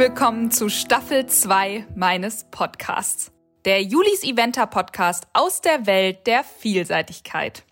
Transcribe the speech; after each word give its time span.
willkommen 0.00 0.50
zu 0.50 0.70
Staffel 0.70 1.26
2 1.26 1.84
meines 1.94 2.44
Podcasts. 2.50 3.32
Der 3.66 3.82
Julis 3.82 4.22
Eventer 4.22 4.66
Podcast 4.66 5.26
aus 5.34 5.60
der 5.60 5.84
Welt 5.84 6.26
der 6.26 6.42
Vielseitigkeit. 6.42 7.64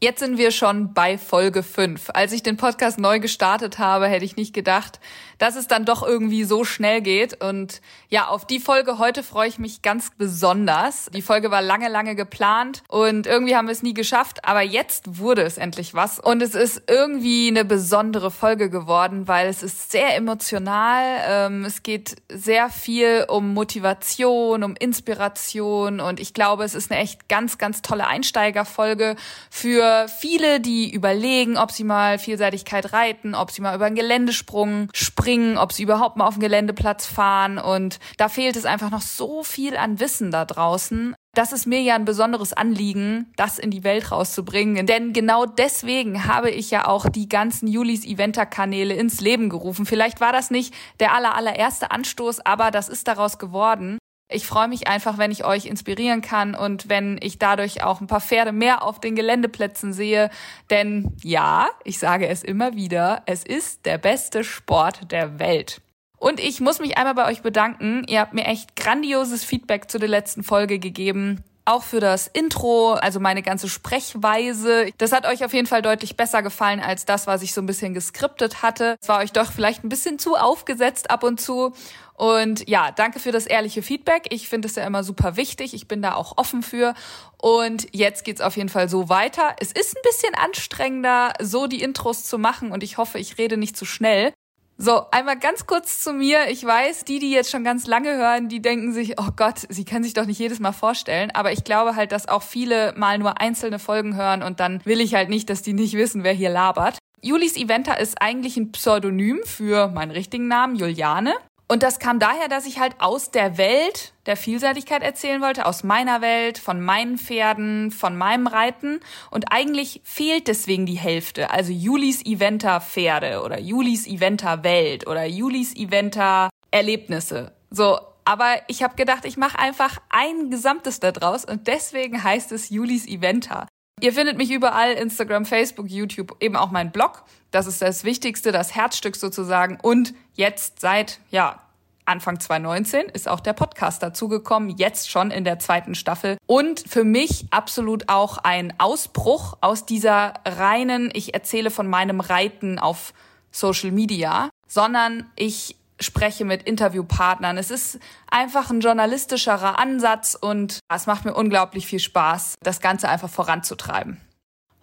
Jetzt 0.00 0.18
sind 0.18 0.38
wir 0.38 0.50
schon 0.50 0.92
bei 0.92 1.18
Folge 1.18 1.62
5. 1.62 2.10
Als 2.14 2.32
ich 2.32 2.42
den 2.42 2.56
Podcast 2.56 2.98
neu 2.98 3.20
gestartet 3.20 3.78
habe, 3.78 4.08
hätte 4.08 4.24
ich 4.24 4.34
nicht 4.34 4.52
gedacht, 4.52 4.98
dass 5.38 5.56
es 5.56 5.68
dann 5.68 5.84
doch 5.84 6.02
irgendwie 6.02 6.44
so 6.44 6.64
schnell 6.64 7.00
geht. 7.00 7.42
Und 7.42 7.80
ja, 8.08 8.28
auf 8.28 8.46
die 8.46 8.58
Folge 8.58 8.98
heute 8.98 9.22
freue 9.22 9.48
ich 9.48 9.58
mich 9.58 9.82
ganz 9.82 10.10
besonders. 10.16 11.08
Die 11.14 11.22
Folge 11.22 11.50
war 11.50 11.62
lange, 11.62 11.88
lange 11.88 12.14
geplant 12.14 12.82
und 12.88 13.26
irgendwie 13.26 13.56
haben 13.56 13.68
wir 13.68 13.72
es 13.72 13.82
nie 13.82 13.94
geschafft. 13.94 14.44
Aber 14.44 14.62
jetzt 14.62 15.18
wurde 15.18 15.42
es 15.42 15.56
endlich 15.58 15.94
was. 15.94 16.18
Und 16.18 16.42
es 16.42 16.54
ist 16.54 16.82
irgendwie 16.88 17.48
eine 17.48 17.64
besondere 17.64 18.30
Folge 18.30 18.68
geworden, 18.70 19.28
weil 19.28 19.48
es 19.48 19.62
ist 19.62 19.92
sehr 19.92 20.16
emotional. 20.16 21.04
Ähm, 21.26 21.64
es 21.64 21.82
geht 21.82 22.16
sehr 22.28 22.70
viel 22.70 23.26
um 23.28 23.54
Motivation, 23.54 24.64
um 24.64 24.74
Inspiration. 24.76 26.00
Und 26.00 26.20
ich 26.20 26.34
glaube, 26.34 26.64
es 26.64 26.74
ist 26.74 26.90
eine 26.90 27.00
echt 27.00 27.28
ganz, 27.28 27.58
ganz 27.58 27.82
tolle 27.82 28.06
Einsteigerfolge 28.06 29.16
für 29.50 30.08
viele, 30.08 30.60
die 30.60 30.92
überlegen, 30.92 31.56
ob 31.56 31.70
sie 31.70 31.84
mal 31.84 32.18
Vielseitigkeit 32.18 32.92
reiten, 32.92 33.34
ob 33.34 33.50
sie 33.50 33.62
mal 33.62 33.74
über 33.74 33.86
einen 33.86 33.96
Geländesprung 33.96 34.88
springen, 34.94 35.27
ob 35.58 35.72
sie 35.72 35.82
überhaupt 35.82 36.16
mal 36.16 36.26
auf 36.26 36.34
den 36.34 36.40
Geländeplatz 36.40 37.06
fahren. 37.06 37.58
Und 37.58 37.98
da 38.16 38.28
fehlt 38.28 38.56
es 38.56 38.64
einfach 38.64 38.90
noch 38.90 39.02
so 39.02 39.42
viel 39.42 39.76
an 39.76 40.00
Wissen 40.00 40.30
da 40.30 40.44
draußen. 40.44 41.14
Das 41.34 41.52
ist 41.52 41.66
mir 41.66 41.82
ja 41.82 41.94
ein 41.94 42.04
besonderes 42.04 42.52
Anliegen, 42.52 43.30
das 43.36 43.58
in 43.58 43.70
die 43.70 43.84
Welt 43.84 44.10
rauszubringen. 44.10 44.86
Denn 44.86 45.12
genau 45.12 45.44
deswegen 45.46 46.26
habe 46.26 46.50
ich 46.50 46.70
ja 46.70 46.86
auch 46.86 47.08
die 47.08 47.28
ganzen 47.28 47.68
Julis 47.68 48.04
Eventer-Kanäle 48.04 48.94
ins 48.94 49.20
Leben 49.20 49.50
gerufen. 49.50 49.86
Vielleicht 49.86 50.20
war 50.20 50.32
das 50.32 50.50
nicht 50.50 50.74
der 50.98 51.12
aller, 51.14 51.34
allererste 51.34 51.90
Anstoß, 51.90 52.40
aber 52.40 52.70
das 52.70 52.88
ist 52.88 53.06
daraus 53.06 53.38
geworden. 53.38 53.98
Ich 54.30 54.46
freue 54.46 54.68
mich 54.68 54.88
einfach, 54.88 55.16
wenn 55.16 55.30
ich 55.30 55.46
euch 55.46 55.64
inspirieren 55.64 56.20
kann 56.20 56.54
und 56.54 56.90
wenn 56.90 57.18
ich 57.22 57.38
dadurch 57.38 57.82
auch 57.82 58.02
ein 58.02 58.06
paar 58.06 58.20
Pferde 58.20 58.52
mehr 58.52 58.82
auf 58.82 59.00
den 59.00 59.16
Geländeplätzen 59.16 59.94
sehe. 59.94 60.28
Denn 60.68 61.16
ja, 61.22 61.68
ich 61.84 61.98
sage 61.98 62.28
es 62.28 62.42
immer 62.42 62.74
wieder, 62.74 63.22
es 63.24 63.42
ist 63.42 63.86
der 63.86 63.96
beste 63.96 64.44
Sport 64.44 65.10
der 65.12 65.38
Welt. 65.38 65.80
Und 66.18 66.40
ich 66.40 66.60
muss 66.60 66.78
mich 66.78 66.98
einmal 66.98 67.14
bei 67.14 67.26
euch 67.26 67.40
bedanken. 67.40 68.04
Ihr 68.06 68.20
habt 68.20 68.34
mir 68.34 68.44
echt 68.44 68.76
grandioses 68.76 69.44
Feedback 69.44 69.90
zu 69.90 69.98
der 69.98 70.08
letzten 70.08 70.42
Folge 70.42 70.78
gegeben 70.78 71.42
auch 71.68 71.82
für 71.82 72.00
das 72.00 72.26
Intro, 72.28 72.94
also 72.94 73.20
meine 73.20 73.42
ganze 73.42 73.68
Sprechweise. 73.68 74.90
Das 74.96 75.12
hat 75.12 75.26
euch 75.26 75.44
auf 75.44 75.52
jeden 75.52 75.66
Fall 75.66 75.82
deutlich 75.82 76.16
besser 76.16 76.42
gefallen 76.42 76.80
als 76.80 77.04
das, 77.04 77.26
was 77.26 77.42
ich 77.42 77.52
so 77.52 77.60
ein 77.60 77.66
bisschen 77.66 77.92
geskriptet 77.92 78.62
hatte. 78.62 78.96
Es 79.02 79.08
war 79.08 79.18
euch 79.18 79.32
doch 79.32 79.52
vielleicht 79.52 79.84
ein 79.84 79.90
bisschen 79.90 80.18
zu 80.18 80.34
aufgesetzt 80.36 81.10
ab 81.10 81.22
und 81.22 81.40
zu. 81.40 81.74
Und 82.18 82.68
ja, 82.68 82.90
danke 82.90 83.20
für 83.20 83.30
das 83.30 83.46
ehrliche 83.46 83.80
Feedback. 83.80 84.26
Ich 84.30 84.48
finde 84.48 84.66
es 84.66 84.74
ja 84.74 84.84
immer 84.84 85.04
super 85.04 85.36
wichtig. 85.36 85.72
Ich 85.72 85.86
bin 85.86 86.02
da 86.02 86.14
auch 86.14 86.36
offen 86.36 86.64
für. 86.64 86.94
Und 87.40 87.86
jetzt 87.94 88.24
geht's 88.24 88.40
auf 88.40 88.56
jeden 88.56 88.68
Fall 88.68 88.88
so 88.88 89.08
weiter. 89.08 89.54
Es 89.60 89.70
ist 89.70 89.96
ein 89.96 90.02
bisschen 90.02 90.34
anstrengender, 90.34 91.32
so 91.40 91.68
die 91.68 91.80
Intros 91.80 92.24
zu 92.24 92.36
machen 92.36 92.72
und 92.72 92.82
ich 92.82 92.98
hoffe, 92.98 93.20
ich 93.20 93.38
rede 93.38 93.56
nicht 93.56 93.76
zu 93.76 93.84
schnell. 93.84 94.32
So, 94.76 95.08
einmal 95.12 95.38
ganz 95.38 95.66
kurz 95.66 96.02
zu 96.02 96.12
mir. 96.12 96.48
Ich 96.50 96.64
weiß, 96.64 97.04
die, 97.04 97.20
die 97.20 97.30
jetzt 97.30 97.52
schon 97.52 97.62
ganz 97.62 97.86
lange 97.86 98.16
hören, 98.16 98.48
die 98.48 98.62
denken 98.62 98.92
sich, 98.92 99.20
oh 99.20 99.30
Gott, 99.36 99.66
sie 99.68 99.84
kann 99.84 100.02
sich 100.02 100.14
doch 100.14 100.26
nicht 100.26 100.40
jedes 100.40 100.58
Mal 100.58 100.72
vorstellen. 100.72 101.30
Aber 101.32 101.52
ich 101.52 101.62
glaube 101.62 101.94
halt, 101.94 102.10
dass 102.10 102.26
auch 102.26 102.42
viele 102.42 102.94
mal 102.96 103.18
nur 103.18 103.40
einzelne 103.40 103.78
Folgen 103.78 104.16
hören 104.16 104.42
und 104.42 104.58
dann 104.58 104.84
will 104.84 105.00
ich 105.00 105.14
halt 105.14 105.28
nicht, 105.28 105.50
dass 105.50 105.62
die 105.62 105.72
nicht 105.72 105.94
wissen, 105.94 106.24
wer 106.24 106.32
hier 106.32 106.50
labert. 106.50 106.98
Julis 107.22 107.56
Eventer 107.56 108.00
ist 108.00 108.20
eigentlich 108.20 108.56
ein 108.56 108.72
Pseudonym 108.72 109.40
für 109.44 109.86
meinen 109.88 110.10
richtigen 110.10 110.48
Namen, 110.48 110.74
Juliane. 110.74 111.34
Und 111.70 111.82
das 111.82 111.98
kam 111.98 112.18
daher, 112.18 112.48
dass 112.48 112.64
ich 112.64 112.78
halt 112.78 112.94
aus 112.98 113.30
der 113.30 113.58
Welt 113.58 114.14
der 114.24 114.38
Vielseitigkeit 114.38 115.02
erzählen 115.02 115.42
wollte, 115.42 115.66
aus 115.66 115.84
meiner 115.84 116.22
Welt, 116.22 116.56
von 116.56 116.80
meinen 116.80 117.18
Pferden, 117.18 117.90
von 117.90 118.16
meinem 118.16 118.46
Reiten. 118.46 119.00
Und 119.30 119.52
eigentlich 119.52 120.00
fehlt 120.02 120.48
deswegen 120.48 120.86
die 120.86 120.98
Hälfte. 120.98 121.50
Also 121.50 121.70
Julis 121.72 122.24
Eventer 122.24 122.80
Pferde 122.80 123.42
oder 123.42 123.60
Julis 123.60 124.06
Eventer 124.06 124.64
Welt 124.64 125.06
oder 125.06 125.26
Julis 125.26 125.76
Eventer 125.76 126.48
Erlebnisse. 126.70 127.52
So, 127.70 127.98
aber 128.24 128.56
ich 128.68 128.82
habe 128.82 128.96
gedacht, 128.96 129.26
ich 129.26 129.36
mache 129.36 129.58
einfach 129.58 129.98
ein 130.08 130.50
Gesamtes 130.50 131.00
da 131.00 131.12
draus 131.12 131.44
und 131.44 131.66
deswegen 131.66 132.22
heißt 132.22 132.50
es 132.52 132.70
Julis 132.70 133.06
Eventer. 133.06 133.66
Ihr 134.00 134.12
findet 134.12 134.38
mich 134.38 134.50
überall, 134.50 134.92
Instagram, 134.92 135.44
Facebook, 135.44 135.88
YouTube, 135.88 136.36
eben 136.40 136.56
auch 136.56 136.70
mein 136.70 136.92
Blog. 136.92 137.24
Das 137.50 137.66
ist 137.66 137.82
das 137.82 138.04
Wichtigste, 138.04 138.52
das 138.52 138.74
Herzstück 138.74 139.16
sozusagen. 139.16 139.78
Und 139.80 140.14
jetzt 140.34 140.80
seit, 140.80 141.20
ja, 141.30 141.60
Anfang 142.04 142.40
2019 142.40 143.06
ist 143.06 143.28
auch 143.28 143.40
der 143.40 143.52
Podcast 143.52 144.02
dazugekommen, 144.02 144.70
jetzt 144.78 145.10
schon 145.10 145.30
in 145.30 145.44
der 145.44 145.58
zweiten 145.58 145.94
Staffel. 145.94 146.38
Und 146.46 146.82
für 146.88 147.04
mich 147.04 147.46
absolut 147.50 148.08
auch 148.08 148.38
ein 148.38 148.72
Ausbruch 148.78 149.58
aus 149.60 149.84
dieser 149.84 150.34
reinen, 150.46 151.10
ich 151.12 151.34
erzähle 151.34 151.70
von 151.70 151.86
meinem 151.86 152.20
Reiten 152.20 152.78
auf 152.78 153.12
Social 153.50 153.90
Media, 153.90 154.48
sondern 154.66 155.30
ich 155.36 155.76
spreche 156.00 156.44
mit 156.44 156.62
Interviewpartnern. 156.62 157.58
Es 157.58 157.70
ist 157.70 157.98
einfach 158.30 158.70
ein 158.70 158.80
journalistischerer 158.80 159.78
Ansatz 159.78 160.36
und 160.40 160.80
es 160.92 161.06
macht 161.06 161.24
mir 161.24 161.34
unglaublich 161.34 161.86
viel 161.86 162.00
Spaß, 162.00 162.54
das 162.62 162.80
Ganze 162.80 163.08
einfach 163.08 163.30
voranzutreiben. 163.30 164.20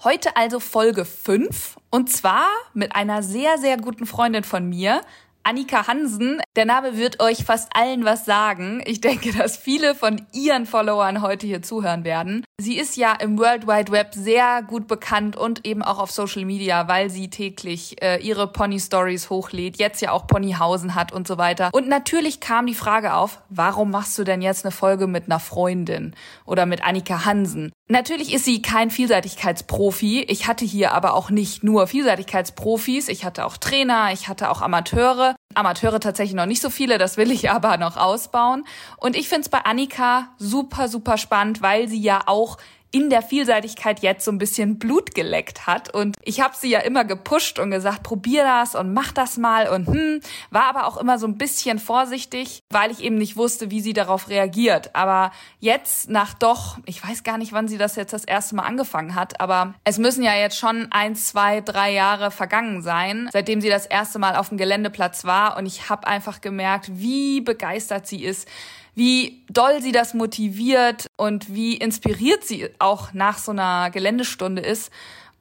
Heute 0.04 0.36
also 0.36 0.60
Folge 0.60 1.06
5 1.06 1.78
und 1.90 2.12
zwar 2.12 2.48
mit 2.74 2.96
einer 2.96 3.24
sehr, 3.24 3.58
sehr 3.58 3.78
guten 3.78 4.06
Freundin 4.06 4.44
von 4.44 4.68
mir, 4.68 5.02
Annika 5.48 5.86
Hansen. 5.88 6.42
Der 6.56 6.66
Name 6.66 6.98
wird 6.98 7.22
euch 7.22 7.46
fast 7.46 7.70
allen 7.76 8.04
was 8.04 8.26
sagen. 8.26 8.82
Ich 8.88 9.00
denke, 9.00 9.32
dass 9.32 9.58
viele 9.58 9.94
von 9.94 10.26
ihren 10.34 10.66
Followern 10.66 11.22
heute 11.22 11.46
hier 11.46 11.62
zuhören 11.62 12.04
werden. 12.04 12.44
Sie 12.60 12.80
ist 12.80 12.98
ja 12.98 13.14
im 13.14 13.38
World 13.38 13.68
Wide 13.68 13.92
Web 13.92 14.16
sehr 14.16 14.64
gut 14.64 14.88
bekannt 14.88 15.36
und 15.38 15.64
eben 15.68 15.84
auch 15.84 16.00
auf 16.00 16.10
Social 16.10 16.46
Media, 16.46 16.88
weil 16.88 17.12
sie 17.12 17.30
täglich 17.30 18.02
äh, 18.02 18.18
ihre 18.26 18.48
Pony 18.48 18.80
Stories 18.80 19.30
hochlädt, 19.30 19.78
jetzt 19.78 20.02
ja 20.02 20.14
auch 20.14 20.26
Ponyhausen 20.26 20.96
hat 20.96 21.12
und 21.12 21.28
so 21.28 21.38
weiter. 21.38 21.70
Und 21.74 21.88
natürlich 21.88 22.40
kam 22.40 22.66
die 22.66 22.74
Frage 22.74 23.14
auf, 23.14 23.40
warum 23.50 23.92
machst 23.92 24.18
du 24.18 24.24
denn 24.24 24.42
jetzt 24.42 24.66
eine 24.66 24.72
Folge 24.72 25.06
mit 25.06 25.26
einer 25.26 25.40
Freundin 25.40 26.16
oder 26.46 26.66
mit 26.66 26.84
Annika 26.84 27.26
Hansen? 27.26 27.72
Natürlich 27.88 28.34
ist 28.34 28.46
sie 28.46 28.64
kein 28.64 28.90
Vielseitigkeitsprofi. 28.90 30.22
Ich 30.24 30.48
hatte 30.48 30.66
hier 30.66 30.94
aber 30.94 31.14
auch 31.14 31.30
nicht 31.30 31.64
nur 31.64 31.86
Vielseitigkeitsprofis. 31.86 33.10
Ich 33.10 33.24
hatte 33.24 33.46
auch 33.46 33.58
Trainer, 33.58 34.12
ich 34.12 34.28
hatte 34.28 34.50
auch 34.50 34.64
Amateure. 34.64 35.36
Amateure 35.54 36.00
tatsächlich 36.00 36.36
noch 36.36 36.48
nicht 36.48 36.64
so 36.64 36.72
viele, 36.72 36.98
das 36.98 37.16
will 37.18 37.30
ich 37.30 37.50
aber 37.52 37.78
noch 37.78 37.96
ausbauen. 37.96 38.66
Und 38.98 39.16
ich 39.16 39.30
finde 39.30 39.42
es 39.42 39.50
bei 39.50 39.60
Annika 39.60 40.30
super, 40.40 40.88
super 40.88 41.20
spannend, 41.20 41.62
weil 41.62 41.88
sie 41.88 42.02
ja 42.02 42.24
auch 42.26 42.58
in 42.96 43.10
der 43.10 43.22
Vielseitigkeit 43.22 44.00
jetzt 44.00 44.24
so 44.24 44.32
ein 44.32 44.38
bisschen 44.38 44.80
Blut 44.80 45.14
geleckt 45.14 45.68
hat. 45.68 45.94
Und 45.94 46.16
ich 46.24 46.40
habe 46.40 46.56
sie 46.58 46.70
ja 46.70 46.80
immer 46.80 47.04
gepusht 47.04 47.60
und 47.60 47.70
gesagt, 47.70 48.04
probier 48.04 48.44
das 48.44 48.74
und 48.74 48.94
mach 48.94 49.12
das 49.12 49.36
mal 49.36 49.68
und 49.68 49.88
hm, 49.88 50.22
war 50.50 50.64
aber 50.70 50.88
auch 50.88 50.96
immer 50.96 51.20
so 51.20 51.28
ein 51.28 51.38
bisschen 51.38 51.78
vorsichtig, 51.78 52.64
weil 52.70 52.92
ich 52.92 53.04
eben 53.04 53.18
nicht 53.18 53.36
wusste, 53.36 53.70
wie 53.70 53.82
sie 53.82 53.92
darauf 53.92 54.30
reagiert. 54.30 54.96
Aber 54.96 55.34
jetzt 55.60 56.10
nach 56.10 56.36
doch, 56.36 56.78
ich 56.86 57.06
weiß 57.06 57.24
gar 57.24 57.38
nicht, 57.38 57.52
wann 57.52 57.68
sie 57.68 57.78
das 57.78 57.98
jetzt 57.98 58.14
das 58.14 58.24
erste 58.24 58.56
Mal 58.56 58.64
angefangen 58.64 59.14
hat, 59.14 59.42
aber 59.42 59.74
es 59.84 59.98
müssen 59.98 60.24
ja 60.24 60.34
jetzt 60.34 60.58
schon 60.58 60.88
eins, 60.94 61.28
zwei, 61.28 61.60
drei 61.60 61.92
Jahre 61.92 62.32
vergangen 62.32 62.82
sein, 62.82 63.30
seitdem 63.34 63.60
sie 63.60 63.70
das 63.70 63.88
erste 63.88 64.20
Mal 64.20 64.38
auf 64.38 64.48
dem 64.48 64.58
Geländeplatz 64.58 65.26
war. 65.26 65.58
Und 65.58 65.66
ich 65.66 65.90
habe 65.90 66.08
einfach 66.08 66.40
gemerkt, 66.40 66.90
wie 66.94 67.42
begeistert 67.42 68.08
sie 68.08 68.24
ist 68.24 68.48
wie 68.96 69.46
doll 69.50 69.82
sie 69.82 69.92
das 69.92 70.14
motiviert 70.14 71.08
und 71.18 71.54
wie 71.54 71.78
inspiriert 71.78 72.44
sie 72.44 72.70
auch 72.80 73.14
nach 73.14 73.38
so 73.38 73.52
einer 73.52 73.92
Geländestunde 73.92 74.62
ist. 74.62 74.92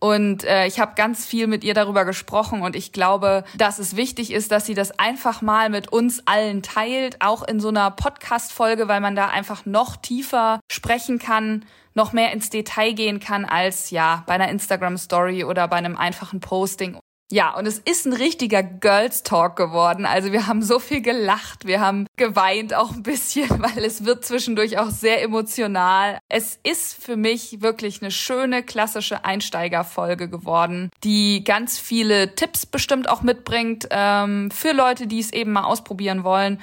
Und 0.01 0.45
äh, 0.45 0.67
ich 0.67 0.81
habe 0.81 0.93
ganz 0.97 1.25
viel 1.25 1.47
mit 1.47 1.65
ihr 1.65 1.73
darüber 1.73 2.05
gesprochen 2.05 2.61
und 2.61 2.77
ich 2.77 2.93
glaube, 2.93 3.43
dass 3.57 3.79
es 3.79 3.97
wichtig 3.97 4.33
ist, 4.33 4.53
dass 4.53 4.67
sie 4.67 4.75
das 4.75 4.99
einfach 4.99 5.41
mal 5.41 5.71
mit 5.71 5.91
uns 5.91 6.27
allen 6.27 6.63
teilt, 6.63 7.23
auch 7.23 7.43
in 7.43 7.59
so 7.59 7.69
einer 7.69 7.91
Podcast-Folge, 7.91 8.87
weil 8.87 9.01
man 9.01 9.17
da 9.17 9.29
einfach 9.29 9.65
noch 9.65 9.97
tiefer 9.97 10.61
sprechen 10.71 11.19
kann, 11.19 11.65
noch 11.95 12.13
mehr 12.13 12.33
ins 12.33 12.51
Detail 12.51 12.93
gehen 12.93 13.19
kann 13.19 13.47
als 13.47 13.89
ja 13.91 14.25
bei 14.27 14.35
einer 14.35 14.51
Instagram-Story 14.51 15.45
oder 15.45 15.69
bei 15.69 15.77
einem 15.77 15.97
einfachen 15.97 16.41
Posting. 16.41 16.99
Ja, 17.35 17.53
und 17.57 17.67
es 17.67 17.81
ist 17.81 18.07
ein 18.07 18.13
richtiger 18.13 18.63
Girls 18.63 19.25
Talk 19.25 19.57
geworden. 19.57 20.07
Also 20.07 20.31
wir 20.31 20.47
haben 20.47 20.63
so 20.63 20.79
viel 20.79 21.03
gelacht, 21.03 21.67
wir 21.67 21.81
haben 21.81 22.07
geweint 22.17 22.75
auch 22.75 22.93
ein 22.93 23.03
bisschen, 23.03 23.51
weil 23.61 23.85
es 23.85 24.05
wird 24.05 24.25
zwischendurch 24.25 24.79
auch 24.79 24.91
sehr 24.91 25.21
emotional. 25.21 26.21
Es 26.29 26.61
ist 26.63 26.95
für 26.95 27.17
mich 27.17 27.61
wirklich 27.61 28.01
eine 28.01 28.13
schöne 28.13 28.63
klassische 28.63 29.25
Einsteigerfolge 29.25 30.29
geworden, 30.29 30.93
die 31.03 31.43
ganz 31.43 31.77
viele 31.77 32.37
Tipps 32.37 32.67
bestimmt 32.67 33.09
auch 33.09 33.23
mitbringt 33.23 33.89
ähm, 33.91 34.53
für 34.53 34.71
Leute, 34.71 35.09
die 35.09 35.19
es 35.19 35.33
eben 35.33 35.51
mal 35.51 35.65
ausprobieren 35.65 36.23
wollen. 36.23 36.61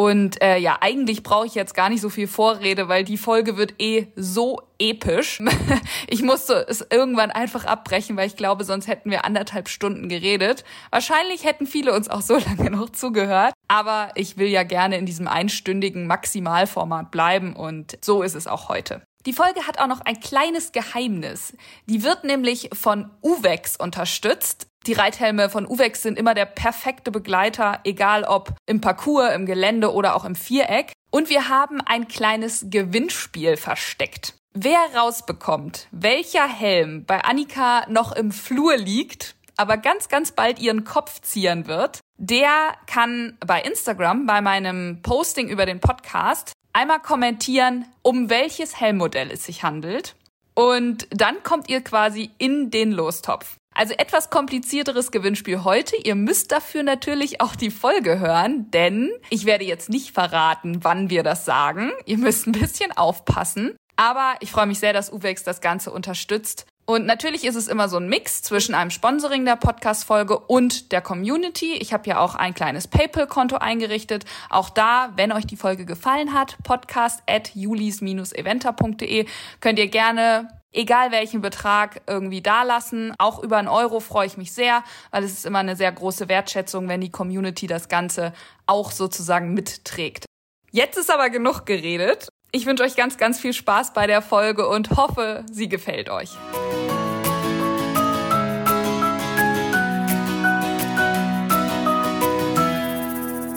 Und 0.00 0.40
äh, 0.40 0.56
ja, 0.56 0.78
eigentlich 0.80 1.22
brauche 1.22 1.44
ich 1.44 1.54
jetzt 1.54 1.74
gar 1.74 1.90
nicht 1.90 2.00
so 2.00 2.08
viel 2.08 2.26
Vorrede, 2.26 2.88
weil 2.88 3.04
die 3.04 3.18
Folge 3.18 3.58
wird 3.58 3.74
eh 3.78 4.06
so 4.16 4.62
episch. 4.78 5.42
ich 6.08 6.22
musste 6.22 6.66
es 6.66 6.86
irgendwann 6.90 7.30
einfach 7.30 7.66
abbrechen, 7.66 8.16
weil 8.16 8.26
ich 8.26 8.34
glaube, 8.34 8.64
sonst 8.64 8.88
hätten 8.88 9.10
wir 9.10 9.26
anderthalb 9.26 9.68
Stunden 9.68 10.08
geredet. 10.08 10.64
Wahrscheinlich 10.88 11.44
hätten 11.44 11.66
viele 11.66 11.92
uns 11.92 12.08
auch 12.08 12.22
so 12.22 12.38
lange 12.38 12.70
noch 12.70 12.88
zugehört. 12.88 13.52
Aber 13.68 14.10
ich 14.14 14.38
will 14.38 14.48
ja 14.48 14.62
gerne 14.62 14.96
in 14.96 15.04
diesem 15.04 15.28
einstündigen 15.28 16.06
Maximalformat 16.06 17.10
bleiben 17.10 17.54
und 17.54 17.98
so 18.00 18.22
ist 18.22 18.34
es 18.34 18.46
auch 18.46 18.70
heute. 18.70 19.02
Die 19.26 19.34
Folge 19.34 19.66
hat 19.66 19.78
auch 19.78 19.86
noch 19.86 20.00
ein 20.00 20.18
kleines 20.18 20.72
Geheimnis. 20.72 21.52
Die 21.84 22.02
wird 22.02 22.24
nämlich 22.24 22.70
von 22.72 23.10
Uvex 23.20 23.76
unterstützt. 23.76 24.69
Die 24.86 24.94
Reithelme 24.94 25.50
von 25.50 25.66
Uvex 25.66 26.02
sind 26.02 26.18
immer 26.18 26.32
der 26.32 26.46
perfekte 26.46 27.10
Begleiter, 27.10 27.80
egal 27.84 28.24
ob 28.24 28.54
im 28.66 28.80
Parcours, 28.80 29.34
im 29.34 29.44
Gelände 29.44 29.92
oder 29.92 30.16
auch 30.16 30.24
im 30.24 30.34
Viereck. 30.34 30.92
Und 31.10 31.28
wir 31.28 31.48
haben 31.48 31.80
ein 31.82 32.08
kleines 32.08 32.66
Gewinnspiel 32.70 33.56
versteckt. 33.56 34.34
Wer 34.54 34.80
rausbekommt, 34.96 35.86
welcher 35.90 36.48
Helm 36.48 37.04
bei 37.04 37.22
Annika 37.22 37.84
noch 37.88 38.12
im 38.12 38.32
Flur 38.32 38.76
liegt, 38.76 39.36
aber 39.56 39.76
ganz, 39.76 40.08
ganz 40.08 40.32
bald 40.32 40.58
ihren 40.58 40.84
Kopf 40.84 41.20
zieren 41.20 41.66
wird, 41.66 42.00
der 42.16 42.74
kann 42.86 43.36
bei 43.46 43.60
Instagram, 43.60 44.26
bei 44.26 44.40
meinem 44.40 45.02
Posting 45.02 45.48
über 45.48 45.66
den 45.66 45.80
Podcast, 45.80 46.52
einmal 46.72 47.00
kommentieren, 47.00 47.84
um 48.02 48.30
welches 48.30 48.80
Helmmodell 48.80 49.30
es 49.30 49.44
sich 49.44 49.62
handelt. 49.62 50.16
Und 50.54 51.06
dann 51.10 51.42
kommt 51.42 51.68
ihr 51.68 51.82
quasi 51.82 52.30
in 52.38 52.70
den 52.70 52.92
Lostopf. 52.92 53.56
Also 53.74 53.94
etwas 53.94 54.30
komplizierteres 54.30 55.10
Gewinnspiel 55.10 55.64
heute. 55.64 55.96
Ihr 55.96 56.14
müsst 56.14 56.52
dafür 56.52 56.82
natürlich 56.82 57.40
auch 57.40 57.54
die 57.54 57.70
Folge 57.70 58.18
hören, 58.18 58.70
denn 58.72 59.10
ich 59.30 59.46
werde 59.46 59.64
jetzt 59.64 59.88
nicht 59.88 60.12
verraten, 60.12 60.82
wann 60.82 61.08
wir 61.08 61.22
das 61.22 61.44
sagen. 61.44 61.92
Ihr 62.04 62.18
müsst 62.18 62.46
ein 62.46 62.52
bisschen 62.52 62.92
aufpassen. 62.92 63.76
Aber 63.96 64.34
ich 64.40 64.50
freue 64.50 64.66
mich 64.66 64.80
sehr, 64.80 64.92
dass 64.92 65.12
Uwex 65.12 65.44
das 65.44 65.60
Ganze 65.60 65.90
unterstützt. 65.92 66.66
Und 66.86 67.06
natürlich 67.06 67.44
ist 67.44 67.54
es 67.54 67.68
immer 67.68 67.88
so 67.88 67.98
ein 67.98 68.08
Mix 68.08 68.42
zwischen 68.42 68.74
einem 68.74 68.90
Sponsoring 68.90 69.44
der 69.44 69.54
Podcast-Folge 69.54 70.38
und 70.38 70.90
der 70.90 71.00
Community. 71.00 71.74
Ich 71.74 71.92
habe 71.92 72.08
ja 72.08 72.18
auch 72.18 72.34
ein 72.34 72.52
kleines 72.52 72.88
PayPal-Konto 72.88 73.56
eingerichtet. 73.56 74.24
Auch 74.48 74.70
da, 74.70 75.12
wenn 75.14 75.30
euch 75.30 75.46
die 75.46 75.56
Folge 75.56 75.86
gefallen 75.86 76.34
hat, 76.34 76.56
podcast 76.64 77.22
at 77.28 77.54
julis-eventer.de 77.54 79.26
könnt 79.60 79.78
ihr 79.78 79.88
gerne 79.88 80.48
egal 80.72 81.10
welchen 81.12 81.40
Betrag 81.40 82.02
irgendwie 82.06 82.42
dalassen. 82.42 83.14
Auch 83.18 83.42
über 83.42 83.58
einen 83.58 83.68
Euro 83.68 84.00
freue 84.00 84.26
ich 84.26 84.36
mich 84.36 84.52
sehr, 84.52 84.82
weil 85.10 85.24
es 85.24 85.32
ist 85.32 85.46
immer 85.46 85.58
eine 85.58 85.76
sehr 85.76 85.92
große 85.92 86.28
Wertschätzung, 86.28 86.88
wenn 86.88 87.00
die 87.00 87.10
Community 87.10 87.66
das 87.66 87.88
Ganze 87.88 88.32
auch 88.66 88.90
sozusagen 88.90 89.54
mitträgt. 89.54 90.26
Jetzt 90.70 90.96
ist 90.96 91.12
aber 91.12 91.30
genug 91.30 91.66
geredet. 91.66 92.28
Ich 92.52 92.66
wünsche 92.66 92.84
euch 92.84 92.96
ganz, 92.96 93.16
ganz 93.16 93.40
viel 93.40 93.52
Spaß 93.52 93.92
bei 93.92 94.06
der 94.06 94.22
Folge 94.22 94.68
und 94.68 94.90
hoffe, 94.96 95.44
sie 95.50 95.68
gefällt 95.68 96.10
euch. 96.10 96.30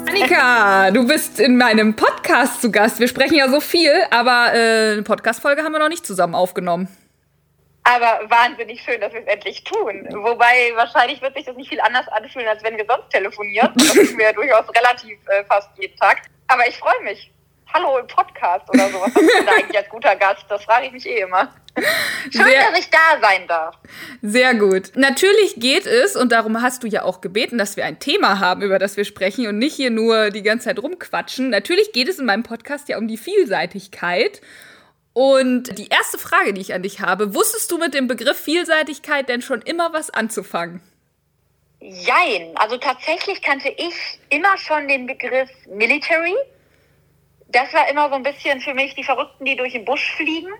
Annika, 0.08 0.92
du 0.92 1.08
bist 1.08 1.40
in 1.40 1.58
meinem 1.58 1.96
Podcast 1.96 2.62
zu 2.62 2.72
Gast. 2.72 3.00
Wir 3.00 3.08
sprechen 3.08 3.36
ja 3.36 3.50
so 3.50 3.60
viel, 3.60 3.92
aber 4.12 4.54
äh, 4.54 4.94
eine 4.94 5.04
Podcast-Folge 5.04 5.64
haben 5.64 5.72
wir 5.72 5.80
noch 5.80 5.90
nicht 5.90 6.06
zusammen 6.06 6.36
aufgenommen. 6.36 6.88
Aber 7.84 8.22
wahnsinnig 8.30 8.82
schön, 8.82 9.02
dass 9.02 9.14
wir 9.14 9.22
es 9.22 9.28
endlich 9.28 9.64
tun. 9.64 10.08
Wobei 10.12 10.72
wahrscheinlich 10.76 11.22
wird 11.22 11.36
sich 11.36 11.46
das 11.46 11.56
nicht 11.58 11.70
viel 11.70 11.82
anders 11.82 12.08
anfühlen, 12.08 12.48
als 12.48 12.64
wenn 12.64 12.78
wir 12.78 12.86
sonst 12.86 13.10
telefonieren. 13.10 13.72
Das 13.76 13.94
tun 13.94 14.18
wir 14.18 14.26
ja 14.26 14.34
durchaus 14.34 14.66
relativ 14.70 15.20
äh, 15.28 15.44
fast 15.46 15.70
jeden 15.78 15.96
Tag. 15.98 16.22
Aber 16.48 16.68
ich 16.68 16.78
freue 16.78 17.02
mich. 17.04 17.30
Hallo 17.74 17.98
im 17.98 18.08
Podcast 18.08 18.70
oder 18.70 18.88
sowas. 18.90 19.12
Was 19.16 19.22
ist 19.22 19.48
da 19.48 19.52
eigentlich 19.54 19.78
als 19.78 19.90
guter 19.90 20.16
Gast? 20.16 20.46
Das 20.48 20.64
frage 20.64 20.86
ich 20.86 20.92
mich 20.92 21.06
eh 21.08 21.22
immer. 21.22 21.54
Schön, 22.32 22.46
sehr, 22.46 22.70
dass 22.70 22.80
ich 22.80 22.90
da 22.90 23.20
sein 23.20 23.48
darf. 23.48 23.76
Sehr 24.22 24.54
gut. 24.54 24.92
Natürlich 24.96 25.56
geht 25.58 25.88
es, 25.88 26.16
und 26.16 26.32
darum 26.32 26.62
hast 26.62 26.84
du 26.84 26.88
ja 26.88 27.04
auch 27.04 27.20
gebeten, 27.20 27.58
dass 27.58 27.76
wir 27.76 27.86
ein 27.86 28.00
Thema 28.00 28.40
haben, 28.40 28.62
über 28.62 28.78
das 28.78 28.96
wir 28.96 29.06
sprechen 29.06 29.48
und 29.48 29.58
nicht 29.58 29.76
hier 29.76 29.90
nur 29.90 30.30
die 30.30 30.44
ganze 30.44 30.66
Zeit 30.66 30.80
rumquatschen. 30.80 31.50
Natürlich 31.50 31.92
geht 31.92 32.08
es 32.08 32.20
in 32.20 32.28
meinem 32.28 32.44
Podcast 32.44 32.90
ja 32.90 32.98
um 33.00 33.08
die 33.08 33.18
Vielseitigkeit. 33.18 34.42
Und 35.14 35.78
die 35.78 35.90
erste 35.90 36.18
Frage, 36.18 36.54
die 36.54 36.62
ich 36.62 36.74
an 36.74 36.82
dich 36.82 37.00
habe, 37.00 37.36
wusstest 37.36 37.72
du 37.72 37.78
mit 37.78 37.94
dem 37.94 38.08
Begriff 38.08 38.40
Vielseitigkeit 38.40 39.30
denn 39.30 39.42
schon 39.42 39.62
immer 39.62 39.94
was 39.94 40.10
anzufangen? 40.10 40.82
Jein. 41.80 42.54
Also 42.56 42.78
tatsächlich 42.78 43.42
kannte 43.42 43.70
ich 43.70 43.94
immer 44.30 44.58
schon 44.58 44.88
den 44.88 45.06
Begriff 45.06 45.50
Military. 45.68 46.36
Das 47.50 47.72
war 47.74 47.88
immer 47.90 48.10
so 48.10 48.16
ein 48.16 48.24
bisschen 48.24 48.62
für 48.62 48.74
mich 48.74 48.96
die 48.96 49.04
Verrückten, 49.04 49.46
die 49.46 49.56
durch 49.56 49.74
den 49.74 49.86
Busch 49.86 50.14
fliegen. 50.16 50.52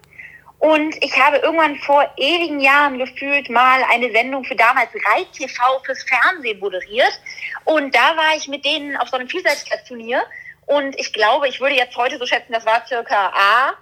Und 0.60 0.96
ich 1.04 1.18
habe 1.18 1.38
irgendwann 1.38 1.76
vor 1.78 2.10
ewigen 2.18 2.60
Jahren 2.60 2.98
gefühlt 2.98 3.50
mal 3.50 3.84
eine 3.92 4.12
Sendung 4.12 4.46
für 4.46 4.56
damals 4.56 4.90
Reit-TV 4.94 5.82
fürs 5.84 6.04
Fernsehen 6.04 6.60
moderiert. 6.60 7.20
Und 7.66 7.96
da 7.96 8.16
war 8.16 8.38
ich 8.38 8.48
mit 8.48 8.64
denen 8.64 8.96
auf 8.98 9.10
so 9.10 9.18
einem 9.18 9.28
Vielseitigkeitsturnier. 9.28 10.22
Und 10.68 10.98
ich 11.00 11.12
glaube, 11.12 11.48
ich 11.48 11.60
würde 11.60 11.76
jetzt 11.76 11.98
heute 11.98 12.18
so 12.18 12.26
schätzen, 12.26 12.54
das 12.54 12.66
war 12.66 12.86
circa 12.86 13.34
A, 13.36 13.74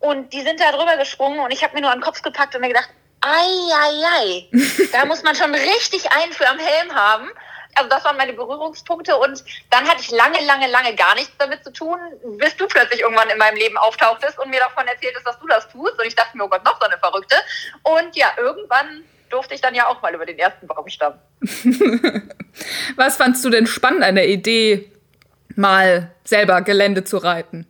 und 0.00 0.32
die 0.32 0.42
sind 0.42 0.60
da 0.60 0.72
drüber 0.72 0.96
gesprungen 0.96 1.40
und 1.40 1.50
ich 1.52 1.62
habe 1.62 1.74
mir 1.74 1.82
nur 1.82 1.90
an 1.90 1.98
den 1.98 2.04
Kopf 2.04 2.22
gepackt 2.22 2.54
und 2.54 2.60
mir 2.60 2.68
gedacht, 2.68 2.88
ei, 3.20 3.28
ei, 3.30 4.04
ei, 4.18 4.48
da 4.92 5.04
muss 5.04 5.22
man 5.22 5.34
schon 5.34 5.54
richtig 5.54 6.10
einen 6.12 6.32
für 6.32 6.48
am 6.48 6.58
Helm 6.58 6.94
haben. 6.94 7.28
Also 7.74 7.90
das 7.90 8.04
waren 8.04 8.16
meine 8.16 8.32
Berührungspunkte 8.32 9.16
und 9.16 9.44
dann 9.70 9.88
hatte 9.88 10.00
ich 10.00 10.10
lange, 10.10 10.44
lange, 10.44 10.66
lange 10.68 10.96
gar 10.96 11.14
nichts 11.14 11.32
damit 11.38 11.62
zu 11.62 11.72
tun, 11.72 11.96
bis 12.38 12.56
du 12.56 12.66
plötzlich 12.66 13.00
irgendwann 13.00 13.30
in 13.30 13.38
meinem 13.38 13.56
Leben 13.56 13.76
auftauchtest 13.76 14.38
und 14.38 14.50
mir 14.50 14.58
davon 14.58 14.86
erzähltest, 14.88 15.24
dass 15.24 15.38
du 15.38 15.46
das 15.46 15.68
tust. 15.68 15.96
Und 15.96 16.06
ich 16.06 16.16
dachte 16.16 16.36
mir, 16.36 16.44
oh 16.44 16.48
Gott, 16.48 16.64
noch 16.64 16.80
so 16.80 16.86
eine 16.86 16.98
Verrückte. 16.98 17.36
Und 17.84 18.16
ja, 18.16 18.32
irgendwann 18.36 19.04
durfte 19.30 19.54
ich 19.54 19.60
dann 19.60 19.76
ja 19.76 19.86
auch 19.86 20.02
mal 20.02 20.12
über 20.12 20.26
den 20.26 20.38
ersten 20.38 20.66
Baumstamm. 20.66 21.14
Was 22.96 23.16
fandst 23.16 23.44
du 23.44 23.50
denn 23.50 23.68
spannend 23.68 24.02
an 24.02 24.16
der 24.16 24.28
Idee, 24.28 24.90
mal 25.54 26.10
selber 26.24 26.62
Gelände 26.62 27.04
zu 27.04 27.18
reiten? 27.18 27.67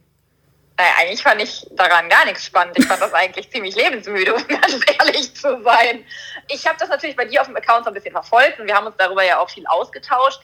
Naja, 0.78 0.92
eigentlich 1.00 1.22
fand 1.22 1.42
ich 1.42 1.66
daran 1.72 2.08
gar 2.08 2.24
nichts 2.24 2.46
spannend. 2.46 2.78
Ich 2.78 2.86
fand 2.86 3.02
das 3.02 3.12
eigentlich 3.12 3.50
ziemlich 3.52 3.74
lebensmüde, 3.74 4.32
um 4.32 4.46
ganz 4.46 4.80
ehrlich 4.98 5.34
zu 5.34 5.60
sein. 5.62 6.06
Ich 6.48 6.66
habe 6.66 6.78
das 6.78 6.88
natürlich 6.88 7.16
bei 7.16 7.24
dir 7.24 7.40
auf 7.40 7.48
dem 7.48 7.56
Account 7.56 7.84
so 7.84 7.90
ein 7.90 7.94
bisschen 7.94 8.12
verfolgt 8.12 8.60
und 8.60 8.68
wir 8.68 8.76
haben 8.76 8.86
uns 8.86 8.96
darüber 8.96 9.24
ja 9.24 9.40
auch 9.40 9.50
viel 9.50 9.66
ausgetauscht. 9.66 10.40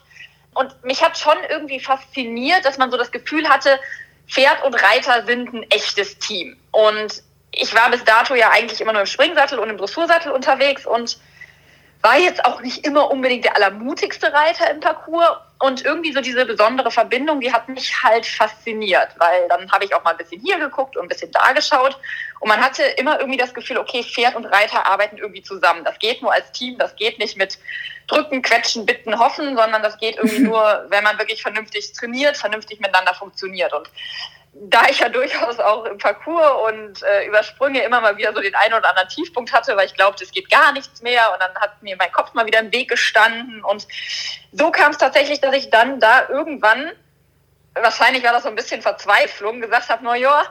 Und 0.53 0.83
mich 0.83 1.01
hat 1.01 1.17
schon 1.17 1.37
irgendwie 1.49 1.79
fasziniert, 1.79 2.65
dass 2.65 2.77
man 2.77 2.91
so 2.91 2.97
das 2.97 3.11
Gefühl 3.11 3.47
hatte, 3.47 3.79
Pferd 4.27 4.63
und 4.63 4.73
Reiter 4.73 5.25
sind 5.25 5.53
ein 5.53 5.63
echtes 5.71 6.17
Team. 6.19 6.57
Und 6.71 7.23
ich 7.51 7.73
war 7.73 7.89
bis 7.89 8.03
dato 8.03 8.35
ja 8.35 8.49
eigentlich 8.51 8.81
immer 8.81 8.91
nur 8.91 9.01
im 9.01 9.07
Springsattel 9.07 9.57
und 9.59 9.69
im 9.69 9.77
Dressursattel 9.77 10.33
unterwegs 10.33 10.85
und 10.85 11.17
war 12.01 12.17
jetzt 12.17 12.45
auch 12.45 12.61
nicht 12.61 12.85
immer 12.85 13.09
unbedingt 13.09 13.45
der 13.45 13.55
allermutigste 13.55 14.31
Reiter 14.31 14.69
im 14.69 14.79
Parcours. 14.79 15.37
Und 15.57 15.85
irgendwie 15.85 16.11
so 16.11 16.19
diese 16.19 16.45
besondere 16.45 16.91
Verbindung, 16.91 17.39
die 17.39 17.51
hat 17.51 17.69
mich 17.69 18.03
halt 18.03 18.25
fasziniert, 18.25 19.09
weil 19.17 19.47
dann 19.47 19.71
habe 19.71 19.85
ich 19.85 19.95
auch 19.95 20.03
mal 20.03 20.11
ein 20.11 20.17
bisschen 20.17 20.41
hier 20.41 20.59
geguckt 20.59 20.97
und 20.97 21.03
ein 21.03 21.07
bisschen 21.07 21.31
da 21.31 21.53
geschaut. 21.53 21.97
Und 22.41 22.49
man 22.49 22.61
hatte 22.61 22.83
immer 22.83 23.19
irgendwie 23.19 23.37
das 23.39 23.53
Gefühl, 23.53 23.77
okay, 23.77 24.03
Pferd 24.03 24.35
und 24.35 24.45
Reiter 24.45 24.85
arbeiten 24.85 25.17
irgendwie 25.17 25.41
zusammen. 25.41 25.83
Das 25.85 25.97
geht 25.97 26.21
nur 26.21 26.33
als 26.33 26.51
Team, 26.51 26.77
das 26.77 26.95
geht 26.97 27.19
nicht 27.19 27.37
mit 27.37 27.57
drücken, 28.07 28.41
quetschen, 28.41 28.85
bitten, 28.85 29.17
hoffen, 29.17 29.55
sondern 29.55 29.81
das 29.81 29.97
geht 29.97 30.17
irgendwie 30.17 30.39
nur, 30.43 30.85
wenn 30.89 31.03
man 31.03 31.17
wirklich 31.17 31.41
vernünftig 31.41 31.93
trainiert, 31.93 32.37
vernünftig 32.37 32.79
miteinander 32.81 33.15
funktioniert. 33.15 33.73
Und 33.73 33.89
da 34.57 34.83
ich 34.89 34.99
ja 34.99 35.09
durchaus 35.09 35.59
auch 35.59 35.83
im 35.85 35.97
Parcours 35.97 36.71
und 36.71 37.03
äh, 37.03 37.25
über 37.25 37.43
Sprünge 37.43 37.83
immer 37.83 37.99
mal 37.99 38.15
wieder 38.15 38.33
so 38.33 38.39
den 38.39 38.55
einen 38.55 38.73
oder 38.73 38.89
anderen 38.89 39.09
Tiefpunkt 39.09 39.51
hatte, 39.51 39.75
weil 39.75 39.85
ich 39.85 39.93
glaubte, 39.93 40.23
es 40.23 40.31
geht 40.31 40.49
gar 40.49 40.71
nichts 40.71 41.01
mehr 41.01 41.33
und 41.33 41.41
dann 41.41 41.53
hat 41.55 41.83
mir 41.83 41.97
mein 41.97 42.11
Kopf 42.13 42.33
mal 42.33 42.45
wieder 42.45 42.59
im 42.59 42.71
Weg 42.71 42.89
gestanden 42.89 43.63
und 43.65 43.85
so 44.53 44.71
kam 44.71 44.91
es 44.91 44.97
tatsächlich, 44.97 45.41
dass 45.41 45.53
ich 45.53 45.69
dann 45.71 45.99
da 45.99 46.29
irgendwann, 46.29 46.89
wahrscheinlich 47.73 48.23
war 48.23 48.31
das 48.31 48.43
so 48.43 48.49
ein 48.49 48.55
bisschen 48.55 48.81
Verzweiflung, 48.81 49.59
gesagt 49.59 49.89
habe, 49.89 50.01
na 50.05 50.15
ja, 50.15 50.43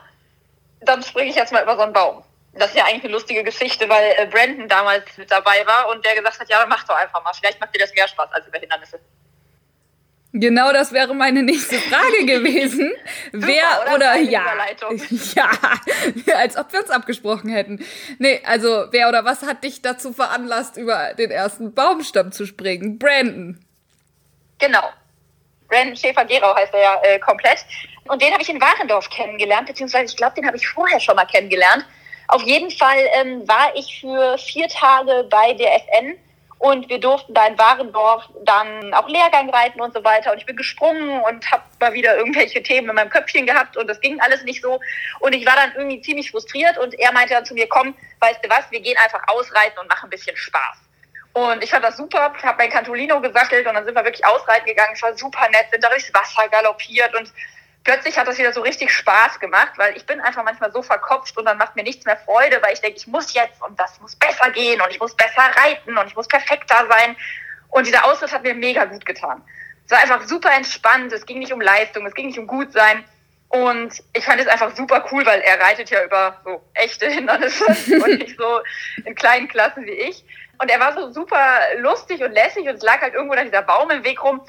dann 0.80 1.02
springe 1.02 1.30
ich 1.30 1.37
jetzt 1.37 1.52
mal 1.52 1.62
über 1.62 1.76
so 1.76 1.82
einen 1.82 1.94
Baum. 1.94 2.23
Das 2.52 2.70
ist 2.70 2.76
ja 2.76 2.84
eigentlich 2.84 3.04
eine 3.04 3.12
lustige 3.14 3.42
Geschichte, 3.42 3.88
weil 3.88 4.14
äh, 4.18 4.26
Brandon 4.26 4.68
damals 4.68 5.16
mit 5.16 5.30
dabei 5.30 5.66
war 5.66 5.88
und 5.88 6.04
der 6.04 6.14
gesagt 6.14 6.38
hat, 6.38 6.49
ja, 6.50 6.64
mach 6.68 6.84
doch 6.84 6.94
einfach 6.94 7.25
mal, 7.25 7.32
vielleicht 7.32 7.58
macht 7.58 7.75
dir 7.75 7.80
das 7.80 7.94
mehr 7.94 8.06
Spaß 8.06 8.30
als 8.32 8.46
über 8.46 8.58
Hindernisse. 8.58 9.00
Genau, 10.37 10.73
das 10.73 10.93
wäre 10.93 11.14
meine 11.14 11.45
nächste 11.45 11.76
Frage 11.76 12.26
gewesen. 12.26 12.93
Super, 13.31 13.47
Wer 13.47 13.83
oder, 13.85 13.95
oder 13.95 14.17
ja, 14.17 14.43
ja, 16.26 16.35
als 16.37 16.57
ob 16.57 16.73
wir 16.73 16.81
uns 16.81 16.91
abgesprochen 16.91 17.50
hätten. 17.50 17.85
Nee, 18.19 18.43
also 18.45 18.87
wer 18.91 19.09
oder 19.09 19.25
was 19.25 19.43
hat 19.43 19.62
dich 19.62 19.81
dazu 19.81 20.12
veranlasst, 20.12 20.76
über 20.76 21.14
den 21.14 21.31
ersten 21.31 21.73
Baumstamm 21.73 22.33
zu 22.33 22.47
springen? 22.47 22.99
Brandon. 22.99 23.64
Genau. 24.59 24.83
Brandon 25.69 25.97
Schäfer-Gerau 25.97 26.57
heißt 26.57 26.75
er 26.75 26.83
ja 26.83 27.00
äh, 27.05 27.19
komplett. 27.21 27.64
Und 28.09 28.21
den 28.21 28.33
habe 28.33 28.43
ich 28.43 28.49
in 28.49 28.61
Warendorf 28.61 29.09
kennengelernt, 29.11 29.69
beziehungsweise 29.69 30.07
ich 30.07 30.17
glaube, 30.17 30.35
den 30.35 30.47
habe 30.49 30.57
ich 30.57 30.67
vorher 30.67 30.99
schon 30.99 31.14
mal 31.14 31.26
kennengelernt. 31.26 31.87
Auf 32.26 32.43
jeden 32.43 32.73
Fall 32.73 32.99
ähm, 33.21 33.47
war 33.47 33.71
ich 33.76 34.00
für 34.00 34.37
vier 34.38 34.67
Tage 34.67 35.29
bei 35.31 35.53
der 35.53 35.76
FN 35.76 36.17
und 36.64 36.88
wir 36.88 36.99
durften 36.99 37.35
da 37.35 37.47
in 37.47 37.59
Warendorf 37.59 38.25
dann 38.42 38.94
auch 38.94 39.06
Lehrgang 39.06 39.50
reiten 39.50 39.83
und 39.83 39.92
so 39.92 40.02
weiter. 40.02 40.33
Und 40.33 40.38
ich 40.38 40.47
bin 40.47 40.56
gesprungen 40.56 41.21
und 41.21 41.50
habe 41.52 41.62
mal 41.78 41.92
wieder 41.92 42.16
irgendwelche 42.16 42.62
Themen 42.62 42.88
in 42.88 42.94
meinem 42.94 43.11
Köpfchen 43.11 43.44
gehabt 43.44 43.76
und 43.76 43.87
das 43.87 44.00
ging 44.00 44.18
alles 44.23 44.44
nicht 44.44 44.62
so. 44.62 44.80
Und 45.21 45.35
ich 45.35 45.44
war 45.44 45.56
dann 45.56 45.75
irgendwie 45.76 46.00
ziemlich 46.00 46.30
frustriert 46.30 46.78
und 46.78 46.94
er 46.94 47.12
meinte 47.12 47.35
dann 47.35 47.44
zu 47.44 47.52
mir, 47.52 47.68
komm, 47.68 47.94
weißt 48.21 48.42
du 48.42 48.49
was, 48.49 48.71
wir 48.71 48.80
gehen 48.80 48.97
einfach 48.97 49.21
ausreiten 49.26 49.78
und 49.78 49.90
machen 49.90 50.06
ein 50.06 50.11
bisschen 50.11 50.38
Spaß. 50.38 50.78
Und 51.35 51.62
ich 51.62 51.68
fand 51.68 51.85
das 51.85 51.99
super, 51.99 52.33
habe 52.42 52.56
mein 52.56 52.71
Cantolino 52.71 53.21
gesattelt 53.21 53.66
und 53.66 53.75
dann 53.75 53.85
sind 53.85 53.94
wir 53.94 54.04
wirklich 54.04 54.25
ausreiten 54.25 54.64
gegangen. 54.64 54.92
Es 54.94 55.02
war 55.02 55.14
super 55.18 55.47
nett, 55.50 55.66
sind 55.71 55.85
da 55.85 55.90
durchs 55.90 56.14
Wasser 56.14 56.49
galoppiert 56.49 57.14
und 57.14 57.30
plötzlich 57.85 58.19
hat 58.19 58.26
das 58.26 58.38
wieder 58.38 58.53
so 58.53 58.62
richtig 58.62 58.91
Spaß 58.91 59.38
gemacht, 59.38 59.73
weil 59.76 59.97
ich 59.97 60.07
bin 60.07 60.21
einfach 60.21 60.43
manchmal 60.43 60.73
so 60.73 60.83
verkopft 60.83 61.37
und 61.37 61.45
dann 61.45 61.59
macht 61.59 61.76
mir 61.76 61.83
nichts 61.83 62.05
mehr 62.07 62.17
Freude, 62.17 62.61
weil 62.62 62.73
ich 62.73 62.81
denke, 62.81 62.97
ich 62.97 63.07
muss 63.07 63.33
jetzt 63.35 63.62
und 63.62 63.79
das 63.79 64.00
muss 64.00 64.17
besser 64.17 64.50
gehen 64.50 64.81
und 64.81 64.91
ich 64.91 64.99
muss 64.99 65.14
besser 65.14 65.43
reiten 65.62 65.97
und 65.97 66.07
ich 66.07 66.17
muss 66.17 66.26
perfekter 66.26 66.87
sein. 66.88 67.17
Und 67.69 67.87
dieser 67.87 68.05
Ausritt 68.05 68.33
hat 68.33 68.43
mir 68.43 68.55
mega 68.55 68.85
gut 68.87 69.05
getan. 69.05 69.43
Es 69.85 69.93
war 69.93 69.99
einfach 69.99 70.23
super 70.26 70.50
entspannt, 70.53 71.12
es 71.12 71.26
ging 71.26 71.38
nicht 71.38 71.53
um 71.53 71.61
Leistung, 71.61 72.07
es 72.07 72.14
ging 72.14 72.26
nicht 72.26 72.38
um 72.38 72.47
Gutsein. 72.47 73.05
Und 73.49 74.03
ich 74.14 74.25
fand 74.25 74.41
es 74.41 74.49
einfach 74.49 74.75
super 74.75 75.05
cool, 75.12 75.25
weil 75.26 75.41
er 75.41 75.61
reitet 75.61 75.91
ja 75.91 76.03
über 76.05 76.41
so 76.45 76.64
echte 76.75 77.07
Hindernisse 77.07 77.64
und 78.03 78.19
nicht 78.19 78.37
so 78.38 78.61
in 79.05 79.14
kleinen 79.14 79.47
Klassen 79.47 79.85
wie 79.85 79.91
ich. 79.91 80.25
Und 80.59 80.71
er 80.71 80.81
war 80.81 80.95
so 80.95 81.12
super 81.12 81.61
lustig 81.79 82.23
und 82.23 82.33
lässig 82.33 82.69
und 82.69 82.76
es 82.76 82.83
lag 82.83 83.00
halt 83.00 83.14
irgendwo 83.14 83.35
da 83.35 83.45
dieser 83.45 83.62
Baum 83.62 83.91
im 83.91 84.05
Weg 84.05 84.23
rum. 84.23 84.41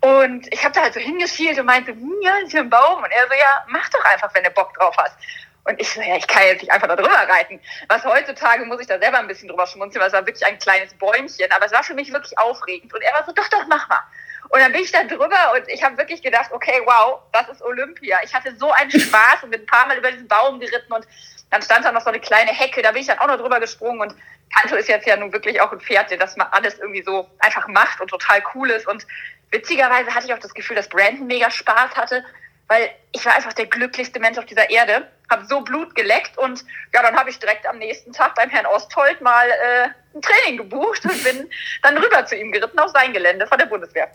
Und 0.00 0.52
ich 0.52 0.64
habe 0.64 0.74
da 0.74 0.82
halt 0.82 0.94
so 0.94 1.00
hingeschielt 1.00 1.58
und 1.58 1.66
meinte, 1.66 1.92
hm, 1.92 2.14
ja, 2.22 2.38
ist 2.38 2.52
hier 2.52 2.60
ein 2.60 2.70
Baum. 2.70 3.02
Und 3.02 3.10
er 3.10 3.26
so, 3.26 3.34
ja, 3.34 3.64
mach 3.68 3.88
doch 3.90 4.04
einfach, 4.04 4.32
wenn 4.34 4.44
du 4.44 4.50
Bock 4.50 4.72
drauf 4.74 4.94
hast. 4.96 5.16
Und 5.64 5.78
ich 5.78 5.90
so, 5.90 6.00
ja, 6.00 6.16
ich 6.16 6.26
kann 6.26 6.42
jetzt 6.44 6.62
nicht 6.62 6.72
einfach 6.72 6.88
da 6.88 6.96
drüber 6.96 7.10
reiten. 7.10 7.60
Was 7.88 8.04
heutzutage 8.04 8.64
muss 8.64 8.80
ich 8.80 8.86
da 8.86 8.98
selber 8.98 9.18
ein 9.18 9.28
bisschen 9.28 9.48
drüber 9.48 9.66
schmunzeln, 9.66 10.00
weil 10.00 10.08
es 10.08 10.14
war 10.14 10.26
wirklich 10.26 10.46
ein 10.46 10.58
kleines 10.58 10.94
Bäumchen. 10.94 11.52
Aber 11.54 11.66
es 11.66 11.72
war 11.72 11.82
für 11.82 11.94
mich 11.94 12.12
wirklich 12.12 12.38
aufregend. 12.38 12.94
Und 12.94 13.02
er 13.02 13.12
war 13.12 13.24
so, 13.26 13.32
doch, 13.32 13.48
doch, 13.48 13.66
mach 13.68 13.88
mal. 13.88 14.00
Und 14.48 14.58
dann 14.58 14.72
bin 14.72 14.82
ich 14.82 14.90
da 14.90 15.04
drüber 15.04 15.52
und 15.54 15.68
ich 15.68 15.82
habe 15.84 15.96
wirklich 15.96 16.22
gedacht, 16.22 16.50
okay, 16.50 16.82
wow, 16.84 17.20
das 17.32 17.48
ist 17.48 17.62
Olympia. 17.62 18.18
Ich 18.24 18.34
hatte 18.34 18.56
so 18.56 18.72
einen 18.72 18.90
Spaß 18.90 19.44
und 19.44 19.50
bin 19.50 19.60
ein 19.60 19.66
paar 19.66 19.86
Mal 19.86 19.98
über 19.98 20.10
diesen 20.10 20.26
Baum 20.26 20.58
geritten 20.58 20.92
und 20.92 21.06
dann 21.50 21.62
stand 21.62 21.84
da 21.84 21.92
noch 21.92 22.00
so 22.00 22.08
eine 22.08 22.20
kleine 22.20 22.50
Hecke, 22.50 22.82
da 22.82 22.92
bin 22.92 23.02
ich 23.02 23.06
dann 23.06 23.18
auch 23.18 23.26
noch 23.28 23.38
drüber 23.38 23.60
gesprungen 23.60 24.00
und 24.00 24.14
Kanto 24.52 24.74
ist 24.74 24.88
jetzt 24.88 25.06
ja 25.06 25.16
nun 25.16 25.32
wirklich 25.32 25.60
auch 25.60 25.70
ein 25.70 25.80
Pferd, 25.80 26.10
der 26.10 26.18
das 26.18 26.36
mal 26.36 26.48
alles 26.50 26.78
irgendwie 26.78 27.02
so 27.02 27.28
einfach 27.38 27.68
macht 27.68 28.00
und 28.00 28.08
total 28.08 28.42
cool 28.54 28.70
ist 28.70 28.88
und 28.88 29.06
witzigerweise 29.50 30.14
hatte 30.14 30.26
ich 30.26 30.34
auch 30.34 30.38
das 30.38 30.54
Gefühl, 30.54 30.76
dass 30.76 30.88
Brandon 30.88 31.26
mega 31.26 31.50
Spaß 31.50 31.96
hatte, 31.96 32.24
weil 32.68 32.90
ich 33.12 33.24
war 33.24 33.34
einfach 33.34 33.52
der 33.52 33.66
glücklichste 33.66 34.20
Mensch 34.20 34.38
auf 34.38 34.46
dieser 34.46 34.70
Erde, 34.70 35.08
habe 35.28 35.44
so 35.44 35.60
Blut 35.60 35.94
geleckt 35.94 36.38
und 36.38 36.64
ja, 36.94 37.02
dann 37.02 37.16
habe 37.16 37.30
ich 37.30 37.38
direkt 37.38 37.66
am 37.66 37.78
nächsten 37.78 38.12
Tag 38.12 38.34
beim 38.36 38.48
Herrn 38.48 38.66
Osthold 38.66 39.20
mal 39.20 39.48
äh, 39.48 39.88
ein 40.14 40.22
Training 40.22 40.58
gebucht 40.58 41.04
und 41.04 41.24
bin 41.24 41.50
dann 41.82 41.98
rüber 41.98 42.24
zu 42.26 42.36
ihm 42.36 42.52
geritten 42.52 42.78
auf 42.78 42.90
sein 42.90 43.12
Gelände 43.12 43.46
von 43.46 43.58
der 43.58 43.66
Bundeswehr. 43.66 44.08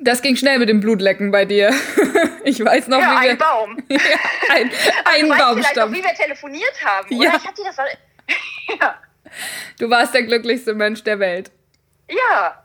Das 0.00 0.22
ging 0.22 0.36
schnell 0.36 0.58
mit 0.58 0.68
dem 0.68 0.80
Blutlecken 0.80 1.30
bei 1.30 1.44
dir. 1.44 1.72
Ich 2.44 2.64
weiß 2.64 2.88
noch, 2.88 2.98
ja, 2.98 3.10
wie 3.10 3.24
wir... 3.24 3.30
ein 3.32 3.38
Baum. 3.38 3.76
ja, 3.88 3.98
ein 4.48 4.70
ein 5.04 5.22
du 5.22 5.28
Baum 5.28 5.38
weißt 5.38 5.68
vielleicht 5.68 5.76
noch, 5.76 5.92
wie 5.92 6.02
wir 6.02 6.14
telefoniert 6.14 6.82
haben, 6.82 7.14
oder? 7.14 7.24
Ja. 7.26 7.36
Ich 7.36 7.46
hab 7.46 7.54
dir 7.54 7.64
das... 7.64 7.76
Ja. 8.80 8.94
Du 9.78 9.90
warst 9.90 10.14
der 10.14 10.22
glücklichste 10.22 10.72
Mensch 10.72 11.02
der 11.04 11.18
Welt. 11.18 11.50
Ja. 12.08 12.64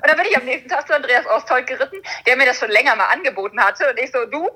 Und 0.00 0.06
dann 0.06 0.16
bin 0.16 0.26
ich 0.26 0.36
am 0.36 0.44
nächsten 0.44 0.68
Tag 0.68 0.86
zu 0.86 0.94
Andreas 0.94 1.26
Osthold 1.26 1.66
geritten, 1.66 2.00
der 2.26 2.36
mir 2.36 2.46
das 2.46 2.60
schon 2.60 2.70
länger 2.70 2.94
mal 2.94 3.06
angeboten 3.06 3.60
hatte. 3.62 3.90
Und 3.90 3.98
ich 3.98 4.12
so, 4.12 4.24
du, 4.26 4.48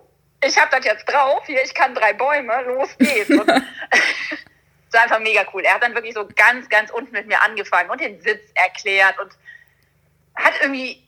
ich 0.45 0.57
hab 0.57 0.71
das 0.71 0.85
jetzt 0.85 1.05
drauf, 1.05 1.43
hier, 1.47 1.63
ich 1.65 1.75
kann 1.75 1.95
drei 1.95 2.13
Bäume, 2.13 2.63
los 2.63 2.91
geht's. 2.99 3.31
Und 3.31 3.49
das 3.49 3.63
war 4.93 5.03
einfach 5.03 5.19
mega 5.19 5.45
cool. 5.53 5.63
Er 5.63 5.75
hat 5.75 5.83
dann 5.83 5.95
wirklich 5.95 6.15
so 6.15 6.29
ganz, 6.37 6.69
ganz 6.69 6.91
unten 6.91 7.13
mit 7.13 7.27
mir 7.27 7.41
angefangen 7.43 7.91
und 7.91 8.01
den 8.01 8.21
Sitz 8.21 8.43
erklärt 8.55 9.19
und 9.19 9.33
hat 10.37 10.53
irgendwie 10.61 11.03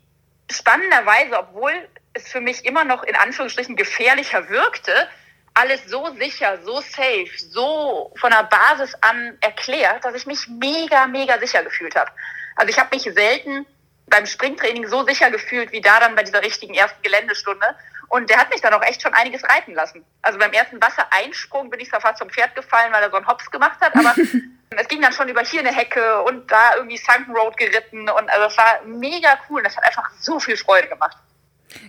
spannenderweise, 0.50 1.38
obwohl 1.38 1.72
es 2.14 2.28
für 2.28 2.40
mich 2.40 2.64
immer 2.64 2.84
noch 2.84 3.02
in 3.02 3.14
Anführungsstrichen 3.14 3.76
gefährlicher 3.76 4.48
wirkte, 4.48 5.08
alles 5.54 5.84
so 5.86 6.12
sicher, 6.18 6.58
so 6.64 6.80
safe, 6.80 7.30
so 7.36 8.12
von 8.18 8.30
der 8.30 8.44
Basis 8.44 8.94
an 9.00 9.36
erklärt, 9.40 10.04
dass 10.04 10.14
ich 10.14 10.26
mich 10.26 10.48
mega, 10.48 11.06
mega 11.06 11.38
sicher 11.38 11.62
gefühlt 11.62 11.94
habe. 11.94 12.10
Also 12.56 12.70
ich 12.70 12.78
habe 12.78 12.94
mich 12.94 13.02
selten 13.02 13.66
beim 14.06 14.26
Springtraining 14.26 14.86
so 14.88 15.04
sicher 15.04 15.30
gefühlt 15.30 15.72
wie 15.72 15.80
da 15.80 16.00
dann 16.00 16.14
bei 16.14 16.22
dieser 16.22 16.42
richtigen 16.42 16.74
ersten 16.74 17.02
Geländestunde. 17.02 17.66
Und 18.08 18.30
der 18.30 18.38
hat 18.38 18.50
mich 18.50 18.60
dann 18.60 18.74
auch 18.74 18.82
echt 18.82 19.02
schon 19.02 19.14
einiges 19.14 19.42
reiten 19.44 19.74
lassen. 19.74 20.04
Also 20.22 20.38
beim 20.38 20.52
ersten 20.52 20.80
Wassereinsprung 20.80 21.70
bin 21.70 21.80
ich 21.80 21.88
zwar 21.88 22.00
fast 22.00 22.18
zum 22.18 22.30
Pferd 22.30 22.54
gefallen, 22.54 22.92
weil 22.92 23.02
er 23.02 23.10
so 23.10 23.16
einen 23.16 23.26
Hops 23.26 23.50
gemacht 23.50 23.80
hat, 23.80 23.94
aber 23.96 24.14
es 24.76 24.88
ging 24.88 25.00
dann 25.00 25.12
schon 25.12 25.28
über 25.28 25.40
hier 25.40 25.60
eine 25.60 25.74
Hecke 25.74 26.22
und 26.22 26.50
da 26.50 26.76
irgendwie 26.76 26.98
Sunken 26.98 27.34
Road 27.34 27.56
geritten 27.56 28.08
und 28.08 28.30
also 28.30 28.46
es 28.46 28.56
war 28.56 28.82
mega 28.84 29.38
cool. 29.48 29.62
Das 29.62 29.76
hat 29.76 29.84
einfach 29.84 30.10
so 30.20 30.38
viel 30.38 30.56
Freude 30.56 30.88
gemacht. 30.88 31.16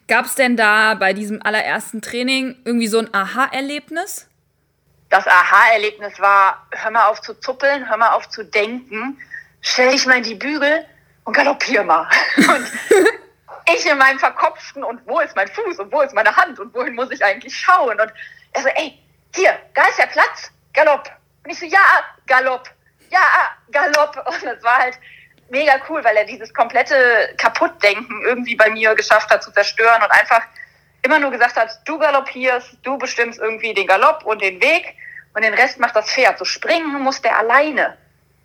Gab 0.08 0.26
es 0.26 0.36
denn 0.36 0.58
da 0.58 0.96
bei 0.96 1.14
diesem 1.14 1.42
allerersten 1.44 2.02
Training 2.02 2.60
irgendwie 2.66 2.88
so 2.88 3.00
ein 3.00 3.14
Aha-Erlebnis? 3.14 4.28
Das 5.10 5.28
Aha-Erlebnis 5.28 6.20
war, 6.20 6.66
hör 6.72 6.92
mal 6.92 7.08
auf 7.08 7.22
zu 7.22 7.40
zuppeln, 7.40 7.88
hör 7.88 7.98
mal 7.98 8.12
auf 8.12 8.30
zu 8.30 8.44
denken, 8.44 9.20
stell 9.62 9.92
dich 9.92 10.06
mal 10.06 10.18
in 10.18 10.24
die 10.24 10.36
Bügel 10.36 10.86
und 11.26 11.34
galoppier 11.36 11.84
mal. 11.84 12.08
Und 12.38 12.72
ich 13.74 13.86
in 13.86 13.98
meinem 13.98 14.20
Verkopften 14.20 14.84
und 14.84 15.02
wo 15.08 15.20
ist 15.22 15.36
mein 15.36 15.48
Fuß 15.48 15.80
und 15.80 15.92
wo 15.92 16.02
ist 16.02 16.14
meine 16.14 16.36
Hand 16.36 16.60
und 16.60 16.72
wohin 16.76 16.94
muss 16.94 17.10
ich 17.10 17.26
eigentlich 17.26 17.58
schauen? 17.58 18.00
Und 18.00 18.14
er 18.54 18.62
so, 18.62 18.70
ey, 18.70 19.00
hier, 19.34 19.58
da 19.74 19.88
ist 19.88 19.98
der 19.98 20.06
Platz, 20.06 20.52
Galopp. 20.74 21.10
Und 21.44 21.52
ich 21.52 21.60
so, 21.60 21.66
ja, 21.66 21.80
Galopp, 22.28 22.70
ja, 23.10 23.20
Galopp. 23.72 24.18
Und 24.28 24.44
das 24.44 24.64
war 24.64 24.78
halt 24.78 25.00
mega 25.50 25.74
cool, 25.90 26.04
weil 26.04 26.16
er 26.16 26.26
dieses 26.26 26.54
komplette 26.54 27.34
Kaputtdenken 27.38 28.22
irgendwie 28.24 28.56
bei 28.56 28.70
mir 28.70 28.94
geschafft 28.96 29.30
hat 29.30 29.44
zu 29.44 29.52
zerstören 29.52 30.02
und 30.02 30.12
einfach 30.12 30.42
immer 31.04 31.20
nur 31.20 31.32
gesagt 31.32 31.56
hat, 31.56 31.80
du 31.86 32.00
galoppierst, 32.00 32.78
du 32.82 32.98
bestimmst 32.98 33.40
irgendwie 33.40 33.74
den 33.74 33.86
Galopp 33.86 34.26
und 34.26 34.42
den 34.42 34.62
Weg 34.62 34.96
und 35.34 35.44
den 35.44 35.54
Rest 35.54 35.80
macht 35.80 35.96
das 35.96 36.10
Pferd. 36.10 36.40
So 36.40 36.46
springen 36.46 37.02
muss 37.02 37.22
der 37.22 37.38
alleine. 37.38 37.98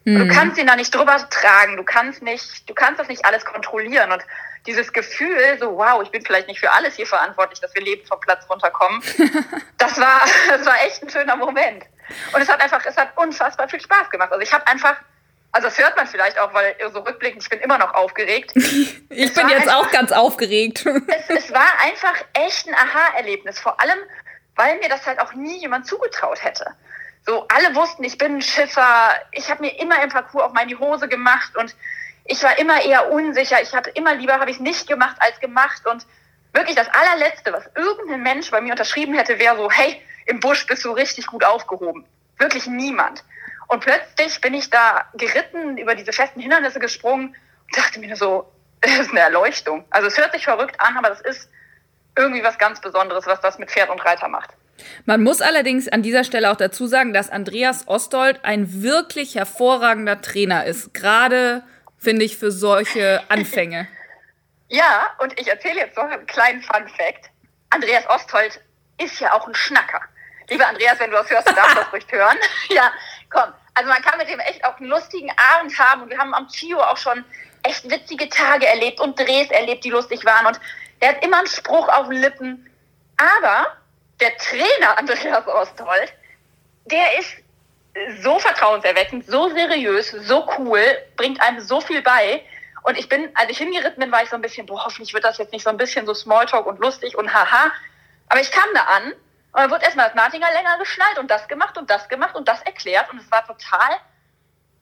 Und 0.07 0.19
Du 0.19 0.29
kannst 0.29 0.59
ihn 0.59 0.67
da 0.67 0.77
nicht 0.77 0.95
drüber 0.95 1.17
tragen, 1.29 1.77
du 1.77 1.85
kannst 1.85 2.23
nicht, 2.23 2.69
du 2.69 2.75
kannst 2.75 2.99
das 2.99 3.09
nicht 3.09 3.25
alles 3.25 3.45
kontrollieren 3.45 4.11
und 4.13 4.23
dieses 4.67 4.93
Gefühl, 4.93 5.59
so 5.61 5.77
wow, 5.77 6.03
ich 6.03 6.11
bin 6.11 6.23
vielleicht 6.25 6.49
nicht 6.49 6.59
für 6.61 6.71
alles 6.73 6.97
hier 6.97 7.07
verantwortlich, 7.07 7.61
dass 7.61 7.75
wir 7.75 7.83
lebend 7.83 8.09
vom 8.09 8.19
Platz 8.21 8.45
runterkommen, 8.49 9.03
das 9.79 9.99
war, 10.01 10.23
das 10.49 10.65
war 10.67 10.75
echt 10.87 11.03
ein 11.03 11.11
schöner 11.11 11.37
Moment. 11.37 11.85
Und 12.35 12.41
es 12.43 12.49
hat 12.49 12.61
einfach, 12.61 12.85
es 12.87 12.97
hat 12.97 13.11
unfassbar 13.17 13.69
viel 13.69 13.81
Spaß 13.81 14.11
gemacht. 14.11 14.33
Also 14.33 14.43
ich 14.43 14.53
habe 14.53 14.67
einfach, 14.67 14.97
also 15.53 15.69
das 15.69 15.79
hört 15.79 15.97
man 15.97 16.07
vielleicht 16.07 16.39
auch, 16.39 16.53
weil 16.55 16.75
so 16.93 17.01
rückblickend, 17.01 17.43
ich 17.43 17.49
bin 17.51 17.61
immer 17.61 17.79
noch 17.79 17.95
aufgeregt. 17.95 18.53
Ich 18.57 19.25
Es 19.27 19.35
bin 19.35 19.49
jetzt 19.49 19.69
auch 19.69 19.81
einfach- 19.81 19.93
ganz 19.93 20.13
aufgeregt. 20.13 20.85
Es, 21.09 21.29
es 21.45 21.53
war 21.53 21.69
einfach 21.85 22.15
echt 22.35 22.67
ein 22.69 22.75
Aha-Erlebnis, 22.75 23.59
vor 23.61 23.81
allem, 23.81 23.99
weil 24.57 24.79
mir 24.79 24.89
das 24.89 25.07
halt 25.07 25.21
auch 25.21 25.33
nie 25.35 25.59
jemand 25.61 25.87
zugetraut 25.87 26.43
hätte. 26.45 26.67
So, 27.27 27.47
alle 27.49 27.75
wussten, 27.75 28.05
ich 28.05 28.19
bin 28.19 28.37
ein 28.37 28.43
Schiffer, 28.43 29.15
ich 29.33 29.51
habe 29.51 29.63
mir 29.63 29.79
immer 29.81 30.03
im 30.03 30.09
Parcours 30.09 30.45
auch 30.45 30.53
mal 30.53 30.67
die 30.67 30.77
Hose 30.77 31.09
gemacht 31.09 31.57
und 31.57 31.75
ich 32.25 32.43
war 32.43 32.59
immer 32.59 32.83
eher 32.83 33.11
unsicher. 33.11 33.61
Ich 33.61 33.75
hatte 33.75 33.91
immer 33.91 34.15
lieber, 34.15 34.35
habe 34.35 34.51
ich 34.51 34.61
nicht 34.61 34.87
gemacht 34.87 35.17
als 35.19 35.41
gemacht. 35.41 35.87
Und 35.87 36.07
wirklich 36.53 36.77
das 36.77 36.89
allerletzte, 36.89 37.53
was 37.53 37.65
irgendein 37.75 38.23
Mensch 38.23 38.51
bei 38.51 38.61
mir 38.61 38.71
unterschrieben 38.71 39.15
hätte, 39.15 39.39
wäre 39.39 39.57
so, 39.57 39.71
hey, 39.71 40.01
im 40.27 40.41
Busch 40.41 40.67
bist 40.67 40.85
du 40.85 40.93
richtig 40.93 41.27
gut 41.27 41.45
aufgehoben. 41.45 42.05
Wirklich 42.39 42.67
niemand. 42.67 43.25
Und 43.67 43.81
plötzlich 43.81 44.41
bin 44.41 44.55
ich 44.55 44.71
da 44.71 45.07
geritten, 45.15 45.79
über 45.79 45.95
diese 45.95 46.13
festen 46.13 46.41
Hindernisse 46.41 46.81
gesprungen 46.81 47.29
und 47.67 47.77
dachte 47.77 48.01
mir 48.01 48.17
so, 48.17 48.51
das 48.81 48.99
ist 48.99 49.11
eine 49.11 49.21
Erleuchtung. 49.21 49.85
Also 49.91 50.09
es 50.09 50.17
hört 50.17 50.33
sich 50.33 50.45
verrückt 50.45 50.81
an, 50.81 50.97
aber 50.97 51.09
das 51.09 51.21
ist 51.21 51.51
irgendwie 52.17 52.43
was 52.43 52.59
ganz 52.59 52.81
Besonderes, 52.81 53.27
was 53.27 53.41
das 53.41 53.59
mit 53.59 53.71
Pferd 53.71 53.91
und 53.91 54.05
Reiter 54.05 54.29
macht. 54.29 54.51
Man 55.05 55.23
muss 55.23 55.41
allerdings 55.41 55.89
an 55.89 56.03
dieser 56.03 56.25
Stelle 56.25 56.51
auch 56.51 56.57
dazu 56.57 56.87
sagen, 56.87 57.13
dass 57.13 57.31
Andreas 57.31 57.89
Ostold 57.89 58.45
ein 58.45 58.83
wirklich 58.83 59.35
hervorragender 59.35 60.21
Trainer 60.21 60.65
ist. 60.65 60.95
Gerade, 60.95 61.63
finde 61.99 62.25
ich, 62.25 62.37
für 62.37 62.51
solche 62.53 63.23
Anfänge. 63.29 63.89
Ja, 64.73 65.11
und 65.19 65.37
ich 65.41 65.49
erzähle 65.49 65.81
jetzt 65.81 65.97
noch 65.97 66.05
einen 66.05 66.27
kleinen 66.27 66.63
Fun 66.63 66.87
Fact. 66.97 67.29
Andreas 67.71 68.09
Osthold 68.09 68.61
ist 68.99 69.19
ja 69.19 69.33
auch 69.33 69.49
ein 69.49 69.55
Schnacker. 69.57 70.01
Lieber 70.49 70.67
Andreas, 70.67 70.99
wenn 71.01 71.11
du 71.11 71.17
das 71.17 71.29
hörst, 71.29 71.49
du 71.49 71.55
darfst 71.55 71.77
das 71.77 71.93
ruhig 71.93 72.07
hören. 72.09 72.37
Ja, 72.69 72.93
komm. 73.31 73.53
Also 73.75 73.89
man 73.89 74.03
kann 74.03 74.19
mit 74.19 74.29
dem 74.29 74.39
echt 74.41 74.65
auch 74.65 74.77
einen 74.79 74.89
lustigen 74.89 75.31
Abend 75.55 75.77
haben 75.79 76.03
und 76.03 76.11
wir 76.11 76.19
haben 76.19 76.35
am 76.35 76.47
Chio 76.49 76.79
auch 76.81 76.97
schon 76.97 77.25
echt 77.63 77.91
witzige 77.91 78.29
Tage 78.29 78.67
erlebt 78.67 79.01
und 79.01 79.19
Drehs 79.19 79.51
erlebt, 79.51 79.85
die 79.85 79.91
lustig 79.91 80.25
waren 80.25 80.47
und 80.47 80.61
der 81.01 81.11
hat 81.11 81.25
immer 81.25 81.39
einen 81.39 81.47
Spruch 81.47 81.89
auf 81.89 82.09
den 82.09 82.19
Lippen. 82.21 82.71
Aber 83.17 83.77
der 84.21 84.37
Trainer 84.37 84.99
Andreas 84.99 85.47
Osthold, 85.47 86.13
der 86.85 87.19
ist 87.19 87.37
so 88.23 88.39
vertrauenserweckend, 88.39 89.27
so 89.27 89.49
seriös, 89.49 90.11
so 90.11 90.49
cool, 90.59 90.83
bringt 91.17 91.41
einem 91.43 91.61
so 91.61 91.81
viel 91.81 92.03
bei. 92.03 92.45
Und 92.83 92.97
ich 92.97 93.09
bin, 93.09 93.31
als 93.35 93.51
ich 93.51 93.59
hingeritten 93.59 94.01
bin, 94.01 94.13
war 94.13 94.23
ich 94.23 94.31
so 94.31 94.37
ein 94.37 94.43
bisschen, 94.43 94.67
boah, 94.67 94.85
hoffentlich 94.85 95.13
wird 95.13 95.25
das 95.25 95.39
jetzt 95.39 95.53
nicht 95.53 95.65
so 95.65 95.71
ein 95.71 95.77
bisschen 95.77 96.07
so 96.07 96.15
Smalltalk 96.15 96.67
und 96.67 96.79
lustig 96.79 97.17
und 97.17 97.33
haha. 97.33 97.73
Aber 98.29 98.41
ich 98.41 98.51
kam 98.51 98.69
da 98.75 98.83
an 98.83 99.13
und 99.13 99.61
dann 99.61 99.71
wird 99.71 99.83
erstmal 99.83 100.07
das 100.07 100.15
Martinger 100.15 100.51
länger 100.53 100.79
geschnallt 100.79 101.19
und 101.19 101.31
das 101.31 101.49
gemacht 101.49 101.77
und 101.77 101.91
das 101.91 102.09
gemacht 102.09 102.37
und 102.37 102.49
das 102.49 102.63
erklärt. 102.63 103.11
Und 103.13 103.19
es 103.19 103.31
war 103.31 103.47
total 103.47 103.97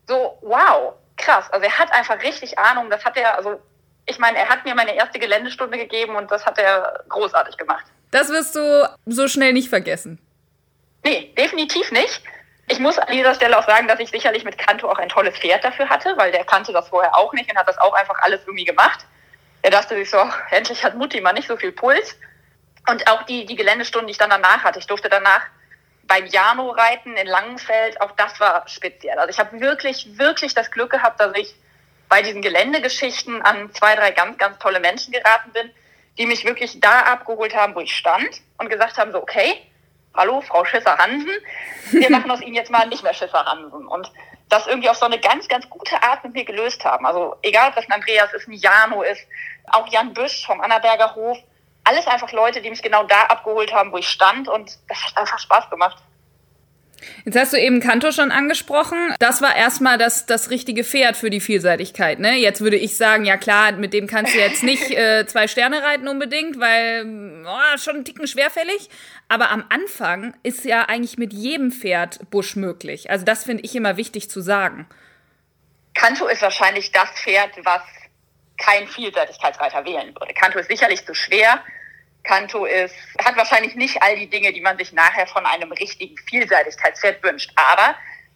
so, 0.06 0.38
wow. 0.42 0.94
krass. 1.16 1.50
Also 1.50 1.64
er 1.64 1.78
hat 1.78 1.92
einfach 1.92 2.22
richtig 2.22 2.58
Ahnung. 2.58 2.90
Das 2.90 3.04
hat 3.04 3.16
er, 3.16 3.36
also 3.36 3.60
ich 4.06 4.18
meine, 4.18 4.38
er 4.38 4.48
hat 4.48 4.64
mir 4.64 4.74
meine 4.74 4.94
erste 4.94 5.18
Geländestunde 5.18 5.76
gegeben 5.78 6.16
und 6.16 6.30
das 6.30 6.46
hat 6.46 6.58
er 6.58 7.04
großartig 7.08 7.56
gemacht. 7.56 7.84
Das 8.10 8.28
wirst 8.28 8.56
du 8.56 8.88
so 9.06 9.28
schnell 9.28 9.52
nicht 9.52 9.68
vergessen. 9.68 10.18
Nee, 11.04 11.32
definitiv 11.36 11.90
nicht. 11.92 12.22
Ich 12.68 12.78
muss 12.78 12.98
an 12.98 13.12
dieser 13.12 13.34
Stelle 13.34 13.58
auch 13.58 13.66
sagen, 13.66 13.88
dass 13.88 13.98
ich 13.98 14.10
sicherlich 14.10 14.44
mit 14.44 14.58
Kanto 14.58 14.90
auch 14.90 14.98
ein 14.98 15.08
tolles 15.08 15.36
Pferd 15.38 15.64
dafür 15.64 15.88
hatte, 15.88 16.14
weil 16.16 16.32
der 16.32 16.44
kannte 16.44 16.72
das 16.72 16.88
vorher 16.88 17.16
auch 17.16 17.32
nicht 17.32 17.50
und 17.50 17.56
hat 17.56 17.68
das 17.68 17.78
auch 17.78 17.94
einfach 17.94 18.16
alles 18.20 18.40
irgendwie 18.44 18.66
gemacht. 18.66 19.06
Er 19.62 19.70
dachte 19.70 19.94
sich 19.96 20.10
so, 20.10 20.18
endlich 20.50 20.84
hat 20.84 20.94
Mutti 20.94 21.20
mal 21.20 21.32
nicht 21.32 21.48
so 21.48 21.56
viel 21.56 21.72
Puls. 21.72 22.16
Und 22.90 23.08
auch 23.10 23.22
die, 23.24 23.46
die 23.46 23.56
Geländestunden, 23.56 24.06
die 24.06 24.12
ich 24.12 24.18
dann 24.18 24.30
danach 24.30 24.64
hatte, 24.64 24.78
ich 24.78 24.86
durfte 24.86 25.08
danach 25.08 25.42
beim 26.04 26.26
Jano-Reiten 26.26 27.16
in 27.16 27.26
Langenfeld, 27.26 28.00
auch 28.00 28.12
das 28.12 28.40
war 28.40 28.66
speziell. 28.66 29.18
Also 29.18 29.30
ich 29.30 29.38
habe 29.38 29.60
wirklich, 29.60 30.18
wirklich 30.18 30.54
das 30.54 30.70
Glück 30.70 30.90
gehabt, 30.90 31.20
dass 31.20 31.36
ich 31.36 31.54
bei 32.08 32.22
diesen 32.22 32.40
Geländegeschichten 32.40 33.42
an 33.42 33.72
zwei, 33.74 33.94
drei 33.94 34.10
ganz, 34.12 34.38
ganz 34.38 34.58
tolle 34.58 34.80
Menschen 34.80 35.12
geraten 35.12 35.52
bin, 35.52 35.70
die 36.18 36.26
mich 36.26 36.44
wirklich 36.44 36.80
da 36.80 37.00
abgeholt 37.00 37.54
haben, 37.54 37.74
wo 37.74 37.80
ich 37.80 37.96
stand 37.96 38.28
und 38.58 38.68
gesagt 38.68 38.98
haben, 38.98 39.12
so, 39.12 39.22
okay, 39.22 39.62
hallo, 40.14 40.40
Frau 40.40 40.64
Schisser-Hansen, 40.64 41.30
wir 41.92 42.10
machen 42.10 42.30
aus 42.30 42.40
Ihnen 42.40 42.54
jetzt 42.54 42.70
mal 42.70 42.86
nicht 42.88 43.02
mehr 43.02 43.14
Schisser-Hansen. 43.14 43.86
Und 43.86 44.10
das 44.48 44.66
irgendwie 44.66 44.88
auf 44.88 44.96
so 44.96 45.06
eine 45.06 45.18
ganz, 45.18 45.46
ganz 45.48 45.68
gute 45.70 46.02
Art 46.02 46.24
mit 46.24 46.34
mir 46.34 46.44
gelöst 46.44 46.84
haben. 46.84 47.06
Also 47.06 47.36
egal, 47.42 47.68
ob 47.68 47.76
das 47.76 47.86
ein 47.86 47.92
Andreas 47.92 48.32
ist, 48.32 48.48
ein 48.48 48.52
Jano 48.52 49.02
ist, 49.02 49.20
auch 49.70 49.86
Jan 49.88 50.12
Büsch 50.14 50.44
vom 50.44 50.60
Annaberger 50.60 51.14
Hof, 51.14 51.38
alles 51.84 52.06
einfach 52.06 52.32
Leute, 52.32 52.60
die 52.60 52.70
mich 52.70 52.82
genau 52.82 53.04
da 53.04 53.24
abgeholt 53.24 53.72
haben, 53.72 53.92
wo 53.92 53.98
ich 53.98 54.08
stand 54.08 54.48
und 54.48 54.78
das 54.88 55.04
hat 55.04 55.16
einfach 55.16 55.38
Spaß 55.38 55.70
gemacht. 55.70 56.02
Jetzt 57.24 57.38
hast 57.38 57.52
du 57.52 57.58
eben 57.58 57.80
Kanto 57.80 58.12
schon 58.12 58.30
angesprochen. 58.30 59.14
Das 59.18 59.42
war 59.42 59.54
erstmal 59.56 59.98
das, 59.98 60.26
das 60.26 60.50
richtige 60.50 60.84
Pferd 60.84 61.16
für 61.16 61.30
die 61.30 61.40
Vielseitigkeit. 61.40 62.18
Ne? 62.18 62.36
Jetzt 62.36 62.60
würde 62.60 62.76
ich 62.76 62.96
sagen, 62.96 63.24
ja 63.24 63.36
klar, 63.36 63.72
mit 63.72 63.92
dem 63.92 64.06
kannst 64.06 64.34
du 64.34 64.38
jetzt 64.38 64.62
nicht 64.62 64.90
äh, 64.90 65.26
zwei 65.26 65.48
Sterne 65.48 65.82
reiten 65.82 66.08
unbedingt, 66.08 66.58
weil 66.58 67.44
oh, 67.46 67.78
schon 67.78 67.96
ein 67.96 68.04
Ticken 68.04 68.26
schwerfällig. 68.26 68.88
Aber 69.28 69.50
am 69.50 69.64
Anfang 69.68 70.34
ist 70.42 70.64
ja 70.64 70.88
eigentlich 70.88 71.18
mit 71.18 71.32
jedem 71.32 71.70
Pferd 71.72 72.30
Busch 72.30 72.56
möglich. 72.56 73.10
Also 73.10 73.24
das 73.24 73.44
finde 73.44 73.64
ich 73.64 73.74
immer 73.74 73.96
wichtig 73.96 74.30
zu 74.30 74.40
sagen. 74.40 74.86
Kanto 75.94 76.26
ist 76.26 76.42
wahrscheinlich 76.42 76.92
das 76.92 77.10
Pferd, 77.10 77.50
was 77.64 77.82
kein 78.56 78.86
Vielseitigkeitsreiter 78.86 79.84
wählen 79.84 80.14
würde. 80.18 80.34
Kanto 80.34 80.58
ist 80.58 80.68
sicherlich 80.68 81.04
zu 81.04 81.14
schwer. 81.14 81.60
Kanto 82.28 82.66
ist, 82.66 82.94
hat 83.24 83.36
wahrscheinlich 83.36 83.74
nicht 83.74 84.00
all 84.02 84.16
die 84.16 84.28
Dinge, 84.28 84.52
die 84.52 84.60
man 84.60 84.76
sich 84.76 84.92
nachher 84.92 85.26
von 85.26 85.46
einem 85.46 85.72
richtigen 85.72 86.16
Vielseitigkeitspferd 86.28 87.22
wünscht. 87.22 87.50
Aber 87.56 87.94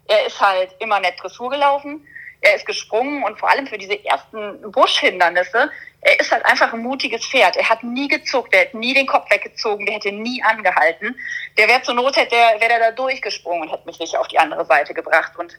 er 0.08 0.26
ist 0.26 0.40
halt 0.40 0.74
immer 0.80 0.98
nett 0.98 1.14
Dressur 1.20 1.50
gelaufen. 1.50 2.06
Er 2.40 2.56
ist 2.56 2.66
gesprungen 2.66 3.22
und 3.22 3.38
vor 3.38 3.50
allem 3.50 3.68
für 3.68 3.78
diese 3.78 4.04
ersten 4.04 4.72
Buschhindernisse, 4.72 5.70
er 6.00 6.18
ist 6.18 6.32
halt 6.32 6.44
einfach 6.44 6.72
ein 6.72 6.80
mutiges 6.80 7.24
Pferd. 7.24 7.56
Er 7.56 7.68
hat 7.68 7.84
nie 7.84 8.08
gezuckt, 8.08 8.52
er 8.52 8.62
hat 8.62 8.74
nie 8.74 8.94
den 8.94 9.06
Kopf 9.06 9.30
weggezogen, 9.30 9.86
der 9.86 9.94
hätte 9.94 10.10
nie 10.10 10.42
angehalten. 10.42 11.16
Der 11.56 11.68
wäre 11.68 11.82
zur 11.82 11.94
Not, 11.94 12.16
hätte 12.16 12.34
der, 12.34 12.60
wäre 12.60 12.80
da 12.80 12.90
durchgesprungen 12.90 13.62
und 13.62 13.72
hätte 13.72 13.86
mich 13.86 13.98
sicher 13.98 14.18
auf 14.20 14.26
die 14.26 14.40
andere 14.40 14.64
Seite 14.64 14.92
gebracht. 14.92 15.38
Und 15.38 15.56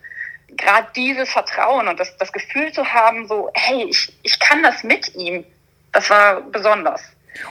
gerade 0.49 0.87
dieses 0.93 1.31
Vertrauen 1.31 1.87
und 1.87 1.97
das, 1.97 2.17
das 2.17 2.33
Gefühl 2.33 2.73
zu 2.73 2.85
haben, 2.85 3.29
so, 3.29 3.49
hey, 3.53 3.85
ich, 3.89 4.11
ich 4.23 4.37
kann 4.39 4.61
das 4.61 4.83
mit 4.83 5.15
ihm, 5.15 5.45
das 5.93 6.09
war 6.09 6.41
besonders. 6.41 7.01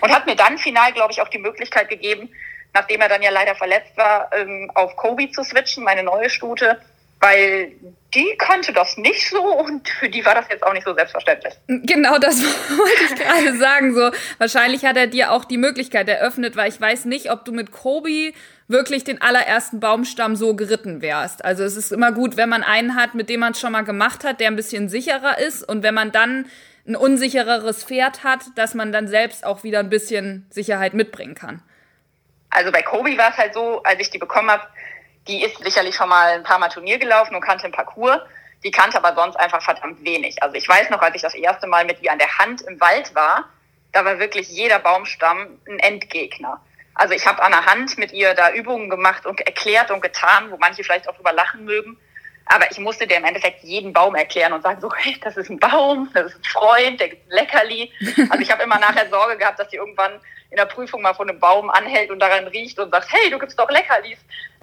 Und 0.00 0.14
hat 0.14 0.26
mir 0.26 0.36
dann 0.36 0.58
final, 0.58 0.92
glaube 0.92 1.12
ich, 1.12 1.20
auch 1.20 1.28
die 1.28 1.38
Möglichkeit 1.38 1.88
gegeben, 1.88 2.30
nachdem 2.74 3.00
er 3.00 3.08
dann 3.08 3.22
ja 3.22 3.30
leider 3.30 3.54
verletzt 3.54 3.96
war, 3.96 4.30
ähm, 4.32 4.70
auf 4.74 4.96
Kobe 4.96 5.30
zu 5.30 5.42
switchen, 5.42 5.84
meine 5.84 6.02
neue 6.02 6.30
Stute, 6.30 6.80
weil 7.20 7.72
die 8.14 8.34
kannte 8.36 8.72
das 8.72 8.96
nicht 8.96 9.28
so 9.28 9.42
und 9.42 9.88
für 9.88 10.08
die 10.08 10.24
war 10.24 10.34
das 10.34 10.46
jetzt 10.50 10.62
auch 10.64 10.72
nicht 10.72 10.84
so 10.84 10.94
selbstverständlich. 10.94 11.54
Genau, 11.66 12.18
das 12.18 12.42
wollte 12.42 13.04
ich 13.04 13.14
gerade 13.14 13.56
sagen. 13.56 13.94
So, 13.94 14.10
wahrscheinlich 14.38 14.84
hat 14.84 14.96
er 14.96 15.06
dir 15.06 15.30
auch 15.32 15.44
die 15.44 15.56
Möglichkeit 15.56 16.08
eröffnet, 16.08 16.56
weil 16.56 16.68
ich 16.68 16.80
weiß 16.80 17.04
nicht, 17.06 17.30
ob 17.30 17.44
du 17.44 17.52
mit 17.52 17.70
Kobe 17.70 18.32
wirklich 18.68 19.04
den 19.04 19.20
allerersten 19.20 19.80
Baumstamm 19.80 20.34
so 20.34 20.54
geritten 20.54 21.00
wärst. 21.00 21.44
Also 21.44 21.62
es 21.62 21.76
ist 21.76 21.92
immer 21.92 22.12
gut, 22.12 22.36
wenn 22.36 22.48
man 22.48 22.62
einen 22.62 22.96
hat, 22.96 23.14
mit 23.14 23.28
dem 23.28 23.40
man 23.40 23.52
es 23.52 23.60
schon 23.60 23.72
mal 23.72 23.82
gemacht 23.82 24.24
hat, 24.24 24.40
der 24.40 24.48
ein 24.48 24.56
bisschen 24.56 24.88
sicherer 24.88 25.38
ist 25.38 25.62
und 25.66 25.82
wenn 25.82 25.94
man 25.94 26.10
dann 26.10 26.46
ein 26.86 26.96
unsichereres 26.96 27.84
Pferd 27.84 28.24
hat, 28.24 28.40
dass 28.56 28.74
man 28.74 28.92
dann 28.92 29.08
selbst 29.08 29.44
auch 29.44 29.62
wieder 29.62 29.80
ein 29.80 29.90
bisschen 29.90 30.46
Sicherheit 30.50 30.94
mitbringen 30.94 31.34
kann. 31.34 31.62
Also 32.50 32.70
bei 32.72 32.82
Kobi 32.82 33.16
war 33.16 33.30
es 33.30 33.36
halt 33.36 33.54
so, 33.54 33.82
als 33.82 34.00
ich 34.00 34.10
die 34.10 34.18
bekommen 34.18 34.50
habe, 34.50 34.66
die 35.28 35.42
ist 35.44 35.62
sicherlich 35.62 35.94
schon 35.94 36.08
mal 36.08 36.32
ein 36.32 36.42
paar 36.42 36.58
Mal 36.58 36.68
Turnier 36.68 36.98
gelaufen 36.98 37.34
und 37.34 37.40
kannte 37.40 37.64
den 37.64 37.72
Parcours. 37.72 38.20
Die 38.64 38.70
kannte 38.70 39.02
aber 39.02 39.14
sonst 39.14 39.36
einfach 39.36 39.62
verdammt 39.62 40.04
wenig. 40.04 40.42
Also 40.42 40.56
ich 40.56 40.68
weiß 40.68 40.90
noch, 40.90 41.00
als 41.00 41.14
ich 41.16 41.22
das 41.22 41.34
erste 41.34 41.66
Mal 41.66 41.84
mit 41.84 42.02
ihr 42.02 42.12
an 42.12 42.18
der 42.18 42.38
Hand 42.38 42.62
im 42.62 42.80
Wald 42.80 43.14
war, 43.14 43.48
da 43.92 44.04
war 44.04 44.18
wirklich 44.18 44.48
jeder 44.48 44.78
Baumstamm 44.78 45.60
ein 45.68 45.78
Endgegner. 45.78 46.60
Also 46.94 47.14
ich 47.14 47.26
habe 47.26 47.42
an 47.42 47.52
der 47.52 47.66
Hand 47.66 47.96
mit 47.98 48.12
ihr 48.12 48.34
da 48.34 48.52
Übungen 48.52 48.90
gemacht 48.90 49.26
und 49.26 49.40
erklärt 49.40 49.90
und 49.90 50.02
getan, 50.02 50.50
wo 50.50 50.58
manche 50.58 50.84
vielleicht 50.84 51.08
auch 51.08 51.16
drüber 51.16 51.32
lachen 51.32 51.64
mögen. 51.64 51.98
Aber 52.46 52.70
ich 52.70 52.78
musste 52.78 53.06
dir 53.06 53.16
im 53.16 53.24
Endeffekt 53.24 53.62
jeden 53.62 53.92
Baum 53.92 54.14
erklären 54.14 54.52
und 54.52 54.62
sagen 54.62 54.80
so, 54.80 54.90
hey, 54.94 55.16
das 55.22 55.36
ist 55.36 55.50
ein 55.50 55.58
Baum, 55.58 56.10
das 56.12 56.26
ist 56.26 56.38
ein 56.38 56.44
Freund, 56.44 57.00
der 57.00 57.08
gibt 57.08 57.30
ein 57.30 57.36
Leckerli. 57.36 57.92
Also 58.30 58.42
ich 58.42 58.50
habe 58.50 58.62
immer 58.62 58.78
nachher 58.78 59.08
Sorge 59.08 59.36
gehabt, 59.36 59.58
dass 59.58 59.68
die 59.68 59.76
irgendwann 59.76 60.20
in 60.50 60.56
der 60.56 60.66
Prüfung 60.66 61.02
mal 61.02 61.14
von 61.14 61.28
einem 61.28 61.40
Baum 61.40 61.70
anhält 61.70 62.10
und 62.10 62.18
daran 62.18 62.46
riecht 62.48 62.78
und 62.78 62.90
sagt, 62.90 63.12
hey, 63.12 63.30
du 63.30 63.38
gibst 63.38 63.58
doch 63.58 63.70
Leckerlis. 63.70 64.18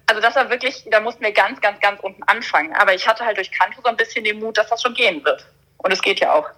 Also 0.06 0.20
das 0.20 0.36
war 0.36 0.50
wirklich, 0.50 0.84
da 0.90 1.00
mussten 1.00 1.22
wir 1.22 1.32
ganz, 1.32 1.60
ganz, 1.60 1.80
ganz 1.80 2.00
unten 2.00 2.22
anfangen. 2.24 2.74
Aber 2.74 2.94
ich 2.94 3.06
hatte 3.06 3.24
halt 3.24 3.36
durch 3.36 3.50
Kanto 3.50 3.80
so 3.82 3.88
ein 3.88 3.96
bisschen 3.96 4.24
den 4.24 4.38
Mut, 4.38 4.58
dass 4.58 4.68
das 4.68 4.82
schon 4.82 4.94
gehen 4.94 5.24
wird. 5.24 5.46
Und 5.78 5.92
es 5.92 6.02
geht 6.02 6.20
ja 6.20 6.32
auch. 6.34 6.48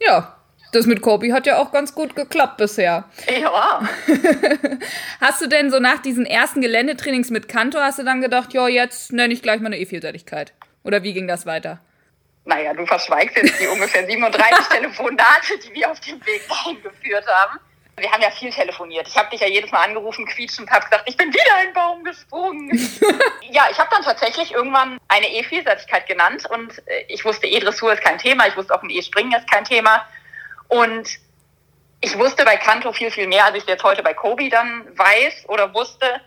Ja, 0.00 0.36
das 0.74 0.86
mit 0.86 1.02
Kobi 1.02 1.32
hat 1.32 1.46
ja 1.46 1.58
auch 1.58 1.72
ganz 1.72 1.94
gut 1.94 2.16
geklappt 2.16 2.56
bisher. 2.56 3.04
Ja. 3.28 3.82
hast 5.20 5.40
du 5.40 5.46
denn 5.46 5.70
so 5.70 5.78
nach 5.78 6.00
diesen 6.00 6.26
ersten 6.26 6.60
Geländetrainings 6.60 7.30
mit 7.30 7.48
Kanto, 7.48 7.78
hast 7.78 7.98
du 7.98 8.02
dann 8.04 8.20
gedacht, 8.20 8.52
ja, 8.52 8.68
jetzt 8.68 9.12
nenne 9.12 9.32
ich 9.32 9.42
gleich 9.42 9.60
mal 9.60 9.66
eine 9.66 9.78
E-Vielseitigkeit? 9.78 10.52
Oder 10.82 11.02
wie 11.02 11.14
ging 11.14 11.28
das 11.28 11.46
weiter? 11.46 11.80
Naja, 12.44 12.74
du 12.74 12.84
verschweigst 12.84 13.36
jetzt 13.36 13.58
die 13.58 13.66
ungefähr 13.66 14.06
37 14.06 14.68
Telefonate, 14.68 15.58
die 15.64 15.74
wir 15.74 15.90
auf 15.90 16.00
dem 16.00 16.24
Weg 16.26 16.46
dahin 16.48 16.82
geführt 16.82 17.26
haben. 17.26 17.58
Wir 17.96 18.10
haben 18.10 18.22
ja 18.22 18.30
viel 18.30 18.50
telefoniert. 18.50 19.06
Ich 19.06 19.16
habe 19.16 19.30
dich 19.30 19.40
ja 19.40 19.46
jedes 19.46 19.70
Mal 19.70 19.84
angerufen, 19.84 20.26
quietschend, 20.26 20.68
habe 20.68 20.84
gesagt, 20.84 21.04
ich 21.06 21.16
bin 21.16 21.32
wieder 21.32 21.54
ein 21.58 21.72
Baum 21.72 22.02
gesprungen. 22.02 22.70
ja, 23.50 23.68
ich 23.70 23.78
habe 23.78 23.88
dann 23.90 24.02
tatsächlich 24.02 24.52
irgendwann 24.52 24.98
eine 25.06 25.30
E-Vielseitigkeit 25.30 26.06
genannt 26.08 26.44
und 26.50 26.76
äh, 26.88 27.04
ich 27.08 27.24
wusste, 27.24 27.46
E-Dressur 27.46 27.92
ist 27.92 28.02
kein 28.02 28.18
Thema, 28.18 28.48
ich 28.48 28.56
wusste 28.56 28.74
auch, 28.74 28.82
ein 28.82 28.90
E-Springen 28.90 29.32
ist 29.32 29.48
kein 29.48 29.64
Thema. 29.64 30.04
Und 30.68 31.18
ich 32.00 32.18
wusste 32.18 32.44
bei 32.44 32.56
Kanto 32.56 32.92
viel, 32.92 33.10
viel 33.10 33.26
mehr, 33.26 33.46
als 33.46 33.56
ich 33.56 33.66
jetzt 33.66 33.82
heute 33.82 34.02
bei 34.02 34.12
Kobi 34.12 34.50
dann 34.50 34.86
weiß 34.96 35.48
oder 35.48 35.72
wusste, 35.72 36.20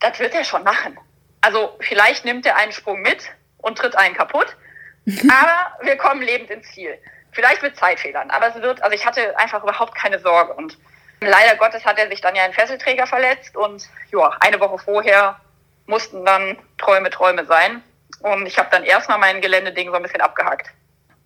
das 0.00 0.18
wird 0.18 0.34
er 0.34 0.44
schon 0.44 0.62
machen. 0.64 0.98
Also 1.40 1.76
vielleicht 1.80 2.24
nimmt 2.24 2.44
er 2.46 2.56
einen 2.56 2.72
Sprung 2.72 3.00
mit 3.00 3.30
und 3.58 3.78
tritt 3.78 3.96
einen 3.96 4.14
kaputt, 4.14 4.56
aber 5.06 5.86
wir 5.86 5.96
kommen 5.96 6.22
lebend 6.22 6.50
ins 6.50 6.70
Ziel. 6.72 6.98
Vielleicht 7.32 7.62
mit 7.62 7.76
Zeitfehlern, 7.76 8.30
aber 8.30 8.48
es 8.48 8.62
wird, 8.62 8.82
also 8.82 8.94
ich 8.94 9.04
hatte 9.04 9.36
einfach 9.38 9.62
überhaupt 9.62 9.94
keine 9.94 10.18
Sorge 10.18 10.52
und 10.54 10.78
leider 11.20 11.56
Gottes 11.56 11.84
hat 11.84 11.98
er 11.98 12.08
sich 12.08 12.20
dann 12.20 12.36
ja 12.36 12.44
einen 12.44 12.54
Fesselträger 12.54 13.06
verletzt 13.06 13.56
und 13.56 13.88
ja, 14.12 14.30
eine 14.40 14.60
Woche 14.60 14.78
vorher 14.78 15.40
mussten 15.86 16.24
dann 16.24 16.58
Träume 16.78 17.10
Träume 17.10 17.44
sein 17.46 17.82
und 18.20 18.46
ich 18.46 18.58
habe 18.58 18.68
dann 18.70 18.84
erstmal 18.84 19.18
mein 19.18 19.40
Geländeding 19.40 19.88
so 19.88 19.94
ein 19.94 20.02
bisschen 20.02 20.20
abgehakt. 20.20 20.68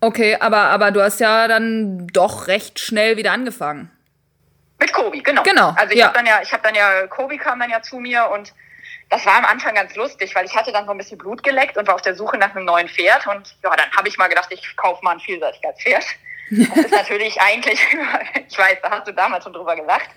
Okay, 0.01 0.37
aber, 0.39 0.59
aber 0.59 0.91
du 0.91 1.03
hast 1.03 1.21
ja 1.21 1.49
dann 1.49 2.07
doch 2.09 2.47
recht 2.47 2.79
schnell 2.79 3.17
wieder 3.17 3.33
angefangen. 3.33 3.91
Mit 4.79 4.93
Kobi, 4.93 5.23
genau. 5.23 5.43
Genau. 5.43 5.75
Also 5.77 5.93
ich 5.93 5.99
ja. 5.99 6.07
habe 6.07 6.17
dann 6.17 6.27
ja, 6.27 6.41
ich 6.41 6.53
habe 6.53 6.63
dann 6.63 6.75
ja, 6.75 7.07
Kobi 7.09 7.37
kam 7.37 7.59
dann 7.59 7.71
ja 7.71 7.83
zu 7.83 7.99
mir 7.99 8.31
und 8.31 8.53
das 9.11 9.25
war 9.27 9.37
am 9.37 9.45
Anfang 9.45 9.75
ganz 9.75 9.97
lustig, 9.97 10.35
weil 10.35 10.45
ich 10.45 10.55
hatte 10.55 10.71
dann 10.71 10.85
so 10.85 10.93
ein 10.93 10.99
bisschen 10.99 11.19
Blut 11.19 11.43
geleckt 11.43 11.77
und 11.77 11.87
war 11.89 11.95
auf 11.95 12.03
der 12.03 12.15
Suche 12.15 12.37
nach 12.37 12.55
einem 12.55 12.65
neuen 12.65 12.89
Pferd 12.89 13.27
und 13.27 13.57
ja, 13.65 13.75
dann 13.75 13.91
habe 13.97 14.09
ich 14.09 14.19
mal 14.19 14.29
gedacht, 14.29 14.49
ich 14.51 14.77
kaufe 14.77 15.03
mal 15.05 15.13
ein 15.13 15.21
Vielseitigkeitspferd. 15.21 16.05
Das 16.51 16.79
ist 16.79 16.91
natürlich 16.93 17.39
eigentlich, 17.43 17.79
ich 18.49 18.59
weiß, 18.59 18.79
da 18.83 18.91
hast 18.91 19.07
du 19.07 19.13
damals 19.13 19.45
schon 19.45 19.53
drüber 19.53 19.77
gelacht. 19.77 20.09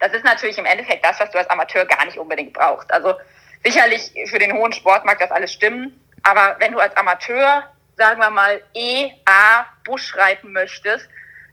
Das 0.00 0.12
ist 0.12 0.24
natürlich 0.24 0.58
im 0.58 0.66
Endeffekt 0.66 1.04
das, 1.04 1.20
was 1.20 1.30
du 1.30 1.38
als 1.38 1.48
Amateur 1.48 1.84
gar 1.84 2.04
nicht 2.06 2.18
unbedingt 2.18 2.54
brauchst. 2.54 2.92
Also 2.92 3.14
sicherlich 3.62 4.10
für 4.28 4.40
den 4.40 4.52
hohen 4.52 4.72
Sport 4.72 5.04
mag 5.04 5.20
das 5.20 5.30
alles 5.30 5.52
stimmen, 5.52 6.00
aber 6.24 6.56
wenn 6.58 6.72
du 6.72 6.80
als 6.80 6.96
Amateur 6.96 7.70
sagen 8.00 8.20
wir 8.20 8.30
mal, 8.30 8.62
E, 8.74 9.10
A, 9.26 9.66
Busch 9.84 10.16
reiten 10.16 10.52
möchtest, 10.52 11.06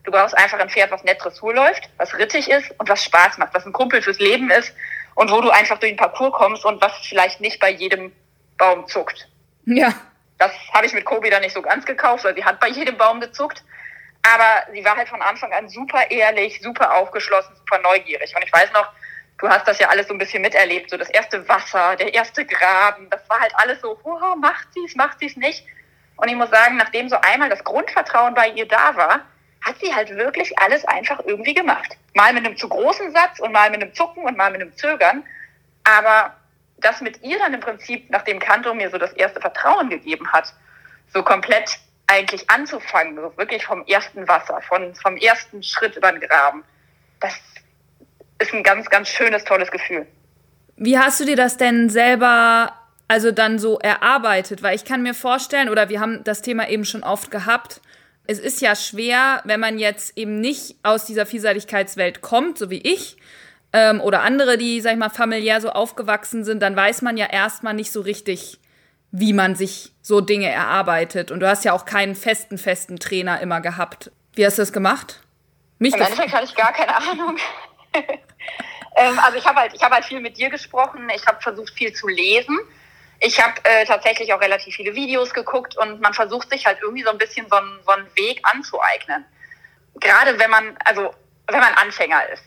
du 0.06 0.12
brauchst 0.12 0.36
einfach 0.38 0.58
ein 0.60 0.70
Pferd, 0.70 0.92
was 0.92 1.04
nett 1.04 1.22
Dressur 1.22 1.54
läuft, 1.54 1.90
was 1.98 2.18
rittig 2.18 2.50
ist 2.50 2.72
und 2.80 2.88
was 2.88 3.04
Spaß 3.04 3.38
macht, 3.38 3.54
was 3.54 3.66
ein 3.66 3.74
Kumpel 3.74 4.02
fürs 4.02 4.20
Leben 4.20 4.50
ist 4.50 4.74
und 5.16 5.30
wo 5.30 5.42
du 5.42 5.50
einfach 5.50 5.78
durch 5.78 5.92
den 5.92 5.98
Parcours 5.98 6.32
kommst 6.32 6.64
und 6.64 6.82
was 6.82 6.94
vielleicht 7.06 7.42
nicht 7.42 7.60
bei 7.60 7.70
jedem 7.70 8.14
Baum 8.58 8.88
zuckt. 8.88 9.28
Ja. 9.66 9.94
Das 10.38 10.54
habe 10.74 10.86
ich 10.86 10.94
mit 10.94 11.04
Kobi 11.04 11.30
dann 11.30 11.42
nicht 11.42 11.54
so 11.54 11.62
ganz 11.62 11.86
gekauft, 11.86 12.24
weil 12.24 12.36
sie 12.36 12.46
hat 12.46 12.62
bei 12.62 12.70
jedem 12.70 12.98
Baum 12.98 13.20
gezuckt. 13.20 13.64
Aber 14.24 14.72
sie 14.72 14.86
war 14.86 14.96
halt 14.96 15.10
von 15.10 15.22
Anfang 15.22 15.52
an 15.52 15.68
super 15.68 16.10
ehrlich, 16.10 16.62
super 16.62 16.96
aufgeschlossen, 16.96 17.56
super 17.58 17.82
neugierig. 17.82 18.34
Und 18.36 18.44
ich 18.44 18.54
weiß 18.54 18.72
noch, 18.72 18.88
du 19.38 19.50
hast 19.50 19.68
das 19.68 19.80
ja 19.80 19.90
alles 19.90 20.08
so 20.08 20.14
ein 20.14 20.18
bisschen 20.18 20.42
miterlebt, 20.42 20.90
so 20.90 20.98
das 20.98 21.10
erste 21.10 21.48
Wasser, 21.50 21.96
der 21.98 22.14
erste 22.14 22.46
Graben, 22.46 23.10
das 23.10 23.28
war 23.30 23.40
halt 23.40 23.54
alles 23.56 23.82
so, 23.82 24.00
oh, 24.04 24.36
macht 24.40 24.74
sie 24.74 24.86
es, 24.86 24.96
macht 24.96 25.20
sie 25.20 25.28
es 25.28 25.36
nicht. 25.36 25.66
Und 26.18 26.28
ich 26.28 26.36
muss 26.36 26.50
sagen, 26.50 26.78
nachdem 26.78 27.10
so 27.10 27.18
einmal 27.22 27.50
das 27.50 27.64
Grundvertrauen 27.64 28.34
bei 28.34 28.50
ihr 28.50 28.68
da 28.68 28.96
war, 28.96 29.22
hat 29.62 29.76
sie 29.82 29.94
halt 29.94 30.10
wirklich 30.10 30.58
alles 30.60 30.86
einfach 30.86 31.20
irgendwie 31.26 31.54
gemacht. 31.54 31.98
Mal 32.14 32.34
mit 32.34 32.46
einem 32.46 32.58
zu 32.58 32.68
großen 32.68 33.12
Satz 33.12 33.40
und 33.40 33.52
mal 33.52 33.70
mit 33.70 33.82
einem 33.82 33.94
Zucken 33.94 34.24
und 34.24 34.38
mal 34.38 34.52
mit 34.52 34.62
einem 34.62 34.76
Zögern. 34.76 35.24
Aber 35.84 36.36
das 36.78 37.02
mit 37.02 37.24
ihr 37.24 37.38
dann 37.40 37.54
im 37.54 37.60
Prinzip, 37.60 38.10
nachdem 38.10 38.40
Kanto 38.40 38.74
mir 38.74 38.90
so 38.90 38.98
das 38.98 39.14
erste 39.14 39.40
Vertrauen 39.40 39.90
gegeben 39.90 40.32
hat, 40.32 40.54
so 41.14 41.24
komplett 41.24 41.78
eigentlich 42.08 42.50
anzufangen, 42.50 43.16
so 43.16 43.38
wirklich 43.38 43.66
vom 43.66 43.86
ersten 43.86 44.28
Wasser, 44.28 44.62
von, 44.62 44.96
vom 44.96 45.18
ersten 45.18 45.62
Schritt 45.62 45.96
über 45.96 46.12
den 46.12 46.22
Graben, 46.22 46.64
das 47.20 47.34
ist 48.40 48.54
ein 48.54 48.64
ganz, 48.64 48.90
ganz 48.90 49.10
schönes, 49.10 49.44
tolles 49.44 49.72
Gefühl. 49.72 50.08
Wie 50.78 50.98
hast 50.98 51.20
du 51.20 51.26
dir 51.26 51.36
das 51.36 51.58
denn 51.58 51.90
selber 51.90 52.74
also 53.08 53.32
dann 53.32 53.60
so 53.60 53.80
erarbeitet? 53.80 54.64
Weil 54.64 54.76
ich 54.76 54.86
kann 54.86 55.04
mir 55.04 55.14
vorstellen, 55.14 55.70
oder 55.70 55.90
wir 55.90 56.00
haben 56.00 56.24
das 56.24 56.42
Thema 56.42 56.70
eben 56.70 56.86
schon 56.86 57.04
oft 57.04 57.32
gehabt, 57.32 57.82
es 58.28 58.40
ist 58.40 58.62
ja 58.62 58.76
schwer, 58.76 59.42
wenn 59.46 59.60
man 59.60 59.80
jetzt 59.80 60.18
eben 60.18 60.42
nicht 60.42 60.76
aus 60.84 61.06
dieser 61.06 61.26
Vielseitigkeitswelt 61.26 62.22
kommt, 62.22 62.58
so 62.58 62.70
wie 62.70 62.82
ich, 62.82 63.18
ähm, 63.74 64.02
oder 64.02 64.22
andere, 64.22 64.58
die, 64.58 64.82
sag 64.82 64.94
ich 64.94 64.98
mal, 64.98 65.10
familiär 65.10 65.62
so 65.62 65.70
aufgewachsen 65.70 66.44
sind, 66.44 66.62
dann 66.62 66.76
weiß 66.76 67.02
man 67.02 67.18
ja 67.18 67.28
erstmal 67.28 67.74
nicht 67.74 67.92
so 67.92 68.02
richtig, 68.02 68.60
wie 69.12 69.34
man 69.34 69.56
sich 69.56 69.94
so 70.02 70.22
Dinge 70.22 70.50
erarbeitet. 70.50 71.32
Und 71.32 71.40
du 71.40 71.48
hast 71.48 71.64
ja 71.66 71.74
auch 71.74 71.86
keinen 71.86 72.16
festen, 72.16 72.58
festen 72.58 73.00
Trainer 73.00 73.40
immer 73.42 73.62
gehabt. 73.62 74.12
Wie 74.34 74.46
hast 74.46 74.58
du 74.58 74.62
das 74.62 74.74
gemacht? 74.74 75.22
Mich 75.80 75.94
Im 75.94 76.02
Endeffekt 76.02 76.34
hatte 76.34 76.46
ich 76.46 76.56
gar 76.56 76.74
keine 76.74 76.96
Ahnung. 76.96 77.38
ähm, 78.96 79.20
also 79.20 79.38
ich 79.38 79.46
habe 79.46 79.60
halt, 79.60 79.82
hab 79.82 79.92
halt 79.92 80.06
viel 80.06 80.20
mit 80.20 80.38
dir 80.38 80.50
gesprochen, 80.50 81.08
ich 81.16 81.26
habe 81.26 81.42
versucht 81.42 81.74
viel 81.74 81.94
zu 81.94 82.08
lesen. 82.08 82.58
Ich 83.20 83.42
habe 83.42 83.54
äh, 83.64 83.86
tatsächlich 83.86 84.32
auch 84.34 84.42
relativ 84.42 84.76
viele 84.76 84.94
Videos 84.94 85.34
geguckt 85.34 85.76
und 85.78 86.02
man 86.02 86.14
versucht 86.14 86.50
sich 86.52 86.66
halt 86.66 86.80
irgendwie 86.82 87.04
so 87.04 87.10
ein 87.10 87.18
bisschen 87.18 87.48
so 87.50 87.56
einen, 87.56 87.80
so 87.84 87.92
einen 87.92 88.08
Weg 88.16 88.40
anzueignen. 88.44 89.26
Gerade 90.00 90.38
wenn 90.38 90.52
man, 90.52 90.78
also 90.86 91.14
wenn 91.48 91.60
man 91.60 91.74
Anfänger 91.74 92.30
ist, 92.30 92.44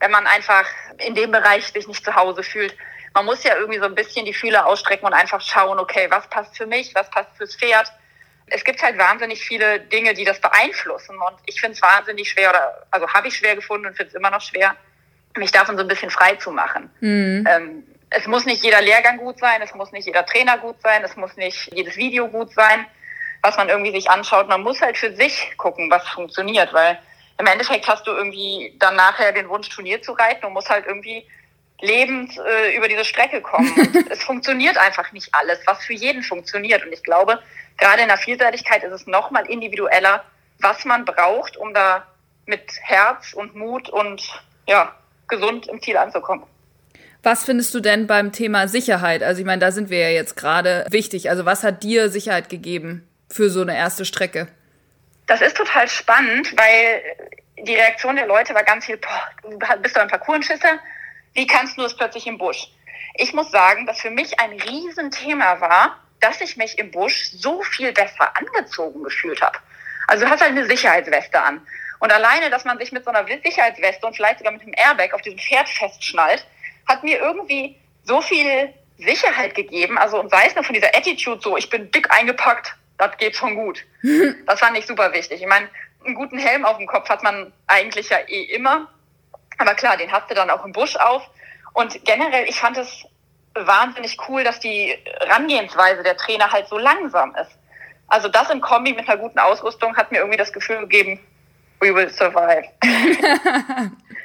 wenn 0.00 0.10
man 0.10 0.26
einfach 0.26 0.66
in 0.98 1.14
dem 1.14 1.30
Bereich 1.30 1.66
sich 1.68 1.86
nicht 1.86 2.04
zu 2.04 2.14
Hause 2.14 2.42
fühlt. 2.42 2.76
Man 3.14 3.24
muss 3.26 3.44
ja 3.44 3.56
irgendwie 3.56 3.78
so 3.78 3.86
ein 3.86 3.94
bisschen 3.94 4.26
die 4.26 4.34
Fühler 4.34 4.66
ausstrecken 4.66 5.06
und 5.06 5.14
einfach 5.14 5.40
schauen, 5.40 5.78
okay, 5.78 6.06
was 6.10 6.28
passt 6.28 6.56
für 6.56 6.66
mich, 6.66 6.94
was 6.94 7.08
passt 7.10 7.30
fürs 7.36 7.54
Pferd. 7.56 7.90
Es 8.46 8.64
gibt 8.64 8.82
halt 8.82 8.98
wahnsinnig 8.98 9.42
viele 9.42 9.80
Dinge, 9.80 10.12
die 10.14 10.24
das 10.24 10.40
beeinflussen 10.40 11.16
und 11.16 11.36
ich 11.46 11.60
finde 11.60 11.76
es 11.76 11.82
wahnsinnig 11.82 12.28
schwer 12.28 12.50
oder 12.50 12.86
also 12.90 13.08
habe 13.08 13.28
ich 13.28 13.36
schwer 13.36 13.54
gefunden 13.54 13.86
und 13.86 13.96
finde 13.96 14.08
es 14.08 14.14
immer 14.14 14.30
noch 14.30 14.42
schwer, 14.42 14.76
mich 15.36 15.52
davon 15.52 15.76
so 15.76 15.82
ein 15.82 15.88
bisschen 15.88 16.10
frei 16.10 16.36
zu 16.36 16.50
machen. 16.50 16.90
Mhm. 17.00 17.48
Ähm, 17.48 17.93
es 18.16 18.26
muss 18.26 18.44
nicht 18.44 18.62
jeder 18.62 18.80
Lehrgang 18.80 19.18
gut 19.18 19.38
sein, 19.38 19.60
es 19.62 19.74
muss 19.74 19.92
nicht 19.92 20.06
jeder 20.06 20.24
Trainer 20.26 20.58
gut 20.58 20.80
sein, 20.82 21.02
es 21.04 21.16
muss 21.16 21.36
nicht 21.36 21.72
jedes 21.74 21.96
Video 21.96 22.28
gut 22.28 22.52
sein, 22.52 22.86
was 23.42 23.56
man 23.56 23.68
irgendwie 23.68 23.92
sich 23.92 24.10
anschaut. 24.10 24.48
Man 24.48 24.62
muss 24.62 24.80
halt 24.80 24.96
für 24.96 25.14
sich 25.14 25.52
gucken, 25.56 25.90
was 25.90 26.06
funktioniert, 26.08 26.72
weil 26.72 26.98
im 27.38 27.46
Endeffekt 27.46 27.86
hast 27.88 28.06
du 28.06 28.12
irgendwie 28.12 28.74
dann 28.78 28.96
nachher 28.96 29.32
den 29.32 29.48
Wunsch, 29.48 29.68
Turnier 29.68 30.00
zu 30.02 30.12
reiten 30.12 30.46
und 30.46 30.52
musst 30.52 30.70
halt 30.70 30.86
irgendwie 30.86 31.26
lebend 31.80 32.38
äh, 32.38 32.76
über 32.76 32.88
diese 32.88 33.04
Strecke 33.04 33.40
kommen. 33.42 33.72
Und 33.94 34.10
es 34.10 34.22
funktioniert 34.22 34.78
einfach 34.78 35.10
nicht 35.12 35.28
alles, 35.34 35.58
was 35.66 35.84
für 35.84 35.92
jeden 35.92 36.22
funktioniert. 36.22 36.84
Und 36.86 36.92
ich 36.92 37.02
glaube, 37.02 37.42
gerade 37.76 38.02
in 38.02 38.08
der 38.08 38.16
Vielseitigkeit 38.16 38.84
ist 38.84 38.92
es 38.92 39.06
nochmal 39.06 39.46
individueller, 39.46 40.24
was 40.60 40.84
man 40.84 41.04
braucht, 41.04 41.56
um 41.56 41.74
da 41.74 42.06
mit 42.46 42.62
Herz 42.82 43.32
und 43.32 43.56
Mut 43.56 43.88
und 43.88 44.22
ja, 44.66 44.94
gesund 45.28 45.66
im 45.66 45.82
Ziel 45.82 45.96
anzukommen. 45.96 46.44
Was 47.24 47.46
findest 47.46 47.72
du 47.74 47.80
denn 47.80 48.06
beim 48.06 48.32
Thema 48.32 48.68
Sicherheit? 48.68 49.22
Also 49.22 49.40
ich 49.40 49.46
meine, 49.46 49.58
da 49.58 49.72
sind 49.72 49.88
wir 49.88 49.98
ja 49.98 50.10
jetzt 50.10 50.36
gerade 50.36 50.84
wichtig. 50.90 51.30
Also 51.30 51.46
was 51.46 51.64
hat 51.64 51.82
dir 51.82 52.10
Sicherheit 52.10 52.50
gegeben 52.50 53.08
für 53.30 53.48
so 53.48 53.62
eine 53.62 53.74
erste 53.74 54.04
Strecke? 54.04 54.46
Das 55.26 55.40
ist 55.40 55.56
total 55.56 55.88
spannend, 55.88 56.54
weil 56.54 57.02
die 57.66 57.74
Reaktion 57.74 58.16
der 58.16 58.26
Leute 58.26 58.54
war 58.54 58.62
ganz 58.62 58.84
viel, 58.84 58.98
boah, 58.98 59.50
du 59.50 59.56
bist 59.78 59.96
doch 59.96 60.02
ein 60.02 60.08
Parcoursenschisser, 60.08 60.78
wie 61.32 61.46
kannst 61.46 61.78
du 61.78 61.82
es 61.84 61.96
plötzlich 61.96 62.26
im 62.26 62.36
Busch? 62.36 62.68
Ich 63.14 63.32
muss 63.32 63.50
sagen, 63.50 63.86
dass 63.86 64.02
für 64.02 64.10
mich 64.10 64.38
ein 64.38 64.52
Riesenthema 64.60 65.62
war, 65.62 65.98
dass 66.20 66.42
ich 66.42 66.58
mich 66.58 66.78
im 66.78 66.90
Busch 66.90 67.30
so 67.32 67.62
viel 67.62 67.92
besser 67.92 68.36
angezogen 68.36 69.02
gefühlt 69.02 69.40
habe. 69.40 69.58
Also 70.08 70.26
du 70.26 70.30
hast 70.30 70.42
halt 70.42 70.50
eine 70.50 70.66
Sicherheitsweste 70.66 71.40
an. 71.40 71.66
Und 72.00 72.12
alleine, 72.12 72.50
dass 72.50 72.66
man 72.66 72.78
sich 72.78 72.92
mit 72.92 73.04
so 73.04 73.10
einer 73.10 73.26
Sicherheitsweste 73.26 74.06
und 74.06 74.14
vielleicht 74.14 74.40
sogar 74.40 74.52
mit 74.52 74.60
dem 74.60 74.74
Airbag 74.76 75.14
auf 75.14 75.22
diesem 75.22 75.38
Pferd 75.38 75.70
festschnallt, 75.70 76.44
hat 76.86 77.04
mir 77.04 77.18
irgendwie 77.18 77.76
so 78.04 78.20
viel 78.20 78.72
Sicherheit 78.98 79.54
gegeben. 79.54 79.98
Also 79.98 80.20
und 80.20 80.30
sei 80.30 80.46
es 80.46 80.54
nur 80.54 80.64
von 80.64 80.74
dieser 80.74 80.94
Attitude 80.94 81.40
so, 81.40 81.56
ich 81.56 81.68
bin 81.70 81.90
dick 81.90 82.10
eingepackt, 82.10 82.74
das 82.98 83.16
geht 83.18 83.36
schon 83.36 83.54
gut. 83.54 83.84
Das 84.46 84.60
fand 84.60 84.76
ich 84.78 84.86
super 84.86 85.12
wichtig. 85.12 85.40
Ich 85.40 85.48
meine, 85.48 85.68
einen 86.04 86.14
guten 86.14 86.38
Helm 86.38 86.64
auf 86.64 86.76
dem 86.76 86.86
Kopf 86.86 87.08
hat 87.08 87.22
man 87.22 87.52
eigentlich 87.66 88.10
ja 88.10 88.18
eh 88.28 88.44
immer. 88.54 88.88
Aber 89.58 89.74
klar, 89.74 89.96
den 89.96 90.12
hast 90.12 90.30
du 90.30 90.34
dann 90.34 90.50
auch 90.50 90.64
im 90.64 90.72
Busch 90.72 90.96
auf. 90.96 91.22
Und 91.72 92.04
generell, 92.04 92.48
ich 92.48 92.56
fand 92.56 92.76
es 92.76 93.04
wahnsinnig 93.54 94.18
cool, 94.28 94.44
dass 94.44 94.60
die 94.60 94.94
Rangehensweise 95.28 96.02
der 96.02 96.16
Trainer 96.16 96.50
halt 96.50 96.68
so 96.68 96.78
langsam 96.78 97.34
ist. 97.36 97.52
Also 98.08 98.28
das 98.28 98.50
im 98.50 98.60
Kombi 98.60 98.92
mit 98.92 99.08
einer 99.08 99.18
guten 99.18 99.38
Ausrüstung 99.38 99.96
hat 99.96 100.12
mir 100.12 100.18
irgendwie 100.18 100.36
das 100.36 100.52
Gefühl 100.52 100.80
gegeben, 100.80 101.18
we 101.80 101.94
will 101.94 102.10
survive. 102.10 102.64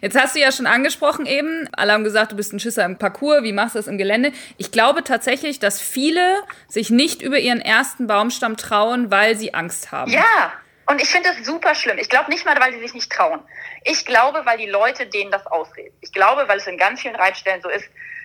Jetzt 0.00 0.18
hast 0.18 0.34
du 0.34 0.40
ja 0.40 0.52
schon 0.52 0.66
angesprochen 0.66 1.26
eben, 1.26 1.68
alle 1.72 1.92
haben 1.92 2.04
gesagt, 2.04 2.32
du 2.32 2.36
bist 2.36 2.52
ein 2.52 2.60
Schisser 2.60 2.84
im 2.84 2.98
Parcours, 2.98 3.42
wie 3.42 3.52
machst 3.52 3.74
du 3.74 3.78
das 3.78 3.86
im 3.86 3.98
Gelände? 3.98 4.32
Ich 4.56 4.72
glaube 4.72 5.04
tatsächlich, 5.04 5.58
dass 5.58 5.80
viele 5.80 6.42
sich 6.68 6.90
nicht 6.90 7.22
über 7.22 7.38
ihren 7.38 7.60
ersten 7.60 8.06
Baumstamm 8.06 8.56
trauen, 8.56 9.10
weil 9.10 9.36
sie 9.36 9.54
Angst 9.54 9.92
haben. 9.92 10.10
Ja, 10.10 10.52
und 10.86 11.00
ich 11.00 11.08
finde 11.08 11.28
das 11.28 11.46
super 11.46 11.74
schlimm. 11.74 11.98
Ich 11.98 12.08
glaube 12.08 12.30
nicht 12.30 12.44
mal, 12.44 12.58
weil 12.60 12.72
sie 12.72 12.80
sich 12.80 12.94
nicht 12.94 13.12
trauen. 13.12 13.40
Ich 13.84 14.04
glaube, 14.04 14.42
weil 14.44 14.58
die 14.58 14.66
Leute 14.66 15.06
denen 15.06 15.30
das 15.30 15.46
ausreden. 15.46 15.94
Ich 16.00 16.12
glaube, 16.12 16.48
weil 16.48 16.58
es 16.58 16.66
in 16.66 16.78
ganz 16.78 17.00
vielen 17.00 17.14
Reitstellen 17.14 17.62
so 17.62 17.68
ist, 17.68 17.84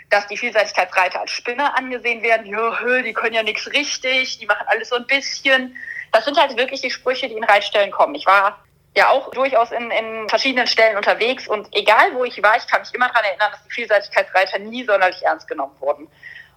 dass 0.09 0.27
die 0.27 0.37
Vielseitigkeitsreiter 0.37 1.21
als 1.21 1.31
Spinner 1.31 1.77
angesehen 1.77 2.21
werden. 2.23 2.45
Ja, 2.45 3.01
die 3.01 3.13
können 3.13 3.35
ja 3.35 3.43
nichts 3.43 3.71
richtig, 3.71 4.39
die 4.39 4.45
machen 4.45 4.65
alles 4.67 4.89
so 4.89 4.95
ein 4.95 5.05
bisschen. 5.05 5.75
Das 6.11 6.25
sind 6.25 6.39
halt 6.39 6.57
wirklich 6.57 6.81
die 6.81 6.91
Sprüche, 6.91 7.27
die 7.27 7.35
in 7.35 7.43
Reitstellen 7.43 7.91
kommen. 7.91 8.15
Ich 8.15 8.25
war 8.25 8.63
ja 8.95 9.09
auch 9.09 9.31
durchaus 9.31 9.71
in, 9.71 9.91
in 9.91 10.29
verschiedenen 10.29 10.67
Stellen 10.67 10.97
unterwegs 10.97 11.47
und 11.47 11.67
egal 11.75 12.13
wo 12.13 12.23
ich 12.23 12.41
war, 12.41 12.55
ich 12.55 12.67
kann 12.67 12.81
mich 12.81 12.93
immer 12.93 13.07
daran 13.09 13.25
erinnern, 13.25 13.51
dass 13.51 13.63
die 13.63 13.71
Vielseitigkeitsreiter 13.71 14.59
nie 14.59 14.85
sonderlich 14.85 15.21
ernst 15.23 15.47
genommen 15.47 15.75
wurden. 15.79 16.07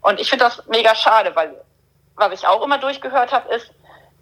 Und 0.00 0.20
ich 0.20 0.30
finde 0.30 0.44
das 0.44 0.62
mega 0.68 0.94
schade, 0.94 1.34
weil 1.34 1.60
was 2.14 2.32
ich 2.32 2.46
auch 2.46 2.64
immer 2.64 2.78
durchgehört 2.78 3.32
habe, 3.32 3.52
ist, 3.54 3.70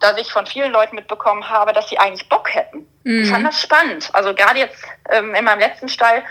dass 0.00 0.18
ich 0.18 0.30
von 0.30 0.46
vielen 0.46 0.72
Leuten 0.72 0.96
mitbekommen 0.96 1.48
habe, 1.48 1.72
dass 1.72 1.88
sie 1.88 1.98
eigentlich 1.98 2.28
Bock 2.28 2.54
hätten. 2.54 2.86
Mhm. 3.04 3.22
Ich 3.22 3.30
fand 3.30 3.46
das 3.46 3.60
spannend. 3.60 4.10
Also 4.12 4.34
gerade 4.34 4.58
jetzt 4.58 4.84
ähm, 5.10 5.34
in 5.34 5.44
meinem 5.44 5.60
letzten 5.60 5.88
Stall, 5.88 6.22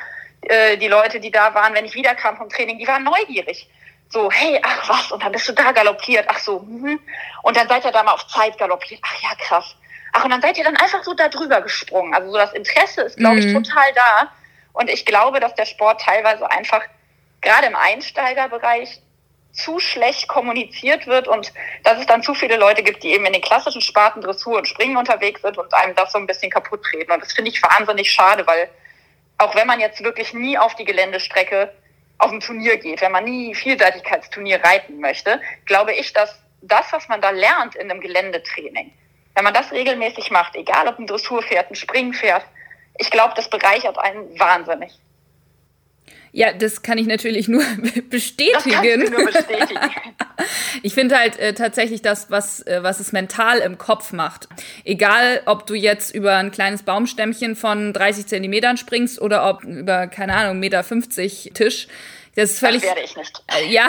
äh, 0.41 0.78
die 0.78 0.88
Leute, 0.88 1.19
die 1.19 1.32
da 1.32 1.54
waren, 1.54 1.74
wenn 1.74 1.86
ich 1.86 1.95
wiederkam 1.95 2.38
vom 2.38 2.50
Training, 2.50 2.78
die 2.78 2.88
waren 2.88 3.04
neugierig. 3.04 3.67
So, 4.10 4.32
hey, 4.32 4.60
ach 4.63 4.88
was, 4.88 5.12
und 5.12 5.24
dann 5.24 5.32
bist 5.32 5.48
du 5.48 5.54
da 5.54 5.71
galoppiert, 5.71 6.26
ach 6.30 6.38
so, 6.38 6.60
mhm. 6.60 7.00
und 7.41 7.58
dann 7.58 7.67
seid 7.67 7.86
ihr 7.86 7.91
da 7.91 8.04
mal 8.04 8.13
auf 8.13 8.28
Zeit 8.28 8.56
galoppiert, 8.58 9.02
ach 9.04 9.21
ja, 9.21 9.30
krass. 9.36 9.76
Ach, 10.17 10.23
und 10.23 10.30
dann 10.30 10.41
seid 10.41 10.58
ihr 10.58 10.63
dann 10.63 10.78
einfach 10.78 11.04
so 11.04 11.13
da 11.13 11.28
drüber 11.28 11.60
gesprungen. 11.60 12.13
Also 12.13 12.32
so 12.32 12.38
das 12.38 12.54
Interesse 12.54 13.01
ist, 13.01 13.17
glaube 13.17 13.39
ich, 13.39 13.47
mhm. 13.47 13.62
total 13.62 13.93
da. 13.93 14.32
Und 14.71 14.89
ich 14.89 15.06
glaube, 15.06 15.41
dass 15.41 15.54
der 15.56 15.65
Sport 15.65 15.99
teilweise 15.99 16.49
einfach 16.49 16.82
gerade 17.41 17.67
im 17.67 17.75
Einsteigerbereich 17.75 19.01
zu 19.51 19.80
schlecht 19.80 20.30
kommuniziert 20.30 21.06
wird 21.06 21.28
und 21.28 21.51
dass 21.84 21.99
es 21.99 22.06
dann 22.06 22.23
zu 22.23 22.34
viele 22.34 22.56
Leute 22.56 22.82
gibt, 22.82 23.04
die 23.04 23.12
eben 23.12 23.25
in 23.25 23.34
den 23.34 23.41
klassischen 23.41 23.82
Sparten 23.82 24.21
Dressur 24.21 24.58
und 24.58 24.69
Springen 24.69 24.95
unterwegs 24.95 25.41
sind 25.41 25.58
und 25.58 25.73
einem 25.73 25.95
das 25.95 26.13
so 26.13 26.17
ein 26.17 26.28
bisschen 26.28 26.49
kaputt 26.49 26.84
treten. 26.84 27.12
Und 27.12 27.21
das 27.21 27.34
finde 27.34 27.51
ich 27.51 27.62
wahnsinnig 27.62 28.10
schade, 28.10 28.47
weil 28.47 28.69
auch 29.38 29.54
wenn 29.54 29.67
man 29.67 29.82
jetzt 29.82 30.01
wirklich 30.01 30.34
nie 30.34 30.58
auf 30.58 30.75
die 30.75 30.86
Geländestrecke 30.86 31.73
auf 32.19 32.32
ein 32.32 32.39
Turnier 32.39 32.78
geht, 32.78 33.01
wenn 33.01 33.12
man 33.12 33.25
nie 33.25 33.54
Vielseitigkeitsturnier 33.54 34.63
reiten 34.63 35.01
möchte, 35.01 35.41
glaube 35.65 35.93
ich, 35.93 36.13
dass 36.13 36.39
das, 36.62 36.93
was 36.93 37.10
man 37.10 37.19
da 37.19 37.32
lernt 37.32 37.75
in 37.75 37.91
einem 37.91 37.99
Geländetraining, 37.99 38.93
wenn 39.36 39.43
man 39.43 39.54
das 39.54 39.71
regelmäßig 39.71 40.32
macht, 40.32 40.56
egal 40.56 40.88
ob 40.88 40.98
ein 40.98 41.08
Dressurpferd, 41.08 41.69
ein 41.69 41.76
Springpferd, 41.76 42.43
ich 42.98 43.12
glaube, 43.12 43.34
das 43.36 43.50
bereichert 43.50 43.98
einen 43.98 44.39
wahnsinnig. 44.39 44.98
Ja, 46.32 46.52
das 46.52 46.82
kann 46.82 46.98
ich 46.98 47.08
natürlich 47.08 47.48
nur 47.48 47.63
bestätigen. 48.10 49.00
Das 49.02 49.10
nur 49.10 49.26
bestätigen. 49.26 49.80
ich 50.84 50.93
finde 50.93 51.17
halt 51.17 51.39
äh, 51.39 51.54
tatsächlich 51.54 52.02
das, 52.02 52.30
was, 52.30 52.60
äh, 52.67 52.84
was 52.84 53.00
es 53.00 53.13
mental 53.13 53.60
im 53.60 53.78
Kopf 53.78 54.12
macht. 54.12 54.50
Egal, 54.84 55.41
ob 55.45 55.65
du 55.65 55.76
jetzt 55.76 56.13
über 56.13 56.36
ein 56.36 56.52
kleines 56.52 56.84
Baumstämmchen 56.84 57.56
von 57.56 57.93
30 57.93 58.28
Zentimetern 58.28 58.76
springst 58.76 59.21
oder 59.21 59.50
ob 59.50 59.63
über, 59.63 60.08
keine 60.08 60.36
Ahnung, 60.36 60.60
Meter 60.60 60.84
50 60.84 61.52
Tisch. 61.54 61.88
Das 62.36 62.52
ist 62.52 62.60
völlig. 62.60 62.82
Das 62.82 62.89
werde 62.89 63.02
ich 63.02 63.15
nicht. 63.15 63.43
Äh, 63.48 63.67
ja. 63.67 63.88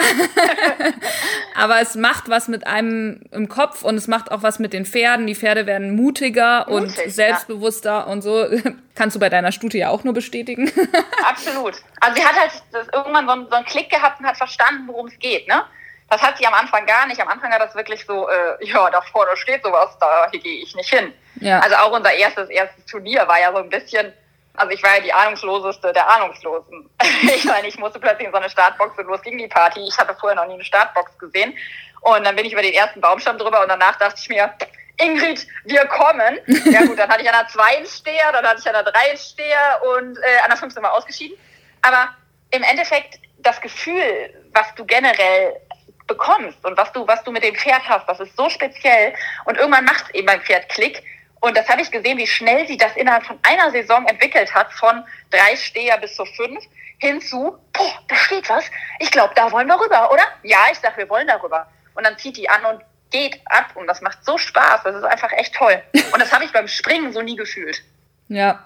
Aber 1.55 1.81
es 1.81 1.95
macht 1.95 2.29
was 2.29 2.47
mit 2.47 2.65
einem 2.65 3.21
im 3.31 3.49
Kopf 3.49 3.83
und 3.83 3.95
es 3.95 4.07
macht 4.07 4.31
auch 4.31 4.41
was 4.41 4.59
mit 4.59 4.71
den 4.71 4.85
Pferden. 4.85 5.27
Die 5.27 5.35
Pferde 5.35 5.65
werden 5.65 5.95
mutiger 5.95 6.65
Mutig, 6.69 7.05
und 7.05 7.11
selbstbewusster 7.11 7.89
ja. 7.89 8.03
und 8.03 8.21
so. 8.21 8.47
Kannst 8.95 9.15
du 9.17 9.19
bei 9.19 9.29
deiner 9.29 9.51
Stute 9.51 9.77
ja 9.77 9.89
auch 9.89 10.05
nur 10.05 10.13
bestätigen. 10.13 10.71
Absolut. 11.27 11.75
Also 11.99 12.21
sie 12.21 12.25
hat 12.25 12.35
halt 12.39 12.51
irgendwann 12.93 13.25
so 13.25 13.31
einen, 13.33 13.47
so 13.49 13.55
einen 13.55 13.65
Klick 13.65 13.89
gehabt 13.89 14.21
und 14.21 14.25
hat 14.25 14.37
verstanden, 14.37 14.87
worum 14.87 15.07
es 15.07 15.19
geht, 15.19 15.47
ne? 15.47 15.63
Das 16.09 16.21
hat 16.21 16.37
sie 16.37 16.47
am 16.47 16.53
Anfang 16.53 16.85
gar 16.85 17.05
nicht. 17.05 17.19
Am 17.19 17.27
Anfang 17.27 17.51
hat 17.51 17.61
das 17.61 17.75
wirklich 17.75 18.05
so, 18.05 18.29
äh, 18.29 18.65
ja, 18.65 18.89
da 18.89 19.01
vorne 19.01 19.35
steht 19.35 19.61
sowas, 19.61 19.97
da 19.99 20.29
gehe 20.31 20.63
ich 20.63 20.73
nicht 20.73 20.89
hin. 20.89 21.13
Ja. 21.41 21.59
Also 21.59 21.75
auch 21.75 21.91
unser 21.91 22.13
erstes, 22.13 22.49
erstes 22.49 22.85
Turnier 22.85 23.27
war 23.27 23.41
ja 23.41 23.51
so 23.51 23.57
ein 23.57 23.69
bisschen, 23.69 24.13
also 24.57 24.71
ich 24.71 24.83
war 24.83 24.95
ja 24.95 25.01
die 25.01 25.13
ahnungsloseste 25.13 25.93
der 25.93 26.07
Ahnungslosen. 26.09 26.89
ich 27.21 27.45
meine, 27.45 27.67
ich 27.67 27.77
musste 27.77 27.99
plötzlich 27.99 28.27
in 28.27 28.33
so 28.33 28.39
eine 28.39 28.49
Startbox 28.49 28.97
und 28.97 29.05
los 29.05 29.21
ging 29.21 29.37
die 29.37 29.47
Party. 29.47 29.79
Ich 29.87 29.97
hatte 29.97 30.15
vorher 30.19 30.35
noch 30.35 30.47
nie 30.47 30.55
eine 30.55 30.65
Startbox 30.65 31.17
gesehen. 31.17 31.55
Und 32.01 32.25
dann 32.25 32.35
bin 32.35 32.45
ich 32.45 32.53
über 32.53 32.61
den 32.61 32.73
ersten 32.73 33.01
Baumstamm 33.01 33.37
drüber 33.37 33.61
und 33.61 33.69
danach 33.69 33.97
dachte 33.97 34.19
ich 34.19 34.29
mir, 34.29 34.53
Ingrid, 34.97 35.47
wir 35.65 35.85
kommen. 35.85 36.39
Ja 36.71 36.85
gut, 36.85 36.97
dann 36.97 37.09
hatte 37.09 37.21
ich 37.21 37.29
an 37.29 37.35
der 37.39 37.47
2 37.47 37.85
Steher, 37.85 38.31
dann 38.31 38.45
hatte 38.45 38.59
ich 38.59 38.67
an 38.67 38.83
der 38.83 38.91
3 38.91 39.15
Steher 39.15 39.81
und 39.95 40.17
äh, 40.17 40.39
an 40.43 40.49
der 40.49 40.57
5 40.57 40.73
sind 40.73 40.83
wir 40.83 40.91
ausgeschieden. 40.91 41.37
Aber 41.81 42.09
im 42.51 42.63
Endeffekt 42.63 43.19
das 43.39 43.61
Gefühl, 43.61 44.33
was 44.53 44.73
du 44.75 44.85
generell 44.85 45.61
bekommst 46.07 46.63
und 46.65 46.77
was 46.77 46.91
du, 46.93 47.07
was 47.07 47.23
du 47.23 47.31
mit 47.31 47.43
dem 47.43 47.55
Pferd 47.55 47.87
hast, 47.87 48.07
das 48.07 48.19
ist 48.19 48.35
so 48.35 48.49
speziell. 48.49 49.13
Und 49.45 49.57
irgendwann 49.57 49.85
macht 49.85 50.05
es 50.05 50.15
eben 50.15 50.25
beim 50.25 50.41
Pferd 50.41 50.67
Klick. 50.69 51.03
Und 51.39 51.55
das 51.55 51.67
habe 51.69 51.81
ich 51.81 51.91
gesehen, 51.91 52.17
wie 52.17 52.27
schnell 52.27 52.67
sie 52.67 52.77
das 52.77 52.95
innerhalb 52.95 53.25
von 53.25 53.37
einer 53.43 53.71
Saison 53.71 54.05
entwickelt 54.07 54.53
hat, 54.53 54.71
von 54.73 55.03
drei 55.29 55.55
Steher 55.55 55.97
bis 55.97 56.15
zu 56.15 56.25
fünf, 56.25 56.63
hinzu, 56.99 57.57
boah, 57.73 58.03
da 58.07 58.15
steht 58.15 58.49
was. 58.49 58.65
Ich 58.99 59.11
glaube, 59.11 59.33
da 59.35 59.51
wollen 59.51 59.67
wir 59.67 59.79
rüber, 59.79 60.11
oder? 60.11 60.23
Ja, 60.43 60.65
ich 60.71 60.79
sag, 60.79 60.97
wir 60.97 61.09
wollen 61.09 61.27
da 61.27 61.35
rüber. 61.35 61.67
Und 61.95 62.05
dann 62.05 62.17
zieht 62.17 62.37
die 62.37 62.49
an 62.49 62.65
und 62.65 62.81
geht 63.11 63.39
ab 63.45 63.71
und 63.75 63.87
das 63.87 64.01
macht 64.01 64.23
so 64.25 64.37
Spaß. 64.37 64.81
Das 64.83 64.95
ist 64.95 65.03
einfach 65.03 65.31
echt 65.31 65.55
toll. 65.55 65.81
Und 66.13 66.21
das 66.21 66.31
habe 66.31 66.43
ich 66.43 66.51
beim 66.51 66.67
Springen 66.67 67.13
so 67.13 67.21
nie 67.21 67.35
gefühlt. 67.35 67.81
Ja. 68.27 68.65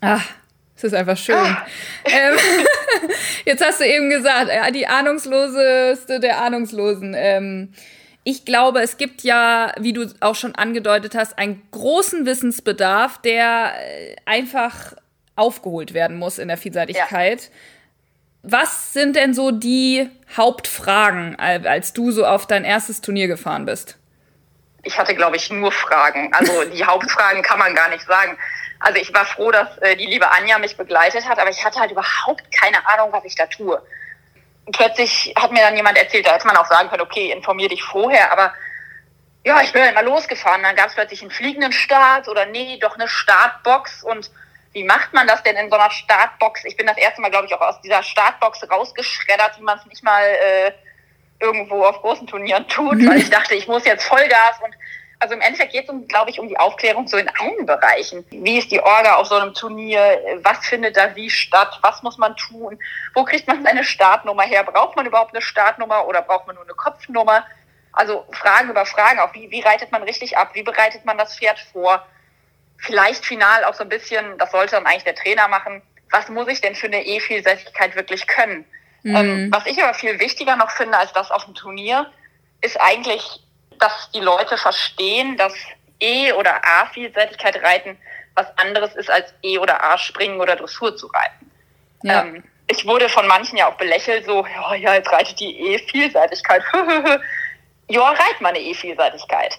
Ach, 0.00 0.24
es 0.76 0.84
ist 0.84 0.94
einfach 0.94 1.16
schön. 1.16 1.36
Ah. 1.36 1.66
Ähm, 2.04 2.36
jetzt 3.44 3.64
hast 3.64 3.80
du 3.80 3.86
eben 3.86 4.10
gesagt, 4.10 4.50
die 4.74 4.86
ahnungsloseste 4.86 6.18
der 6.20 6.40
Ahnungslosen. 6.40 7.14
Ähm, 7.16 7.74
ich 8.24 8.44
glaube, 8.44 8.80
es 8.80 8.96
gibt 8.96 9.22
ja, 9.22 9.72
wie 9.78 9.92
du 9.92 10.06
auch 10.20 10.34
schon 10.34 10.54
angedeutet 10.54 11.14
hast, 11.14 11.38
einen 11.38 11.66
großen 11.70 12.24
Wissensbedarf, 12.24 13.20
der 13.22 13.74
äh, 13.76 14.16
einfach 14.26 14.94
aufgeholt 15.34 15.94
werden 15.94 16.18
muss 16.18 16.38
in 16.38 16.48
der 16.48 16.56
Vielseitigkeit. 16.56 17.42
Ja. 17.42 17.48
Was 18.44 18.92
sind 18.92 19.16
denn 19.16 19.34
so 19.34 19.50
die 19.50 20.10
Hauptfragen, 20.36 21.38
als 21.38 21.92
du 21.92 22.10
so 22.10 22.26
auf 22.26 22.46
dein 22.46 22.64
erstes 22.64 23.00
Turnier 23.00 23.28
gefahren 23.28 23.66
bist? 23.66 23.98
Ich 24.82 24.98
hatte, 24.98 25.14
glaube 25.14 25.36
ich, 25.36 25.48
nur 25.50 25.70
Fragen. 25.70 26.32
Also 26.34 26.64
die 26.64 26.84
Hauptfragen 26.86 27.42
kann 27.42 27.58
man 27.58 27.74
gar 27.74 27.88
nicht 27.88 28.04
sagen. 28.04 28.36
Also 28.80 28.98
ich 28.98 29.14
war 29.14 29.24
froh, 29.24 29.52
dass 29.52 29.78
äh, 29.78 29.96
die 29.96 30.06
liebe 30.06 30.28
Anja 30.30 30.58
mich 30.58 30.76
begleitet 30.76 31.28
hat, 31.28 31.38
aber 31.38 31.50
ich 31.50 31.64
hatte 31.64 31.78
halt 31.78 31.92
überhaupt 31.92 32.42
keine 32.52 32.84
Ahnung, 32.88 33.12
was 33.12 33.24
ich 33.24 33.36
da 33.36 33.46
tue. 33.46 33.80
Plötzlich 34.70 35.34
hat 35.36 35.50
mir 35.50 35.60
dann 35.60 35.76
jemand 35.76 35.98
erzählt, 35.98 36.26
da 36.26 36.34
hätte 36.34 36.46
man 36.46 36.56
auch 36.56 36.66
sagen 36.66 36.88
können, 36.88 37.02
okay, 37.02 37.32
informier 37.32 37.68
dich 37.68 37.82
vorher, 37.82 38.30
aber 38.30 38.52
ja, 39.44 39.60
ich 39.60 39.72
bin 39.72 39.82
halt 39.82 39.94
mal 39.94 40.04
losgefahren. 40.04 40.62
Dann 40.62 40.76
gab 40.76 40.88
es 40.88 40.94
plötzlich 40.94 41.20
einen 41.22 41.30
fliegenden 41.30 41.72
Start 41.72 42.28
oder 42.28 42.46
nee, 42.46 42.78
doch 42.78 42.94
eine 42.94 43.08
Startbox 43.08 44.04
und 44.04 44.30
wie 44.72 44.84
macht 44.84 45.12
man 45.12 45.26
das 45.26 45.42
denn 45.42 45.56
in 45.56 45.68
so 45.68 45.76
einer 45.76 45.90
Startbox? 45.90 46.64
Ich 46.64 46.76
bin 46.76 46.86
das 46.86 46.96
erste 46.96 47.20
Mal, 47.20 47.30
glaube 47.30 47.46
ich, 47.46 47.54
auch 47.54 47.60
aus 47.60 47.80
dieser 47.82 48.02
Startbox 48.02 48.70
rausgeschreddert, 48.70 49.58
wie 49.58 49.62
man 49.62 49.78
es 49.78 49.86
nicht 49.86 50.02
mal 50.02 50.22
äh, 50.22 50.72
irgendwo 51.40 51.84
auf 51.84 52.00
großen 52.00 52.26
Turnieren 52.26 52.66
tut, 52.68 53.06
weil 53.06 53.18
ich 53.18 53.30
dachte, 53.30 53.54
ich 53.54 53.68
muss 53.68 53.84
jetzt 53.84 54.04
Vollgas 54.04 54.60
und 54.62 54.74
also 55.22 55.34
im 55.34 55.40
Endeffekt 55.40 55.72
geht 55.72 55.88
es, 55.88 56.08
glaube 56.08 56.30
ich, 56.30 56.40
um 56.40 56.48
die 56.48 56.58
Aufklärung 56.58 57.06
so 57.06 57.16
in 57.16 57.28
allen 57.28 57.64
Bereichen. 57.64 58.24
Wie 58.30 58.58
ist 58.58 58.70
die 58.70 58.80
Orga 58.80 59.16
auf 59.16 59.28
so 59.28 59.36
einem 59.36 59.54
Turnier? 59.54 60.20
Was 60.42 60.66
findet 60.66 60.96
da 60.96 61.14
wie 61.16 61.30
statt? 61.30 61.78
Was 61.82 62.02
muss 62.02 62.18
man 62.18 62.36
tun? 62.36 62.78
Wo 63.14 63.24
kriegt 63.24 63.46
man 63.46 63.62
seine 63.62 63.84
Startnummer 63.84 64.42
her? 64.42 64.64
Braucht 64.64 64.96
man 64.96 65.06
überhaupt 65.06 65.32
eine 65.34 65.42
Startnummer 65.42 66.06
oder 66.06 66.22
braucht 66.22 66.46
man 66.46 66.56
nur 66.56 66.64
eine 66.64 66.74
Kopfnummer? 66.74 67.46
Also 67.92 68.26
Fragen 68.32 68.70
über 68.70 68.84
Fragen, 68.84 69.20
auch 69.20 69.34
wie, 69.34 69.50
wie 69.50 69.60
reitet 69.60 69.92
man 69.92 70.02
richtig 70.02 70.36
ab? 70.36 70.50
Wie 70.54 70.62
bereitet 70.62 71.04
man 71.04 71.18
das 71.18 71.38
Pferd 71.38 71.58
vor? 71.72 72.04
vielleicht 72.82 73.24
final 73.24 73.64
auch 73.64 73.74
so 73.74 73.84
ein 73.84 73.88
bisschen, 73.88 74.38
das 74.38 74.50
sollte 74.50 74.72
dann 74.72 74.86
eigentlich 74.86 75.04
der 75.04 75.14
Trainer 75.14 75.48
machen, 75.48 75.82
was 76.10 76.28
muss 76.28 76.48
ich 76.48 76.60
denn 76.60 76.74
für 76.74 76.88
eine 76.88 77.06
E-Vielseitigkeit 77.06 77.96
wirklich 77.96 78.26
können? 78.26 78.64
Mhm. 79.02 79.16
Ähm, 79.16 79.48
was 79.52 79.66
ich 79.66 79.82
aber 79.82 79.94
viel 79.94 80.20
wichtiger 80.20 80.56
noch 80.56 80.70
finde 80.70 80.98
als 80.98 81.12
das 81.12 81.30
auf 81.30 81.44
dem 81.44 81.54
Turnier, 81.54 82.10
ist 82.60 82.80
eigentlich, 82.80 83.42
dass 83.82 84.10
die 84.12 84.20
Leute 84.20 84.56
verstehen, 84.56 85.36
dass 85.36 85.54
E- 86.00 86.32
oder 86.32 86.60
A-Vielseitigkeit 86.64 87.62
reiten 87.62 87.98
was 88.34 88.46
anderes 88.56 88.94
ist 88.94 89.10
als 89.10 89.34
E- 89.42 89.58
oder 89.58 89.82
A-Springen 89.84 90.40
oder 90.40 90.56
Dressur 90.56 90.96
zu 90.96 91.06
reiten. 91.08 91.50
Ja. 92.02 92.22
Ähm, 92.22 92.44
ich 92.68 92.86
wurde 92.86 93.08
von 93.08 93.26
manchen 93.26 93.58
ja 93.58 93.68
auch 93.68 93.76
belächelt, 93.76 94.24
so, 94.24 94.46
ja, 94.46 94.74
ja 94.74 94.94
jetzt 94.94 95.12
reitet 95.12 95.38
die 95.38 95.74
E-Vielseitigkeit. 95.74 96.62
ja, 97.88 98.08
reit 98.08 98.40
mal 98.40 98.50
eine 98.50 98.60
E-Vielseitigkeit 98.60 99.58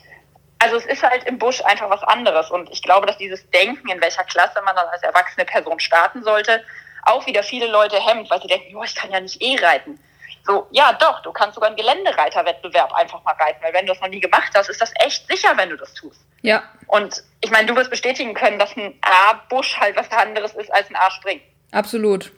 also 0.64 0.78
es 0.78 0.86
ist 0.86 1.04
halt 1.04 1.26
im 1.26 1.38
Busch 1.38 1.62
einfach 1.62 1.90
was 1.90 2.04
anderes. 2.04 2.50
Und 2.50 2.72
ich 2.72 2.82
glaube, 2.82 3.06
dass 3.06 3.18
dieses 3.18 3.50
Denken, 3.52 3.90
in 3.90 4.02
welcher 4.02 4.24
Klasse 4.24 4.62
man 4.64 4.76
dann 4.76 4.88
als 4.88 5.04
erwachsene 5.04 5.46
Person 5.46 5.80
starten 5.80 6.24
sollte, 6.24 6.64
auch 7.04 7.26
wieder 7.28 7.44
viele 7.44 7.68
Leute 7.68 8.00
hemmt, 8.00 8.30
weil 8.30 8.42
sie 8.42 8.48
denken, 8.48 8.72
jo, 8.72 8.84
ich 8.84 8.96
kann 8.96 9.12
ja 9.12 9.20
nicht 9.20 9.42
eh 9.42 9.58
reiten. 9.58 10.00
So, 10.46 10.68
ja 10.72 10.94
doch, 10.94 11.22
du 11.22 11.32
kannst 11.32 11.56
sogar 11.56 11.70
einen 11.70 11.78
Geländereiterwettbewerb 11.78 12.94
einfach 12.94 13.24
mal 13.24 13.36
reiten, 13.36 13.64
weil 13.64 13.74
wenn 13.74 13.86
du 13.86 13.94
das 13.94 14.02
noch 14.02 14.10
nie 14.10 14.20
gemacht 14.20 14.52
hast, 14.56 14.70
ist 14.70 14.82
das 14.82 14.92
echt 15.00 15.26
sicher, 15.28 15.56
wenn 15.56 15.70
du 15.70 15.78
das 15.78 15.94
tust. 15.94 16.20
Ja. 16.42 16.64
Und 16.88 17.24
ich 17.40 17.50
meine, 17.50 17.68
du 17.68 17.76
wirst 17.76 17.90
bestätigen 17.90 18.34
können, 18.34 18.60
dass 18.60 18.76
ein 18.76 19.00
A-Busch 19.02 19.78
halt 19.80 19.96
was 19.96 20.12
anderes 20.12 20.54
ist 20.54 20.72
als 20.74 20.90
ein 20.90 20.98
A-Spring. 20.98 21.40
Absolut. 21.72 22.32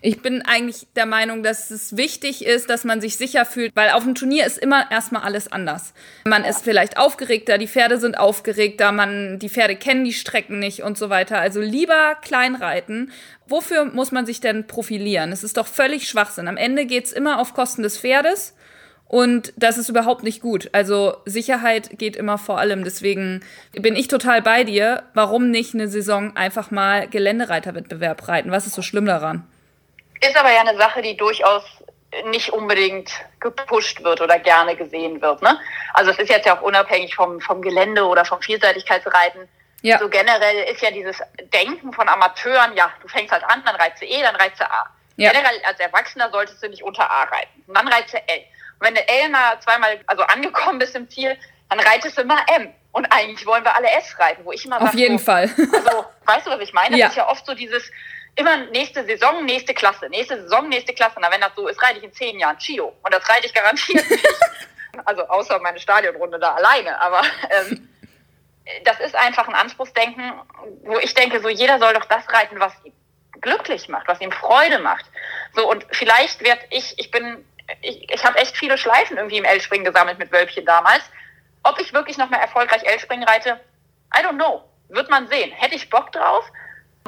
Ich 0.00 0.22
bin 0.22 0.42
eigentlich 0.42 0.86
der 0.96 1.06
Meinung, 1.06 1.42
dass 1.42 1.70
es 1.70 1.96
wichtig 1.96 2.44
ist, 2.44 2.70
dass 2.70 2.84
man 2.84 3.00
sich 3.00 3.16
sicher 3.16 3.44
fühlt, 3.44 3.74
weil 3.74 3.90
auf 3.90 4.04
dem 4.04 4.14
Turnier 4.14 4.46
ist 4.46 4.58
immer 4.58 4.90
erstmal 4.90 5.22
alles 5.22 5.50
anders. 5.50 5.92
Man 6.24 6.44
ist 6.44 6.64
vielleicht 6.64 6.98
aufgeregter, 6.98 7.58
die 7.58 7.68
Pferde 7.68 7.98
sind 7.98 8.18
aufgeregter, 8.18 8.92
man, 8.92 9.38
die 9.38 9.48
Pferde 9.48 9.76
kennen 9.76 10.04
die 10.04 10.12
Strecken 10.12 10.58
nicht 10.58 10.82
und 10.82 10.98
so 10.98 11.10
weiter. 11.10 11.38
Also 11.38 11.60
lieber 11.60 12.16
klein 12.22 12.54
reiten. 12.54 13.12
Wofür 13.46 13.86
muss 13.86 14.12
man 14.12 14.26
sich 14.26 14.40
denn 14.40 14.66
profilieren? 14.66 15.32
Es 15.32 15.44
ist 15.44 15.56
doch 15.56 15.66
völlig 15.66 16.08
Schwachsinn. 16.08 16.48
Am 16.48 16.56
Ende 16.56 16.86
geht's 16.86 17.12
immer 17.12 17.40
auf 17.40 17.54
Kosten 17.54 17.82
des 17.82 17.98
Pferdes. 17.98 18.54
Und 19.08 19.54
das 19.56 19.78
ist 19.78 19.88
überhaupt 19.88 20.22
nicht 20.22 20.42
gut. 20.42 20.68
Also 20.72 21.16
Sicherheit 21.24 21.98
geht 21.98 22.14
immer 22.14 22.36
vor 22.36 22.58
allem. 22.58 22.84
Deswegen 22.84 23.40
bin 23.72 23.96
ich 23.96 24.08
total 24.08 24.42
bei 24.42 24.64
dir. 24.64 25.02
Warum 25.14 25.50
nicht 25.50 25.74
eine 25.74 25.88
Saison 25.88 26.36
einfach 26.36 26.70
mal 26.70 27.08
Geländereiterwettbewerb 27.08 28.28
reiten? 28.28 28.50
Was 28.50 28.66
ist 28.66 28.74
so 28.74 28.82
schlimm 28.82 29.06
daran? 29.06 29.44
Ist 30.20 30.36
aber 30.36 30.52
ja 30.52 30.60
eine 30.60 30.76
Sache, 30.76 31.02
die 31.02 31.16
durchaus 31.16 31.64
nicht 32.24 32.50
unbedingt 32.50 33.10
gepusht 33.40 34.02
wird 34.02 34.20
oder 34.20 34.38
gerne 34.38 34.76
gesehen 34.76 35.20
wird. 35.20 35.42
Ne? 35.42 35.60
Also 35.92 36.10
es 36.10 36.18
ist 36.18 36.30
jetzt 36.30 36.46
ja 36.46 36.58
auch 36.58 36.62
unabhängig 36.62 37.14
vom, 37.14 37.40
vom 37.40 37.60
Gelände 37.60 38.06
oder 38.06 38.24
vom 38.24 38.40
Vielseitigkeitsreiten. 38.40 39.48
Ja. 39.82 39.98
So 39.98 40.08
generell 40.08 40.64
ist 40.72 40.82
ja 40.82 40.90
dieses 40.90 41.18
Denken 41.52 41.92
von 41.92 42.08
Amateuren, 42.08 42.74
ja, 42.76 42.90
du 43.02 43.08
fängst 43.08 43.32
halt 43.32 43.44
an, 43.44 43.62
dann 43.64 43.76
reizt 43.76 44.02
du 44.02 44.06
E, 44.06 44.22
dann 44.22 44.34
reizt 44.36 44.58
du 44.58 44.64
A. 44.64 44.86
Ja. 45.16 45.32
Generell 45.32 45.60
als 45.64 45.78
Erwachsener 45.80 46.30
solltest 46.30 46.62
du 46.62 46.68
nicht 46.68 46.82
unter 46.82 47.08
A 47.08 47.24
reiten. 47.24 47.62
Und 47.66 47.76
dann 47.76 47.86
reizt 47.88 48.12
du 48.12 48.18
L. 48.18 48.38
Und 48.80 48.86
wenn 48.86 48.94
du 48.94 49.06
L 49.06 49.28
mal 49.28 49.60
zweimal 49.60 50.00
also 50.06 50.22
angekommen 50.22 50.78
bist 50.78 50.96
im 50.96 51.08
Ziel, 51.10 51.36
dann 51.68 51.80
reitest 51.80 52.16
du 52.16 52.22
immer 52.22 52.38
M. 52.56 52.72
Und 52.92 53.06
eigentlich 53.12 53.46
wollen 53.46 53.64
wir 53.64 53.76
alle 53.76 53.90
S 53.90 54.18
reiten, 54.18 54.44
wo 54.44 54.52
ich 54.52 54.64
immer 54.64 54.80
Auf 54.80 54.94
jeden 54.94 55.18
so, 55.18 55.24
Fall. 55.24 55.50
Also, 55.72 56.06
weißt 56.24 56.46
du, 56.46 56.50
was 56.50 56.60
ich 56.60 56.72
meine? 56.72 56.90
Das 56.90 56.98
ja. 56.98 57.06
ist 57.08 57.16
ja 57.16 57.28
oft 57.28 57.44
so 57.44 57.54
dieses, 57.54 57.90
immer 58.36 58.56
nächste 58.66 59.04
Saison, 59.04 59.44
nächste 59.44 59.74
Klasse, 59.74 60.08
nächste 60.08 60.42
Saison, 60.42 60.68
nächste 60.68 60.94
Klasse. 60.94 61.16
Na, 61.20 61.30
wenn 61.30 61.40
das 61.40 61.54
so 61.56 61.66
ist, 61.68 61.82
reite 61.82 61.98
ich 61.98 62.04
in 62.04 62.12
zehn 62.12 62.38
Jahren 62.38 62.58
Chio. 62.58 62.94
Und 63.02 63.14
das 63.14 63.28
reite 63.28 63.46
ich 63.46 63.54
garantiert 63.54 64.08
nicht. 64.10 64.28
also 65.04 65.22
außer 65.28 65.58
meine 65.60 65.78
Stadionrunde 65.78 66.38
da 66.38 66.54
alleine. 66.54 67.00
Aber 67.00 67.22
ähm, 67.50 67.88
das 68.84 69.00
ist 69.00 69.14
einfach 69.14 69.48
ein 69.48 69.54
Anspruchsdenken, 69.54 70.32
wo 70.82 70.98
ich 70.98 71.14
denke, 71.14 71.40
so 71.40 71.48
jeder 71.48 71.78
soll 71.78 71.94
doch 71.94 72.04
das 72.04 72.28
reiten, 72.32 72.60
was 72.60 72.72
ihm 72.84 72.92
glücklich 73.40 73.88
macht, 73.88 74.08
was 74.08 74.20
ihm 74.20 74.32
Freude 74.32 74.78
macht. 74.78 75.06
So, 75.54 75.68
und 75.68 75.86
vielleicht 75.90 76.42
werde 76.44 76.62
ich, 76.70 76.98
ich 76.98 77.10
bin, 77.10 77.44
ich, 77.82 78.12
ich 78.12 78.24
habe 78.24 78.38
echt 78.38 78.56
viele 78.56 78.78
Schleifen 78.78 79.16
irgendwie 79.16 79.38
im 79.38 79.44
L-Springen 79.44 79.84
gesammelt 79.84 80.18
mit 80.18 80.32
Wölbchen 80.32 80.64
damals. 80.64 81.02
Ob 81.62 81.80
ich 81.80 81.92
wirklich 81.92 82.18
noch 82.18 82.30
mal 82.30 82.38
erfolgreich 82.40 82.84
L-Springen 82.84 83.28
reite, 83.28 83.60
I 84.16 84.24
don't 84.24 84.36
know. 84.36 84.64
Wird 84.88 85.10
man 85.10 85.28
sehen. 85.28 85.52
Hätte 85.52 85.74
ich 85.74 85.90
Bock 85.90 86.12
drauf? 86.12 86.44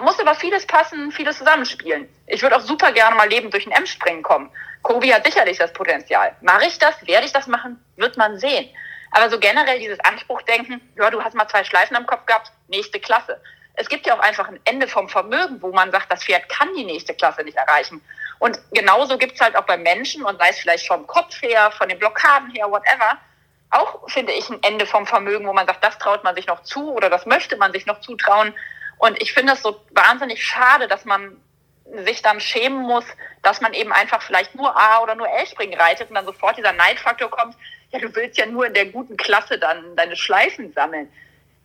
Muss 0.03 0.19
aber 0.19 0.35
vieles 0.35 0.67
passen, 0.67 1.13
vieles 1.13 1.39
zusammenspielen. 1.39 2.09
Ich 2.27 2.43
würde 2.43 2.57
auch 2.57 2.61
super 2.61 2.93
gerne 2.93 3.17
mal 3.17 3.29
lebend 3.29 3.53
durch 3.53 3.67
ein 3.67 3.73
M-Springen 3.73 4.23
kommen. 4.23 4.51
Kobi 4.83 5.13
hat 5.13 5.25
sicherlich 5.25 5.59
das 5.59 5.73
Potenzial. 5.73 6.35
Mache 6.41 6.67
ich 6.67 6.79
das? 6.79 6.95
Werde 7.07 7.27
ich 7.27 7.33
das 7.33 7.47
machen? 7.47 7.83
Wird 7.97 8.17
man 8.17 8.39
sehen. 8.39 8.69
Aber 9.11 9.29
so 9.29 9.39
generell 9.39 9.79
dieses 9.79 10.01
Anspruchdenken, 10.01 10.81
ja, 10.97 11.11
du 11.11 11.23
hast 11.23 11.35
mal 11.35 11.49
zwei 11.49 11.65
Schleifen 11.65 11.97
am 11.97 12.07
Kopf 12.07 12.27
gehabt, 12.27 12.53
nächste 12.69 13.01
Klasse. 13.01 13.41
Es 13.75 13.89
gibt 13.89 14.07
ja 14.07 14.15
auch 14.15 14.21
einfach 14.21 14.49
ein 14.49 14.61
Ende 14.65 14.89
vom 14.89 15.09
Vermögen, 15.09 15.61
wo 15.61 15.73
man 15.73 15.91
sagt, 15.91 16.11
das 16.11 16.25
Pferd 16.25 16.49
kann 16.49 16.69
die 16.77 16.85
nächste 16.85 17.15
Klasse 17.15 17.43
nicht 17.43 17.57
erreichen. 17.57 18.01
Und 18.39 18.59
genauso 18.73 19.19
gibt 19.19 19.35
es 19.35 19.41
halt 19.41 19.57
auch 19.57 19.65
beim 19.65 19.83
Menschen, 19.83 20.25
und 20.25 20.39
sei 20.39 20.49
es 20.49 20.59
vielleicht 20.59 20.87
vom 20.87 21.07
Kopf 21.07 21.43
her, 21.43 21.71
von 21.73 21.89
den 21.89 21.99
Blockaden 21.99 22.51
her, 22.51 22.71
whatever, 22.71 23.19
auch, 23.71 24.09
finde 24.09 24.33
ich, 24.33 24.49
ein 24.49 24.63
Ende 24.63 24.87
vom 24.87 25.07
Vermögen, 25.07 25.47
wo 25.47 25.53
man 25.53 25.67
sagt, 25.67 25.85
das 25.85 25.99
traut 25.99 26.25
man 26.25 26.35
sich 26.35 26.47
noch 26.47 26.63
zu 26.63 26.93
oder 26.93 27.09
das 27.09 27.27
möchte 27.27 27.57
man 27.57 27.73
sich 27.73 27.87
noch 27.87 28.01
zutrauen. 28.01 28.55
Und 29.01 29.21
ich 29.21 29.33
finde 29.33 29.55
es 29.55 29.63
so 29.63 29.81
wahnsinnig 29.93 30.45
schade, 30.45 30.87
dass 30.87 31.07
man 31.07 31.37
sich 32.05 32.21
dann 32.21 32.39
schämen 32.39 32.83
muss, 32.83 33.05
dass 33.43 33.63
man 33.63 33.73
eben 33.73 33.93
einfach 33.93 34.21
vielleicht 34.21 34.55
nur 34.55 34.77
A 34.77 35.03
oder 35.03 35.15
nur 35.15 35.27
L-Springen 35.27 35.79
reitet 35.79 36.11
und 36.11 36.17
dann 36.17 36.27
sofort 36.27 36.59
dieser 36.59 36.73
Neidfaktor 36.73 37.31
kommt, 37.31 37.57
ja, 37.93 37.99
du 37.99 38.15
willst 38.15 38.37
ja 38.37 38.45
nur 38.45 38.67
in 38.67 38.75
der 38.75 38.87
guten 38.87 39.17
Klasse 39.17 39.59
dann 39.59 39.97
deine 39.97 40.15
Schleifen 40.17 40.73
sammeln. 40.75 41.11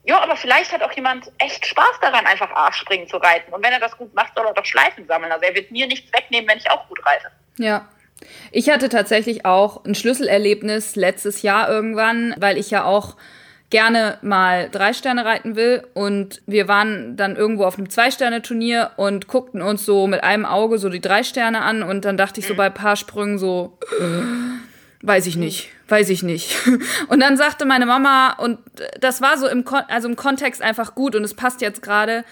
Ja, 0.06 0.22
aber 0.22 0.38
vielleicht 0.38 0.72
hat 0.72 0.82
auch 0.82 0.94
jemand 0.94 1.30
echt 1.38 1.66
Spaß 1.66 2.00
daran, 2.02 2.26
einfach 2.26 2.50
A-Springen 2.52 3.10
zu 3.10 3.18
reiten. 3.18 3.52
Und 3.54 3.64
wenn 3.64 3.74
er 3.74 3.80
das 3.80 3.98
gut 3.98 4.14
macht, 4.16 4.34
soll 4.36 4.46
er 4.46 4.54
doch 4.54 4.66
Schleifen 4.66 5.06
sammeln. 5.06 5.32
Also 5.32 5.44
er 5.44 5.56
wird 5.56 5.72
mir 5.72 5.88
nichts 5.88 6.12
wegnehmen, 6.14 6.50
wenn 6.50 6.58
ich 6.58 6.72
auch 6.72 6.88
gut 6.88 7.06
reite. 7.06 7.28
Ja. 7.58 7.90
Ich 8.52 8.70
hatte 8.70 8.88
tatsächlich 8.88 9.46
auch 9.46 9.84
ein 9.84 9.94
Schlüsselerlebnis 9.94 10.96
letztes 10.96 11.42
Jahr 11.42 11.70
irgendwann, 11.70 12.34
weil 12.38 12.58
ich 12.58 12.72
ja 12.72 12.86
auch 12.86 13.18
gerne 13.70 14.18
mal 14.22 14.70
drei 14.72 14.94
Sterne 14.94 15.26
reiten 15.26 15.56
will. 15.56 15.84
Und 15.94 16.42
wir 16.46 16.68
waren 16.68 17.18
dann 17.18 17.36
irgendwo 17.36 17.66
auf 17.66 17.78
einem 17.78 17.90
Zwei-Sterne-Turnier 17.90 18.92
und 18.98 19.28
guckten 19.28 19.62
uns 19.62 19.86
so 19.86 20.08
mit 20.08 20.24
einem 20.24 20.46
Auge 20.46 20.78
so 20.78 20.90
die 20.90 21.02
drei 21.02 21.24
Sterne 21.24 21.62
an. 21.62 21.84
Und 21.84 22.06
dann 22.06 22.18
dachte 22.18 22.40
ich 22.40 22.48
so 22.48 22.54
mhm. 22.54 22.58
bei 22.58 22.66
ein 22.68 22.74
paar 22.74 22.96
Sprüngen 22.96 23.38
so, 23.38 23.78
äh, 24.00 25.06
weiß 25.06 25.28
ich 25.28 25.36
nicht, 25.36 25.70
weiß 25.88 26.10
ich 26.10 26.24
nicht. 26.24 26.56
Und 27.08 27.20
dann 27.20 27.38
sagte 27.38 27.66
meine 27.66 27.86
Mama, 27.86 28.34
und 28.34 28.60
das 29.00 29.22
war 29.22 29.38
so 29.38 29.48
im, 29.48 29.66
Kon 29.66 29.82
also 29.88 30.08
im 30.08 30.16
Kontext 30.16 30.62
einfach 30.62 30.96
gut 30.96 31.16
und 31.16 31.24
es 31.24 31.34
passt 31.34 31.62
jetzt 31.62 31.82
gerade, 31.82 32.24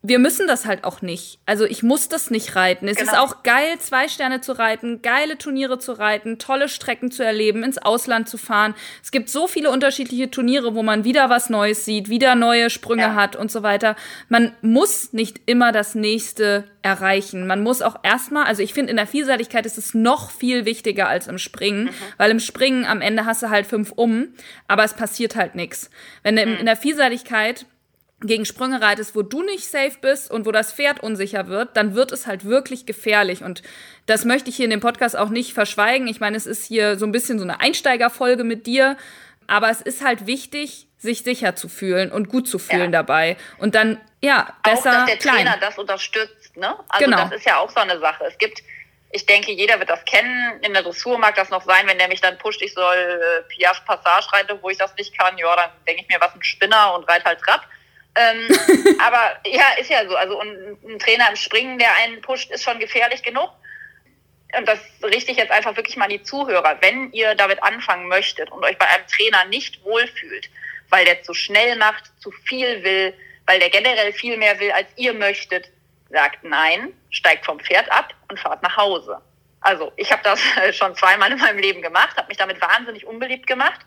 wir 0.00 0.20
müssen 0.20 0.46
das 0.46 0.64
halt 0.64 0.84
auch 0.84 1.02
nicht. 1.02 1.40
Also 1.44 1.64
ich 1.64 1.82
muss 1.82 2.08
das 2.08 2.30
nicht 2.30 2.54
reiten. 2.54 2.86
Es 2.86 2.98
genau. 2.98 3.10
ist 3.10 3.18
auch 3.18 3.42
geil, 3.42 3.78
zwei 3.80 4.06
Sterne 4.06 4.40
zu 4.40 4.52
reiten, 4.52 5.02
geile 5.02 5.38
Turniere 5.38 5.80
zu 5.80 5.92
reiten, 5.92 6.38
tolle 6.38 6.68
Strecken 6.68 7.10
zu 7.10 7.24
erleben, 7.24 7.64
ins 7.64 7.78
Ausland 7.78 8.28
zu 8.28 8.38
fahren. 8.38 8.74
Es 9.02 9.10
gibt 9.10 9.28
so 9.28 9.48
viele 9.48 9.70
unterschiedliche 9.70 10.30
Turniere, 10.30 10.76
wo 10.76 10.84
man 10.84 11.02
wieder 11.02 11.30
was 11.30 11.50
Neues 11.50 11.84
sieht, 11.84 12.08
wieder 12.08 12.36
neue 12.36 12.70
Sprünge 12.70 13.02
ja. 13.02 13.14
hat 13.16 13.34
und 13.34 13.50
so 13.50 13.64
weiter. 13.64 13.96
Man 14.28 14.52
muss 14.62 15.12
nicht 15.12 15.40
immer 15.46 15.72
das 15.72 15.96
nächste 15.96 16.64
erreichen. 16.82 17.48
Man 17.48 17.64
muss 17.64 17.82
auch 17.82 17.96
erstmal, 18.04 18.44
also 18.44 18.62
ich 18.62 18.74
finde, 18.74 18.90
in 18.90 18.96
der 18.96 19.08
Vielseitigkeit 19.08 19.66
ist 19.66 19.78
es 19.78 19.94
noch 19.94 20.30
viel 20.30 20.64
wichtiger 20.64 21.08
als 21.08 21.26
im 21.26 21.38
Springen, 21.38 21.86
mhm. 21.86 21.94
weil 22.18 22.30
im 22.30 22.40
Springen 22.40 22.84
am 22.84 23.00
Ende 23.00 23.24
hast 23.24 23.42
du 23.42 23.50
halt 23.50 23.66
fünf 23.66 23.92
um, 23.96 24.28
aber 24.68 24.84
es 24.84 24.94
passiert 24.94 25.34
halt 25.34 25.56
nichts. 25.56 25.90
Wenn 26.22 26.36
du 26.36 26.46
mhm. 26.46 26.58
in 26.58 26.66
der 26.66 26.76
Vielseitigkeit 26.76 27.66
gegen 28.20 28.44
Sprünge 28.44 28.80
reitest, 28.80 29.14
wo 29.14 29.22
du 29.22 29.42
nicht 29.42 29.66
safe 29.66 29.96
bist 30.00 30.30
und 30.30 30.44
wo 30.44 30.50
das 30.50 30.72
Pferd 30.72 31.00
unsicher 31.00 31.46
wird, 31.46 31.76
dann 31.76 31.94
wird 31.94 32.10
es 32.10 32.26
halt 32.26 32.44
wirklich 32.44 32.84
gefährlich. 32.84 33.44
Und 33.44 33.62
das 34.06 34.24
möchte 34.24 34.50
ich 34.50 34.56
hier 34.56 34.64
in 34.64 34.70
dem 34.70 34.80
Podcast 34.80 35.16
auch 35.16 35.28
nicht 35.28 35.52
verschweigen. 35.52 36.08
Ich 36.08 36.18
meine, 36.18 36.36
es 36.36 36.46
ist 36.46 36.64
hier 36.64 36.98
so 36.98 37.06
ein 37.06 37.12
bisschen 37.12 37.38
so 37.38 37.44
eine 37.44 37.60
Einsteigerfolge 37.60 38.42
mit 38.42 38.66
dir. 38.66 38.96
Aber 39.46 39.70
es 39.70 39.80
ist 39.80 40.04
halt 40.04 40.26
wichtig, 40.26 40.88
sich 40.98 41.22
sicher 41.22 41.54
zu 41.54 41.68
fühlen 41.68 42.10
und 42.10 42.28
gut 42.28 42.48
zu 42.48 42.58
fühlen 42.58 42.92
ja. 42.92 43.02
dabei. 43.02 43.36
Und 43.58 43.74
dann, 43.74 44.00
ja, 44.20 44.52
besser. 44.62 44.90
Auch, 44.90 44.94
dass 44.94 45.06
der 45.06 45.16
klein. 45.16 45.36
Trainer 45.36 45.56
das 45.58 45.78
unterstützt, 45.78 46.56
ne? 46.56 46.76
Also 46.88 47.04
genau. 47.04 47.16
das 47.18 47.32
ist 47.32 47.46
ja 47.46 47.58
auch 47.58 47.70
so 47.70 47.80
eine 47.80 47.98
Sache. 48.00 48.24
Es 48.24 48.36
gibt, 48.36 48.62
ich 49.10 49.24
denke, 49.24 49.52
jeder 49.52 49.78
wird 49.78 49.88
das 49.88 50.04
kennen. 50.04 50.60
In 50.62 50.74
der 50.74 50.82
Dressur 50.82 51.16
mag 51.18 51.36
das 51.36 51.50
noch 51.50 51.62
sein, 51.62 51.86
wenn 51.86 51.98
der 51.98 52.08
mich 52.08 52.20
dann 52.20 52.36
pusht, 52.36 52.60
ich 52.62 52.74
soll 52.74 52.96
äh, 52.96 53.42
Piaf 53.48 53.84
Passage 53.84 54.32
reiten, 54.32 54.58
wo 54.60 54.70
ich 54.70 54.76
das 54.76 54.94
nicht 54.96 55.16
kann. 55.16 55.38
Ja, 55.38 55.54
dann 55.54 55.70
denke 55.86 56.02
ich 56.02 56.08
mir, 56.08 56.20
was 56.20 56.34
ein 56.34 56.42
Spinner 56.42 56.94
und 56.94 57.08
reite 57.08 57.24
halt 57.24 57.40
Trab. 57.40 57.64
Ähm, 58.18 58.48
aber 58.98 59.38
ja, 59.46 59.64
ist 59.78 59.90
ja 59.90 60.06
so. 60.08 60.16
Also 60.16 60.40
und 60.40 60.84
ein 60.84 60.98
Trainer 60.98 61.30
im 61.30 61.36
Springen, 61.36 61.78
der 61.78 61.94
einen 61.96 62.20
pusht, 62.20 62.50
ist 62.50 62.64
schon 62.64 62.78
gefährlich 62.80 63.22
genug. 63.22 63.50
Und 64.56 64.66
das 64.66 64.80
richte 65.02 65.30
ich 65.30 65.36
jetzt 65.36 65.52
einfach 65.52 65.76
wirklich 65.76 65.96
mal 65.96 66.06
an 66.06 66.10
die 66.10 66.22
Zuhörer. 66.22 66.78
Wenn 66.80 67.12
ihr 67.12 67.34
damit 67.34 67.62
anfangen 67.62 68.08
möchtet 68.08 68.50
und 68.50 68.64
euch 68.64 68.78
bei 68.78 68.88
einem 68.88 69.06
Trainer 69.06 69.44
nicht 69.44 69.84
wohlfühlt, 69.84 70.50
weil 70.88 71.04
der 71.04 71.22
zu 71.22 71.34
schnell 71.34 71.76
macht, 71.76 72.10
zu 72.18 72.30
viel 72.30 72.82
will, 72.82 73.14
weil 73.46 73.60
der 73.60 73.70
generell 73.70 74.12
viel 74.12 74.36
mehr 74.36 74.58
will, 74.58 74.72
als 74.72 74.88
ihr 74.96 75.12
möchtet, 75.12 75.70
sagt 76.10 76.42
nein, 76.42 76.94
steigt 77.10 77.44
vom 77.44 77.60
Pferd 77.60 77.90
ab 77.92 78.14
und 78.30 78.40
fahrt 78.40 78.62
nach 78.62 78.76
Hause. 78.76 79.20
Also 79.60 79.92
ich 79.96 80.10
habe 80.10 80.22
das 80.22 80.40
schon 80.76 80.94
zweimal 80.94 81.30
in 81.30 81.38
meinem 81.38 81.58
Leben 81.58 81.82
gemacht, 81.82 82.16
habe 82.16 82.28
mich 82.28 82.38
damit 82.38 82.60
wahnsinnig 82.60 83.06
unbeliebt 83.06 83.46
gemacht. 83.46 83.80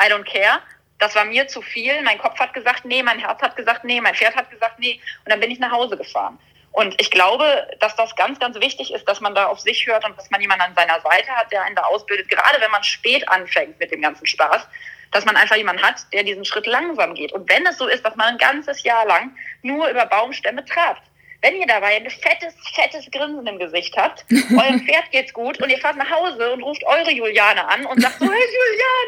I 0.00 0.10
don't 0.10 0.24
care 0.24 0.60
das 0.98 1.14
war 1.14 1.24
mir 1.24 1.46
zu 1.48 1.62
viel. 1.62 2.02
Mein 2.02 2.18
Kopf 2.18 2.38
hat 2.38 2.54
gesagt, 2.54 2.84
nee, 2.84 3.02
mein 3.02 3.18
Herz 3.18 3.40
hat 3.42 3.56
gesagt, 3.56 3.84
nee, 3.84 4.00
mein 4.00 4.14
Pferd 4.14 4.34
hat 4.34 4.50
gesagt, 4.50 4.78
nee. 4.78 5.00
Und 5.24 5.30
dann 5.30 5.40
bin 5.40 5.50
ich 5.50 5.58
nach 5.58 5.72
Hause 5.72 5.96
gefahren. 5.96 6.38
Und 6.72 7.00
ich 7.00 7.10
glaube, 7.10 7.66
dass 7.80 7.96
das 7.96 8.14
ganz, 8.16 8.38
ganz 8.38 8.60
wichtig 8.60 8.92
ist, 8.92 9.08
dass 9.08 9.20
man 9.20 9.34
da 9.34 9.46
auf 9.46 9.60
sich 9.60 9.86
hört 9.86 10.04
und 10.04 10.16
dass 10.18 10.30
man 10.30 10.40
jemanden 10.42 10.64
an 10.64 10.74
seiner 10.74 11.00
Seite 11.00 11.30
hat, 11.30 11.50
der 11.50 11.62
einen 11.62 11.74
da 11.74 11.82
ausbildet. 11.84 12.28
Gerade 12.28 12.60
wenn 12.60 12.70
man 12.70 12.82
spät 12.82 13.26
anfängt 13.28 13.78
mit 13.78 13.90
dem 13.90 14.02
ganzen 14.02 14.26
Spaß, 14.26 14.66
dass 15.10 15.24
man 15.24 15.36
einfach 15.36 15.56
jemanden 15.56 15.82
hat, 15.82 16.04
der 16.12 16.22
diesen 16.24 16.44
Schritt 16.44 16.66
langsam 16.66 17.14
geht. 17.14 17.32
Und 17.32 17.48
wenn 17.48 17.64
es 17.66 17.78
so 17.78 17.86
ist, 17.86 18.04
dass 18.04 18.14
man 18.16 18.26
ein 18.28 18.38
ganzes 18.38 18.82
Jahr 18.82 19.06
lang 19.06 19.34
nur 19.62 19.88
über 19.88 20.04
Baumstämme 20.04 20.64
trabt, 20.66 21.02
wenn 21.40 21.56
ihr 21.56 21.66
dabei 21.66 21.96
ein 21.96 22.10
fettes, 22.10 22.54
fettes 22.74 23.10
Grinsen 23.10 23.46
im 23.46 23.58
Gesicht 23.58 23.96
habt, 23.96 24.26
eurem 24.30 24.80
Pferd 24.80 25.10
geht's 25.12 25.32
gut 25.32 25.62
und 25.62 25.70
ihr 25.70 25.78
fahrt 25.78 25.96
nach 25.96 26.10
Hause 26.10 26.52
und 26.52 26.62
ruft 26.62 26.84
eure 26.84 27.10
Juliane 27.10 27.66
an 27.66 27.86
und 27.86 28.02
sagt 28.02 28.18
so, 28.18 28.24
hey 28.30 28.44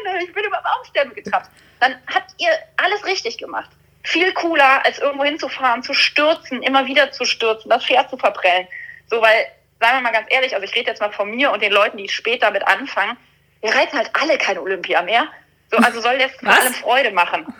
Juliane, 0.05 0.23
ich 0.23 0.33
bin 0.33 0.43
über 0.43 0.61
Baumstämme 0.61 1.13
getrabt, 1.13 1.49
dann 1.79 1.95
habt 2.13 2.31
ihr 2.37 2.49
alles 2.77 3.05
richtig 3.05 3.37
gemacht. 3.37 3.69
Viel 4.03 4.31
cooler, 4.33 4.85
als 4.85 4.99
irgendwo 4.99 5.25
hinzufahren, 5.25 5.83
zu 5.83 5.93
stürzen, 5.93 6.63
immer 6.63 6.85
wieder 6.85 7.11
zu 7.11 7.25
stürzen, 7.25 7.69
das 7.69 7.85
Pferd 7.85 8.09
zu 8.09 8.17
verprellen. 8.17 8.67
So, 9.09 9.21
weil, 9.21 9.45
sagen 9.79 9.97
wir 9.97 10.01
mal 10.01 10.11
ganz 10.11 10.27
ehrlich, 10.29 10.53
also 10.53 10.65
ich 10.65 10.75
rede 10.75 10.89
jetzt 10.89 11.01
mal 11.01 11.11
von 11.11 11.29
mir 11.29 11.51
und 11.51 11.61
den 11.61 11.71
Leuten, 11.71 11.97
die 11.97 12.09
spät 12.09 12.43
damit 12.43 12.65
anfangen, 12.67 13.17
wir 13.61 13.75
reiten 13.75 13.97
halt 13.97 14.09
alle 14.13 14.37
keine 14.37 14.61
Olympia 14.61 15.01
mehr. 15.01 15.27
So, 15.71 15.77
also 15.77 16.01
soll 16.01 16.17
das 16.17 16.31
vor 16.31 16.49
allem 16.49 16.73
Freude 16.73 17.11
machen. 17.11 17.45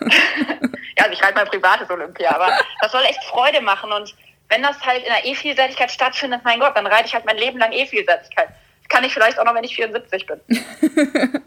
ja, 0.98 1.04
also 1.04 1.12
ich 1.12 1.22
reite 1.22 1.34
mein 1.34 1.46
privates 1.46 1.88
Olympia, 1.90 2.34
aber 2.34 2.58
das 2.80 2.90
soll 2.90 3.02
echt 3.04 3.22
Freude 3.24 3.60
machen 3.60 3.92
und 3.92 4.14
wenn 4.48 4.62
das 4.62 4.80
halt 4.84 5.04
in 5.04 5.12
der 5.12 5.24
E-Vielseitigkeit 5.24 5.92
stattfindet, 5.92 6.40
mein 6.44 6.58
Gott, 6.58 6.76
dann 6.76 6.86
reite 6.86 7.06
ich 7.06 7.14
halt 7.14 7.24
mein 7.24 7.36
Leben 7.36 7.58
lang 7.58 7.70
E-Vielseitigkeit. 7.70 8.48
Das 8.48 8.88
kann 8.88 9.04
ich 9.04 9.14
vielleicht 9.14 9.38
auch 9.38 9.44
noch, 9.44 9.54
wenn 9.54 9.62
ich 9.62 9.76
74 9.76 10.26
bin. 10.26 10.40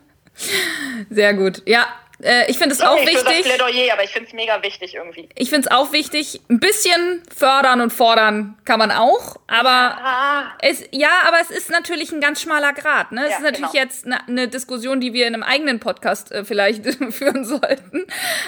Sehr 1.10 1.34
gut. 1.34 1.62
Ja, 1.66 1.86
äh, 2.22 2.50
ich 2.50 2.58
finde 2.58 2.76
es 2.76 2.82
auch 2.82 2.98
wichtig. 2.98 3.24
Das 3.24 3.42
Plädoyer, 3.42 3.94
aber 3.94 4.04
ich 4.04 4.12
finde 4.12 4.28
es 4.28 4.34
mega 4.34 4.62
wichtig 4.62 4.96
irgendwie. 4.96 5.30
Ich 5.36 5.50
finde 5.50 5.68
es 5.68 5.76
auch 5.76 5.92
wichtig. 5.92 6.42
Ein 6.50 6.60
bisschen 6.60 7.24
fördern 7.36 7.82
und 7.82 7.92
fordern 7.92 8.58
kann 8.66 8.80
man 8.80 8.92
auch, 8.92 9.38
aber 9.48 9.70
ah. 9.70 10.44
es 10.62 10.84
ja, 10.92 11.10
aber 11.26 11.40
es 11.42 11.50
ist 11.50 11.70
natürlich 11.70 12.12
ein 12.12 12.22
ganz 12.22 12.42
schmaler 12.42 12.74
Grad. 12.74 13.12
Ne? 13.12 13.24
Es 13.26 13.32
ja, 13.32 13.38
ist 13.38 13.44
natürlich 13.44 13.72
genau. 13.72 13.84
jetzt 13.84 14.06
eine 14.06 14.22
ne 14.28 14.48
Diskussion, 14.48 15.02
die 15.02 15.14
wir 15.14 15.28
in 15.28 15.34
einem 15.34 15.44
eigenen 15.44 15.80
Podcast 15.80 16.32
äh, 16.32 16.46
vielleicht 16.46 16.86
führen 17.14 17.46
sollten. 17.46 18.06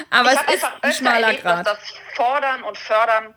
Aber 0.09 0.33
ich 0.33 0.39
es 0.47 0.55
ist 0.55 0.65
ein 0.81 0.93
schmaler 0.93 1.27
erlebt, 1.27 1.43
Grad. 1.43 1.65
Dass 1.65 1.79
das 1.79 1.93
Fordern 2.15 2.63
und 2.63 2.77
Fördern 2.77 3.33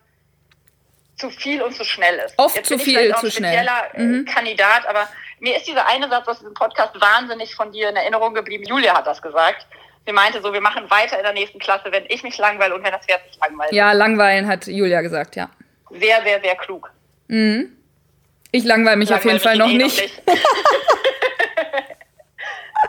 zu 1.16 1.30
viel 1.30 1.62
und 1.62 1.74
zu 1.74 1.84
schnell 1.84 2.16
ist. 2.24 2.34
Oft 2.36 2.56
Jetzt 2.56 2.68
zu 2.68 2.78
viel, 2.78 3.14
zu 3.16 3.30
schnell. 3.30 3.66
Äh, 3.94 4.02
mhm. 4.02 4.24
Kandidat, 4.24 4.86
aber 4.86 5.08
mir 5.40 5.56
ist 5.56 5.66
dieser 5.66 5.86
eine 5.86 6.08
Satz 6.08 6.28
aus 6.28 6.38
diesem 6.38 6.54
Podcast 6.54 7.00
wahnsinnig 7.00 7.54
von 7.54 7.72
dir 7.72 7.88
in 7.88 7.96
Erinnerung 7.96 8.34
geblieben. 8.34 8.64
Julia 8.64 8.96
hat 8.96 9.06
das 9.06 9.20
gesagt. 9.22 9.66
Sie 10.06 10.12
meinte 10.12 10.40
so, 10.40 10.52
wir 10.52 10.60
machen 10.60 10.90
weiter 10.90 11.16
in 11.18 11.22
der 11.22 11.32
nächsten 11.32 11.58
Klasse, 11.58 11.92
wenn 11.92 12.04
ich 12.08 12.22
mich 12.22 12.38
langweile 12.38 12.74
und 12.74 12.82
wenn 12.82 12.92
das 12.92 13.04
Pferd 13.04 13.20
sich 13.30 13.38
langweilt. 13.40 13.72
Ja, 13.72 13.92
langweilen 13.92 14.46
hat 14.46 14.66
Julia 14.66 15.00
gesagt, 15.02 15.36
ja. 15.36 15.50
Sehr, 15.90 16.22
sehr, 16.22 16.40
sehr 16.40 16.56
klug. 16.56 16.90
Mhm. 17.28 17.76
Ich 18.50 18.64
langweile 18.64 18.96
mich 18.96 19.10
langweil 19.10 19.18
auf 19.18 19.32
jeden 19.32 19.40
Fall 19.44 19.56
noch 19.58 19.66
nicht. 19.68 20.00
nicht. 20.00 20.22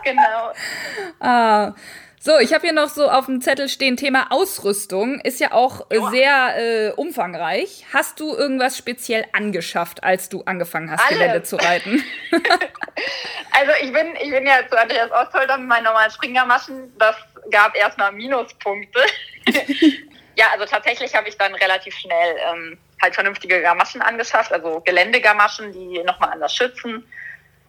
genau. 0.04 0.52
Ah. 1.20 1.74
So, 2.22 2.38
ich 2.38 2.52
habe 2.52 2.66
hier 2.66 2.74
noch 2.74 2.90
so 2.90 3.08
auf 3.08 3.24
dem 3.24 3.40
Zettel 3.40 3.70
stehen, 3.70 3.96
Thema 3.96 4.26
Ausrüstung. 4.28 5.20
Ist 5.20 5.40
ja 5.40 5.52
auch 5.52 5.90
äh, 5.90 5.98
sehr 6.10 6.54
äh, 6.58 6.90
umfangreich. 6.90 7.86
Hast 7.94 8.20
du 8.20 8.36
irgendwas 8.36 8.76
speziell 8.76 9.24
angeschafft, 9.32 10.04
als 10.04 10.28
du 10.28 10.42
angefangen 10.42 10.90
hast, 10.90 11.02
Alle. 11.08 11.16
Gelände 11.16 11.42
zu 11.44 11.56
reiten? 11.56 12.04
also 12.30 13.72
ich 13.80 13.90
bin, 13.94 14.14
ich 14.22 14.30
bin 14.30 14.46
ja 14.46 14.68
zu 14.68 14.78
Andreas 14.78 15.10
Ostholder 15.10 15.56
mit 15.56 15.68
meinen 15.68 15.84
normalen 15.84 16.10
Springermaschen. 16.10 16.92
Das 16.98 17.16
gab 17.50 17.74
erstmal 17.74 18.12
Minuspunkte. 18.12 19.00
ja, 20.36 20.48
also 20.52 20.66
tatsächlich 20.66 21.14
habe 21.14 21.26
ich 21.26 21.38
dann 21.38 21.54
relativ 21.54 21.94
schnell 21.94 22.36
ähm, 22.52 22.78
halt 23.00 23.14
vernünftige 23.14 23.62
Gamaschen 23.62 24.02
angeschafft, 24.02 24.52
also 24.52 24.82
Geländegamaschen, 24.82 25.72
die 25.72 26.02
nochmal 26.02 26.32
anders 26.32 26.54
schützen. 26.54 27.02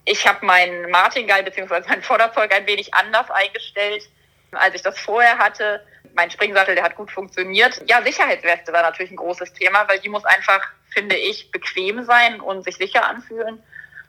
Ich 0.04 0.28
habe 0.28 0.46
meinen 0.46 0.92
Martingall 0.92 1.42
bzw. 1.42 1.84
mein 1.88 2.02
Vorderzeug 2.02 2.54
ein 2.54 2.68
wenig 2.68 2.94
anders 2.94 3.32
eingestellt 3.32 4.04
als 4.52 4.76
ich 4.76 4.82
das 4.82 5.00
vorher 5.00 5.38
hatte. 5.38 5.82
Mein 6.14 6.30
Springsattel, 6.30 6.76
der 6.76 6.84
hat 6.84 6.96
gut 6.96 7.12
funktioniert. 7.12 7.82
Ja, 7.88 8.02
Sicherheitsweste 8.02 8.74
war 8.74 8.82
natürlich 8.82 9.12
ein 9.12 9.18
großes 9.18 9.54
Thema, 9.54 9.88
weil 9.88 10.00
die 10.00 10.10
muss 10.10 10.26
einfach, 10.26 10.62
finde 10.94 11.16
ich, 11.16 11.52
bequem 11.52 12.04
sein 12.04 12.42
und 12.42 12.64
sich 12.64 12.76
sicher 12.76 13.06
anfühlen. 13.06 13.64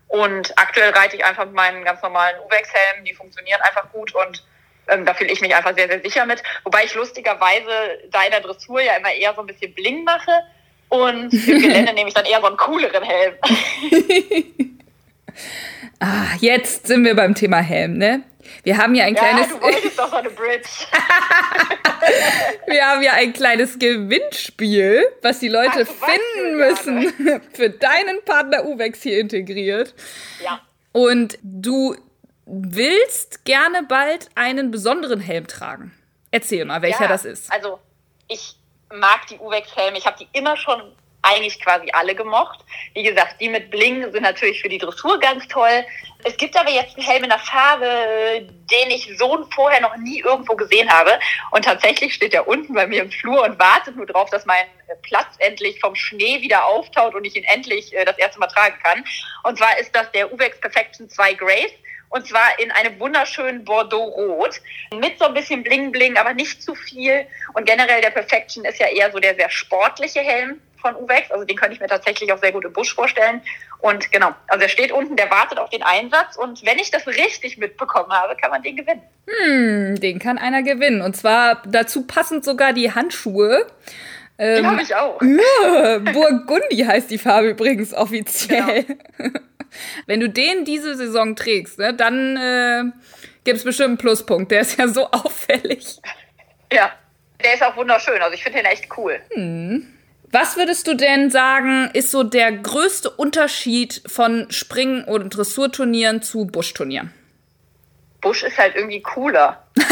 Und 0.08 0.52
aktuell 0.58 0.90
reite 0.90 1.16
ich 1.16 1.24
einfach 1.24 1.46
mit 1.46 1.54
meinen 1.54 1.84
ganz 1.84 2.02
normalen 2.02 2.38
Uwex-Helmen, 2.40 3.04
die 3.04 3.14
funktionieren 3.14 3.60
einfach 3.62 3.90
gut 3.92 4.14
und 4.14 4.44
ähm, 4.88 5.06
da 5.06 5.14
fühle 5.14 5.32
ich 5.32 5.40
mich 5.40 5.54
einfach 5.54 5.74
sehr, 5.74 5.88
sehr 5.88 6.02
sicher 6.02 6.26
mit. 6.26 6.42
Wobei 6.64 6.84
ich 6.84 6.94
lustigerweise 6.94 7.98
da 8.10 8.22
in 8.24 8.32
der 8.32 8.40
Dressur 8.40 8.80
ja 8.80 8.96
immer 8.96 9.12
eher 9.12 9.34
so 9.34 9.40
ein 9.40 9.46
bisschen 9.46 9.72
bling 9.74 10.04
mache 10.04 10.32
und 10.88 11.32
im 11.48 11.62
Gelände 11.62 11.94
nehme 11.94 12.08
ich 12.08 12.14
dann 12.14 12.26
eher 12.26 12.40
so 12.40 12.48
einen 12.48 12.56
cooleren 12.56 13.02
Helm. 13.02 13.34
ah, 16.00 16.36
jetzt 16.40 16.86
sind 16.86 17.04
wir 17.04 17.16
beim 17.16 17.34
Thema 17.34 17.58
Helm, 17.58 17.96
ne? 17.96 18.22
Wir 18.62 18.76
haben 18.78 18.94
ja 18.94 19.04
ein 19.04 19.14
Ja, 19.14 19.20
kleines. 19.20 19.48
du 19.48 19.60
wolltest 19.60 19.98
doch 19.98 20.12
eine 20.12 20.30
Bridge. 20.30 20.68
Wir 22.66 22.84
haben 22.86 23.02
ja 23.02 23.12
ein 23.12 23.32
kleines 23.32 23.78
Gewinnspiel, 23.78 25.06
was 25.22 25.38
die 25.38 25.48
Leute 25.48 25.86
Ach, 25.88 26.08
finden 26.08 26.56
müssen, 26.56 27.40
für 27.52 27.70
deinen 27.70 28.24
Partner 28.24 28.64
Uwex 28.64 29.02
hier 29.02 29.20
integriert. 29.20 29.94
Ja. 30.42 30.60
Und 30.92 31.38
du 31.42 31.96
willst 32.46 33.44
gerne 33.44 33.84
bald 33.84 34.28
einen 34.34 34.70
besonderen 34.70 35.20
Helm 35.20 35.46
tragen. 35.46 35.92
Erzähl 36.30 36.64
mal, 36.64 36.82
welcher 36.82 37.02
ja, 37.02 37.08
das 37.08 37.24
ist. 37.24 37.52
Also, 37.52 37.78
ich 38.28 38.56
mag 38.92 39.26
die 39.28 39.38
Uwex-Helme. 39.38 39.98
Ich 39.98 40.06
habe 40.06 40.16
die 40.18 40.28
immer 40.36 40.56
schon 40.56 40.80
eigentlich 41.22 41.60
quasi 41.60 41.88
alle 41.92 42.14
gemocht. 42.14 42.60
Wie 42.94 43.02
gesagt, 43.04 43.40
die 43.40 43.48
mit 43.48 43.70
Bling 43.70 44.10
sind 44.10 44.22
natürlich 44.22 44.60
für 44.60 44.68
die 44.68 44.78
Dressur 44.78 45.18
ganz 45.20 45.46
toll. 45.48 45.84
Es 46.24 46.36
gibt 46.36 46.56
aber 46.56 46.70
jetzt 46.70 46.96
einen 46.96 47.06
Helm 47.06 47.24
in 47.24 47.30
der 47.30 47.38
Farbe, 47.38 48.48
den 48.70 48.90
ich 48.90 49.08
so 49.16 49.46
vorher 49.54 49.80
noch 49.80 49.96
nie 49.96 50.20
irgendwo 50.20 50.54
gesehen 50.54 50.90
habe. 50.90 51.18
Und 51.52 51.64
tatsächlich 51.64 52.14
steht 52.14 52.32
der 52.32 52.46
unten 52.46 52.74
bei 52.74 52.86
mir 52.86 53.02
im 53.02 53.10
Flur 53.10 53.42
und 53.42 53.58
wartet 53.58 53.96
nur 53.96 54.06
drauf, 54.06 54.30
dass 54.30 54.44
mein 54.46 54.64
Platz 55.02 55.34
endlich 55.38 55.80
vom 55.80 55.94
Schnee 55.94 56.42
wieder 56.42 56.66
auftaut 56.66 57.14
und 57.14 57.24
ich 57.24 57.36
ihn 57.36 57.44
endlich 57.44 57.94
äh, 57.94 58.04
das 58.04 58.18
erste 58.18 58.38
Mal 58.38 58.48
tragen 58.48 58.76
kann. 58.82 59.04
Und 59.44 59.58
zwar 59.58 59.78
ist 59.78 59.94
das 59.94 60.10
der 60.12 60.32
Uwex 60.32 60.60
Perfection 60.60 61.08
2 61.08 61.34
Grace. 61.34 61.72
Und 62.08 62.26
zwar 62.26 62.58
in 62.58 62.70
einem 62.72 63.00
wunderschönen 63.00 63.64
Bordeaux-Rot. 63.64 64.60
Mit 64.92 65.18
so 65.18 65.24
ein 65.24 65.32
bisschen 65.32 65.62
Bling-Bling, 65.62 66.18
aber 66.18 66.34
nicht 66.34 66.62
zu 66.62 66.74
viel. 66.74 67.26
Und 67.54 67.64
generell 67.64 68.02
der 68.02 68.10
Perfection 68.10 68.66
ist 68.66 68.78
ja 68.78 68.88
eher 68.88 69.10
so 69.10 69.18
der 69.18 69.34
sehr 69.34 69.48
sportliche 69.48 70.20
Helm 70.20 70.60
von 70.82 70.94
Uwex. 70.96 71.30
Also 71.30 71.44
den 71.46 71.56
könnte 71.56 71.74
ich 71.74 71.80
mir 71.80 71.86
tatsächlich 71.86 72.30
auch 72.32 72.38
sehr 72.38 72.52
gut 72.52 72.66
im 72.66 72.72
Busch 72.74 72.94
vorstellen. 72.94 73.40
Und 73.78 74.12
genau, 74.12 74.34
also 74.48 74.62
er 74.62 74.68
steht 74.68 74.92
unten, 74.92 75.16
der 75.16 75.30
wartet 75.30 75.58
auf 75.58 75.70
den 75.70 75.82
Einsatz. 75.82 76.36
Und 76.36 76.66
wenn 76.66 76.78
ich 76.78 76.90
das 76.90 77.06
richtig 77.06 77.56
mitbekommen 77.56 78.12
habe, 78.12 78.36
kann 78.36 78.50
man 78.50 78.62
den 78.62 78.76
gewinnen. 78.76 79.02
Hm, 79.26 79.98
den 79.98 80.18
kann 80.18 80.36
einer 80.36 80.62
gewinnen. 80.62 81.00
Und 81.00 81.16
zwar 81.16 81.62
dazu 81.66 82.06
passend 82.06 82.44
sogar 82.44 82.74
die 82.74 82.92
Handschuhe. 82.92 83.66
Die 84.38 84.44
Ähm, 84.44 84.66
habe 84.66 84.82
ich 84.82 84.94
auch. 84.94 85.20
Ja, 85.22 85.98
Burgundi 85.98 86.84
heißt 86.84 87.10
die 87.10 87.18
Farbe 87.18 87.50
übrigens 87.50 87.94
offiziell. 87.94 88.84
Wenn 90.06 90.20
du 90.20 90.28
den 90.28 90.64
diese 90.64 90.96
Saison 90.96 91.34
trägst, 91.36 91.78
ne, 91.78 91.94
dann 91.94 92.36
äh, 92.36 92.82
gibt 93.44 93.58
es 93.58 93.64
bestimmt 93.64 93.88
einen 93.88 93.98
Pluspunkt. 93.98 94.50
Der 94.50 94.60
ist 94.60 94.78
ja 94.78 94.88
so 94.88 95.06
auffällig. 95.12 95.98
Ja, 96.72 96.92
der 97.42 97.54
ist 97.54 97.62
auch 97.62 97.76
wunderschön. 97.76 98.20
Also 98.20 98.34
ich 98.34 98.42
finde 98.42 98.58
den 98.60 98.66
echt 98.66 98.88
cool. 98.96 99.20
Was 100.32 100.56
würdest 100.56 100.86
du 100.86 100.94
denn 100.94 101.30
sagen, 101.30 101.90
ist 101.92 102.10
so 102.10 102.22
der 102.22 102.52
größte 102.52 103.10
Unterschied 103.10 104.00
von 104.06 104.50
Springen- 104.50 105.04
und 105.04 105.28
Dressurturnieren 105.28 106.22
zu 106.22 106.46
Buschturnieren? 106.46 107.12
Busch 108.22 108.42
ist 108.42 108.56
halt 108.56 108.74
irgendwie 108.74 109.02
cooler. 109.02 109.62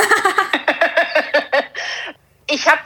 ich 2.51 2.67
habe 2.67 2.81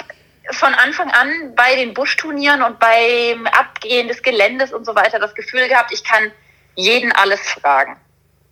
von 0.50 0.74
Anfang 0.74 1.12
an 1.12 1.54
bei 1.54 1.76
den 1.76 1.94
Buschturnieren 1.94 2.60
und 2.60 2.80
beim 2.80 3.46
Abgehen 3.46 4.08
des 4.08 4.20
Geländes 4.24 4.72
und 4.72 4.84
so 4.84 4.96
weiter 4.96 5.20
das 5.20 5.36
Gefühl 5.36 5.68
gehabt, 5.68 5.92
ich 5.92 6.02
kann 6.02 6.32
jeden 6.74 7.12
alles 7.12 7.40
fragen. 7.40 7.96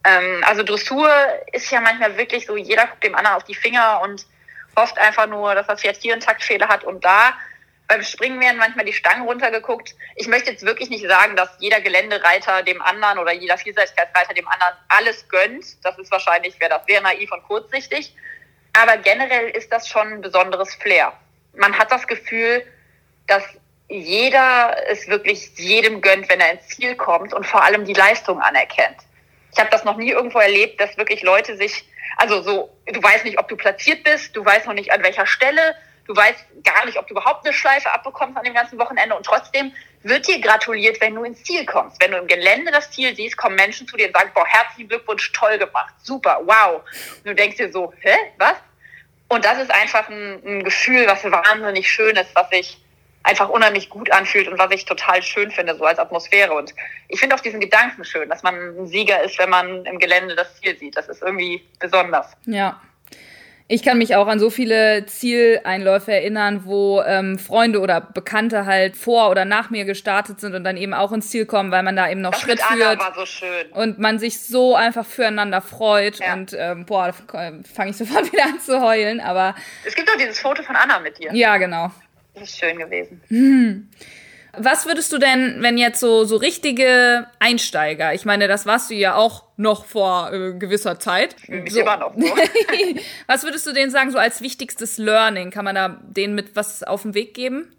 Ähm, 0.04 0.44
also 0.46 0.62
Dressur 0.62 1.10
ist 1.52 1.68
ja 1.72 1.80
manchmal 1.80 2.16
wirklich 2.16 2.46
so, 2.46 2.56
jeder 2.56 2.86
guckt 2.86 3.02
dem 3.02 3.16
anderen 3.16 3.36
auf 3.36 3.44
die 3.44 3.56
Finger 3.56 4.00
und 4.04 4.24
hofft 4.76 4.96
einfach 4.96 5.26
nur, 5.26 5.56
dass 5.56 5.66
das 5.66 5.80
Pferd 5.80 5.96
hier 5.96 6.12
einen 6.12 6.22
Taktfehler 6.22 6.68
hat 6.68 6.84
und 6.84 7.04
da. 7.04 7.34
Beim 7.92 8.02
Springen 8.02 8.40
werden 8.40 8.56
manchmal 8.56 8.86
die 8.86 8.94
Stangen 8.94 9.26
runtergeguckt. 9.26 9.94
Ich 10.16 10.26
möchte 10.26 10.50
jetzt 10.50 10.64
wirklich 10.64 10.88
nicht 10.88 11.06
sagen, 11.06 11.36
dass 11.36 11.50
jeder 11.58 11.82
Geländereiter 11.82 12.62
dem 12.62 12.80
anderen 12.80 13.18
oder 13.18 13.32
jeder 13.32 13.58
Vielseitigkeitsreiter 13.58 14.32
dem 14.32 14.48
anderen 14.48 14.72
alles 14.88 15.28
gönnt. 15.28 15.84
Das 15.84 15.98
ist 15.98 16.10
wahrscheinlich, 16.10 16.58
wäre 16.58 16.70
das 16.70 16.86
sehr 16.86 17.02
naiv 17.02 17.30
und 17.32 17.42
kurzsichtig. 17.42 18.16
Aber 18.72 18.96
generell 18.96 19.50
ist 19.50 19.70
das 19.70 19.88
schon 19.88 20.10
ein 20.10 20.20
besonderes 20.22 20.74
Flair. 20.76 21.12
Man 21.54 21.78
hat 21.78 21.92
das 21.92 22.06
Gefühl, 22.06 22.64
dass 23.26 23.44
jeder 23.88 24.74
es 24.88 25.06
wirklich 25.08 25.50
jedem 25.58 26.00
gönnt, 26.00 26.30
wenn 26.30 26.40
er 26.40 26.52
ins 26.52 26.68
Ziel 26.68 26.94
kommt 26.94 27.34
und 27.34 27.46
vor 27.46 27.62
allem 27.62 27.84
die 27.84 27.92
Leistung 27.92 28.40
anerkennt. 28.40 29.00
Ich 29.52 29.60
habe 29.60 29.68
das 29.68 29.84
noch 29.84 29.98
nie 29.98 30.12
irgendwo 30.12 30.38
erlebt, 30.38 30.80
dass 30.80 30.96
wirklich 30.96 31.20
Leute 31.22 31.58
sich, 31.58 31.84
also 32.16 32.40
so, 32.40 32.74
du 32.86 33.02
weißt 33.02 33.26
nicht, 33.26 33.38
ob 33.38 33.48
du 33.48 33.56
platziert 33.58 34.02
bist, 34.02 34.34
du 34.34 34.42
weißt 34.42 34.66
noch 34.66 34.72
nicht 34.72 34.92
an 34.92 35.02
welcher 35.02 35.26
Stelle, 35.26 35.74
du 36.06 36.16
weißt 36.16 36.44
gar 36.64 36.84
nicht, 36.86 36.98
ob 36.98 37.06
du 37.06 37.14
überhaupt 37.14 37.46
eine 37.46 37.54
Schleife 37.54 37.90
abbekommst 37.92 38.36
an 38.36 38.44
dem 38.44 38.54
ganzen 38.54 38.78
Wochenende 38.78 39.14
und 39.14 39.24
trotzdem 39.24 39.72
wird 40.02 40.26
dir 40.26 40.40
gratuliert, 40.40 41.00
wenn 41.00 41.14
du 41.14 41.24
ins 41.24 41.42
Ziel 41.44 41.64
kommst. 41.64 42.00
Wenn 42.02 42.10
du 42.10 42.18
im 42.18 42.26
Gelände 42.26 42.72
das 42.72 42.90
Ziel 42.90 43.14
siehst, 43.14 43.36
kommen 43.36 43.54
Menschen 43.54 43.86
zu 43.86 43.96
dir 43.96 44.08
und 44.08 44.16
sagen, 44.16 44.30
boah, 44.34 44.46
herzlichen 44.46 44.88
Glückwunsch, 44.88 45.32
toll 45.32 45.58
gemacht, 45.58 45.94
super, 46.02 46.40
wow. 46.44 46.82
Und 47.18 47.26
du 47.26 47.34
denkst 47.34 47.56
dir 47.56 47.70
so, 47.70 47.92
hä, 48.00 48.14
was? 48.38 48.56
Und 49.28 49.44
das 49.44 49.58
ist 49.58 49.72
einfach 49.72 50.08
ein, 50.08 50.42
ein 50.44 50.64
Gefühl, 50.64 51.06
was 51.06 51.24
wahnsinnig 51.24 51.90
schön 51.90 52.16
ist, 52.16 52.34
was 52.34 52.50
sich 52.50 52.78
einfach 53.22 53.48
unheimlich 53.48 53.88
gut 53.88 54.10
anfühlt 54.10 54.48
und 54.48 54.58
was 54.58 54.70
ich 54.72 54.84
total 54.84 55.22
schön 55.22 55.50
finde, 55.50 55.76
so 55.76 55.84
als 55.84 55.98
Atmosphäre. 55.98 56.52
Und 56.52 56.74
ich 57.08 57.20
finde 57.20 57.36
auch 57.36 57.40
diesen 57.40 57.60
Gedanken 57.60 58.04
schön, 58.04 58.28
dass 58.28 58.42
man 58.42 58.54
ein 58.54 58.86
Sieger 58.86 59.22
ist, 59.22 59.38
wenn 59.38 59.50
man 59.50 59.84
im 59.86 59.98
Gelände 59.98 60.34
das 60.34 60.60
Ziel 60.60 60.76
sieht. 60.78 60.96
Das 60.96 61.08
ist 61.08 61.22
irgendwie 61.22 61.66
besonders. 61.78 62.32
Ja. 62.46 62.80
Ich 63.72 63.82
kann 63.82 63.96
mich 63.96 64.14
auch 64.16 64.26
an 64.26 64.38
so 64.38 64.50
viele 64.50 65.06
Zieleinläufe 65.06 66.12
erinnern, 66.12 66.66
wo 66.66 67.00
ähm, 67.06 67.38
Freunde 67.38 67.80
oder 67.80 68.02
Bekannte 68.02 68.66
halt 68.66 68.96
vor 68.96 69.30
oder 69.30 69.46
nach 69.46 69.70
mir 69.70 69.86
gestartet 69.86 70.40
sind 70.40 70.54
und 70.54 70.62
dann 70.62 70.76
eben 70.76 70.92
auch 70.92 71.10
ins 71.10 71.30
Ziel 71.30 71.46
kommen, 71.46 71.70
weil 71.70 71.82
man 71.82 71.96
da 71.96 72.10
eben 72.10 72.20
noch 72.20 72.32
Das 72.32 72.42
Schritt 72.42 72.60
führt 72.60 72.98
war 72.98 73.14
so 73.14 73.24
schön. 73.24 73.66
und 73.72 73.98
man 73.98 74.18
sich 74.18 74.42
so 74.42 74.76
einfach 74.76 75.06
füreinander 75.06 75.62
freut. 75.62 76.18
Ja. 76.18 76.34
Und 76.34 76.54
ähm, 76.54 76.84
boah, 76.84 77.14
da 77.32 77.52
fange 77.74 77.90
ich 77.92 77.96
sofort 77.96 78.30
wieder 78.32 78.44
an 78.44 78.60
zu 78.60 78.82
heulen. 78.82 79.20
Aber 79.20 79.54
Es 79.86 79.94
gibt 79.94 80.06
doch 80.06 80.18
dieses 80.18 80.38
Foto 80.38 80.62
von 80.62 80.76
Anna 80.76 80.98
mit 81.00 81.18
dir. 81.18 81.30
ja, 81.32 81.56
genau. 81.56 81.90
Das 82.34 82.42
ist 82.50 82.58
schön 82.58 82.76
gewesen. 82.78 83.22
Was 84.54 84.84
würdest 84.84 85.10
du 85.12 85.18
denn, 85.18 85.62
wenn 85.62 85.78
jetzt 85.78 85.98
so, 85.98 86.24
so 86.24 86.36
richtige 86.36 87.26
Einsteiger, 87.38 88.12
ich 88.12 88.26
meine, 88.26 88.48
das 88.48 88.66
warst 88.66 88.90
du 88.90 88.94
ja 88.94 89.14
auch 89.14 89.44
noch 89.56 89.86
vor 89.86 90.30
äh, 90.30 90.52
gewisser 90.52 91.00
Zeit. 91.00 91.36
Mich 91.48 91.72
So. 91.72 91.80
immer 91.80 91.96
noch. 91.96 92.14
Was 93.26 93.44
würdest 93.44 93.66
du 93.66 93.72
denen 93.72 93.90
sagen, 93.90 94.10
so 94.10 94.18
als 94.18 94.42
wichtigstes 94.42 94.98
Learning? 94.98 95.50
Kann 95.50 95.64
man 95.64 95.74
da 95.74 95.96
denen 96.02 96.34
mit 96.34 96.54
was 96.54 96.82
auf 96.82 97.02
den 97.02 97.14
Weg 97.14 97.32
geben? 97.32 97.74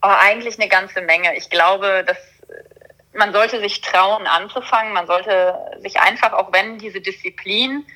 Aber 0.00 0.18
eigentlich 0.20 0.58
eine 0.58 0.68
ganze 0.68 1.02
Menge. 1.02 1.36
Ich 1.36 1.50
glaube, 1.50 2.04
dass 2.04 2.16
äh, 2.48 3.16
man 3.16 3.32
sollte 3.32 3.60
sich 3.60 3.80
trauen, 3.80 4.26
anzufangen. 4.26 4.92
Man 4.92 5.06
sollte 5.06 5.54
sich 5.82 6.00
einfach, 6.00 6.32
auch 6.32 6.52
wenn 6.52 6.78
diese 6.78 7.00
Disziplin 7.00 7.86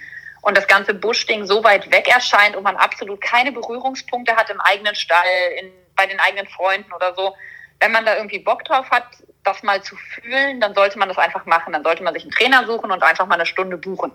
und 0.43 0.57
das 0.57 0.68
ganze 0.68 0.95
Buschding 0.95 1.45
so 1.45 1.64
weit 1.64 1.91
weg 1.91 2.09
erscheint 2.09 2.55
und 2.55 2.62
man 2.62 2.76
absolut 2.76 3.20
keine 3.20 3.51
Berührungspunkte 3.51 4.36
hat 4.36 4.49
im 4.49 4.61
eigenen 4.61 4.95
Stall, 4.95 5.26
in, 5.61 5.72
bei 5.97 6.07
den 6.07 6.20
eigenen 6.20 6.47
Freunden 6.47 6.93
oder 6.93 7.14
so, 7.14 7.34
wenn 7.81 7.93
man 7.93 8.05
da 8.05 8.16
irgendwie 8.16 8.39
Bock 8.39 8.64
drauf 8.64 8.91
hat, 8.91 9.07
das 9.43 9.62
mal 9.62 9.83
zu 9.83 9.97
fühlen, 9.97 10.61
dann 10.61 10.74
sollte 10.74 10.99
man 10.99 11.09
das 11.09 11.18
einfach 11.18 11.47
machen. 11.47 11.72
Dann 11.72 11.83
sollte 11.83 12.03
man 12.03 12.14
sich 12.14 12.22
einen 12.22 12.33
Trainer 12.33 12.66
suchen 12.66 12.91
und 12.91 13.03
einfach 13.03 13.26
mal 13.26 13.35
eine 13.35 13.47
Stunde 13.47 13.78
buchen. 13.78 14.12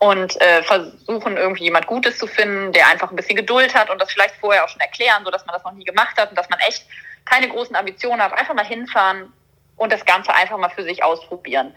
Und 0.00 0.40
äh, 0.40 0.62
versuchen, 0.62 1.36
irgendwie 1.36 1.64
jemand 1.64 1.86
Gutes 1.86 2.18
zu 2.18 2.26
finden, 2.26 2.72
der 2.72 2.86
einfach 2.88 3.10
ein 3.10 3.16
bisschen 3.16 3.36
Geduld 3.36 3.74
hat 3.74 3.90
und 3.90 4.00
das 4.00 4.12
vielleicht 4.12 4.36
vorher 4.36 4.64
auch 4.64 4.68
schon 4.68 4.80
erklären, 4.80 5.24
so 5.24 5.30
dass 5.30 5.44
man 5.46 5.54
das 5.54 5.64
noch 5.64 5.72
nie 5.72 5.84
gemacht 5.84 6.16
hat 6.20 6.30
und 6.30 6.38
dass 6.38 6.48
man 6.48 6.60
echt 6.60 6.86
keine 7.24 7.48
großen 7.48 7.74
Ambitionen 7.74 8.22
hat. 8.22 8.32
Einfach 8.32 8.54
mal 8.54 8.64
hinfahren 8.64 9.32
und 9.76 9.92
das 9.92 10.04
Ganze 10.04 10.34
einfach 10.34 10.56
mal 10.58 10.70
für 10.70 10.84
sich 10.84 11.02
ausprobieren. 11.02 11.74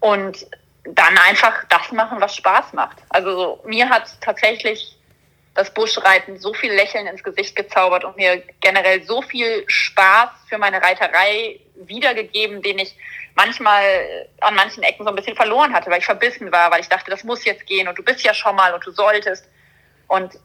Und 0.00 0.46
dann 0.84 1.16
einfach 1.18 1.64
das 1.68 1.92
machen, 1.92 2.20
was 2.20 2.34
Spaß 2.36 2.72
macht. 2.72 2.98
Also 3.08 3.36
so, 3.36 3.60
mir 3.64 3.88
hat 3.88 4.20
tatsächlich 4.20 4.98
das 5.54 5.72
Buschreiten 5.74 6.38
so 6.38 6.54
viel 6.54 6.72
Lächeln 6.72 7.06
ins 7.06 7.22
Gesicht 7.22 7.54
gezaubert 7.56 8.04
und 8.04 8.16
mir 8.16 8.42
generell 8.60 9.02
so 9.02 9.20
viel 9.22 9.64
Spaß 9.66 10.30
für 10.48 10.58
meine 10.58 10.82
Reiterei 10.82 11.60
wiedergegeben, 11.74 12.62
den 12.62 12.78
ich 12.78 12.96
manchmal 13.34 14.28
an 14.40 14.54
manchen 14.54 14.82
Ecken 14.82 15.04
so 15.04 15.10
ein 15.10 15.16
bisschen 15.16 15.36
verloren 15.36 15.74
hatte, 15.74 15.90
weil 15.90 15.98
ich 15.98 16.06
verbissen 16.06 16.50
war, 16.52 16.70
weil 16.70 16.80
ich 16.80 16.88
dachte, 16.88 17.10
das 17.10 17.24
muss 17.24 17.44
jetzt 17.44 17.66
gehen 17.66 17.88
und 17.88 17.98
du 17.98 18.02
bist 18.02 18.22
ja 18.22 18.32
schon 18.34 18.56
mal 18.56 18.72
und 18.74 18.84
du 18.86 18.90
solltest. 18.90 19.46
Und 20.08 20.38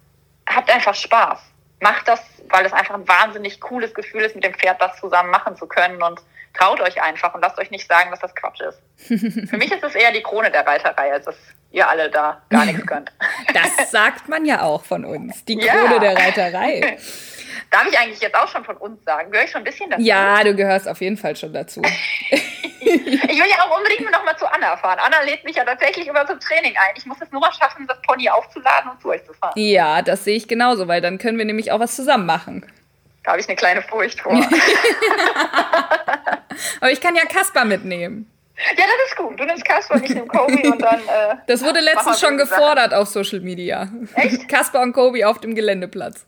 habt 0.47 0.69
einfach 0.69 0.95
Spaß. 0.95 1.39
Macht 1.79 2.07
das, 2.07 2.21
weil 2.49 2.65
es 2.65 2.73
einfach 2.73 2.95
ein 2.95 3.07
wahnsinnig 3.07 3.59
cooles 3.59 3.93
Gefühl 3.93 4.23
ist, 4.23 4.35
mit 4.35 4.43
dem 4.43 4.53
Pferd 4.53 4.81
das 4.81 4.99
zusammen 4.99 5.29
machen 5.29 5.55
zu 5.55 5.67
können 5.67 6.01
und 6.01 6.21
traut 6.53 6.81
euch 6.81 7.01
einfach 7.01 7.33
und 7.33 7.41
lasst 7.41 7.59
euch 7.59 7.69
nicht 7.69 7.87
sagen, 7.87 8.09
dass 8.09 8.19
das 8.19 8.33
Quatsch 8.33 8.61
ist. 8.61 8.81
Für 9.49 9.57
mich 9.57 9.71
ist 9.71 9.83
es 9.83 9.93
eher 9.93 10.11
die 10.11 10.23
Krone 10.23 10.49
der 10.49 10.65
Reiterei, 10.65 11.13
als 11.13 11.25
dass 11.25 11.35
ihr 11.71 11.87
alle 11.87 12.09
da 12.09 12.41
gar 12.49 12.65
nichts 12.65 12.85
könnt. 12.87 13.11
Das 13.53 13.91
sagt 13.91 14.27
man 14.29 14.45
ja 14.45 14.61
auch 14.61 14.83
von 14.83 15.05
uns. 15.05 15.43
Die 15.45 15.59
Ja. 15.59 15.73
Krone 15.75 15.99
der 15.99 16.17
Reiterei. 16.17 16.97
Darf 17.71 17.85
ich 17.91 17.99
eigentlich 17.99 18.21
jetzt 18.21 18.35
auch 18.35 18.47
schon 18.47 18.63
von 18.63 18.77
uns 18.77 19.03
sagen? 19.03 19.29
Gehöre 19.29 19.43
ich 19.45 19.51
schon 19.51 19.59
ein 19.61 19.65
bisschen 19.65 19.89
dazu? 19.89 20.01
Ja, 20.01 20.41
du 20.43 20.55
gehörst 20.55 20.87
auf 20.87 21.01
jeden 21.01 21.17
Fall 21.17 21.35
schon 21.35 21.53
dazu. 21.53 21.81
Ich 22.79 23.03
will 23.43 23.49
ja 23.49 23.57
auch 23.65 23.77
unbedingt 23.77 24.09
noch 24.11 24.23
mal 24.23 24.37
zu 24.37 24.45
Anna 24.49 24.77
fahren. 24.77 24.97
Anna 25.03 25.21
lädt 25.23 25.43
mich 25.43 25.57
ja 25.57 25.65
tatsächlich 25.65 26.07
immer 26.07 26.25
zum 26.25 26.39
Training 26.39 26.71
ein. 26.77 26.93
Ich 26.95 27.05
muss 27.05 27.17
es 27.21 27.29
nur 27.31 27.41
mal 27.41 27.51
schaffen, 27.51 27.85
das 27.85 28.01
Pony 28.03 28.29
aufzuladen 28.29 28.91
und 28.91 29.01
zu 29.01 29.09
euch 29.09 29.25
zu 29.25 29.33
fahren. 29.33 29.51
Ja, 29.55 30.01
das 30.01 30.23
sehe 30.23 30.37
ich 30.37 30.47
genauso, 30.47 30.87
weil 30.87 31.01
dann 31.01 31.17
können 31.17 31.37
wir 31.37 31.43
nämlich 31.43 31.71
auch 31.73 31.79
was 31.81 31.95
zusammen 31.97 32.25
machen. 32.25 32.65
Da 33.25 33.31
habe 33.31 33.41
ich 33.41 33.47
eine 33.49 33.57
kleine 33.57 33.81
Furcht 33.81 34.21
vor. 34.21 34.31
Aber 36.79 36.91
ich 36.91 37.01
kann 37.01 37.15
ja 37.15 37.23
Kasper 37.25 37.65
mitnehmen. 37.65 38.31
Ja, 38.57 38.83
das 38.85 39.11
ist 39.11 39.17
gut. 39.17 39.39
Du 39.39 39.45
nimmst 39.45 39.63
Kasper 39.65 39.95
und 39.95 40.03
ich 40.03 40.09
nehme 40.09 40.27
Kobi 40.27 40.67
und 40.67 40.81
dann. 40.81 40.99
Äh, 40.99 41.35
das 41.45 41.63
wurde 41.63 41.79
letztens 41.79 42.19
schon 42.19 42.37
gefordert 42.37 42.91
Sachen. 42.91 43.01
auf 43.01 43.07
Social 43.07 43.39
Media. 43.41 43.87
Echt? 44.15 44.47
Kasper 44.49 44.81
und 44.81 44.93
Kobi 44.93 45.23
auf 45.23 45.39
dem 45.39 45.53
Geländeplatz. 45.53 46.25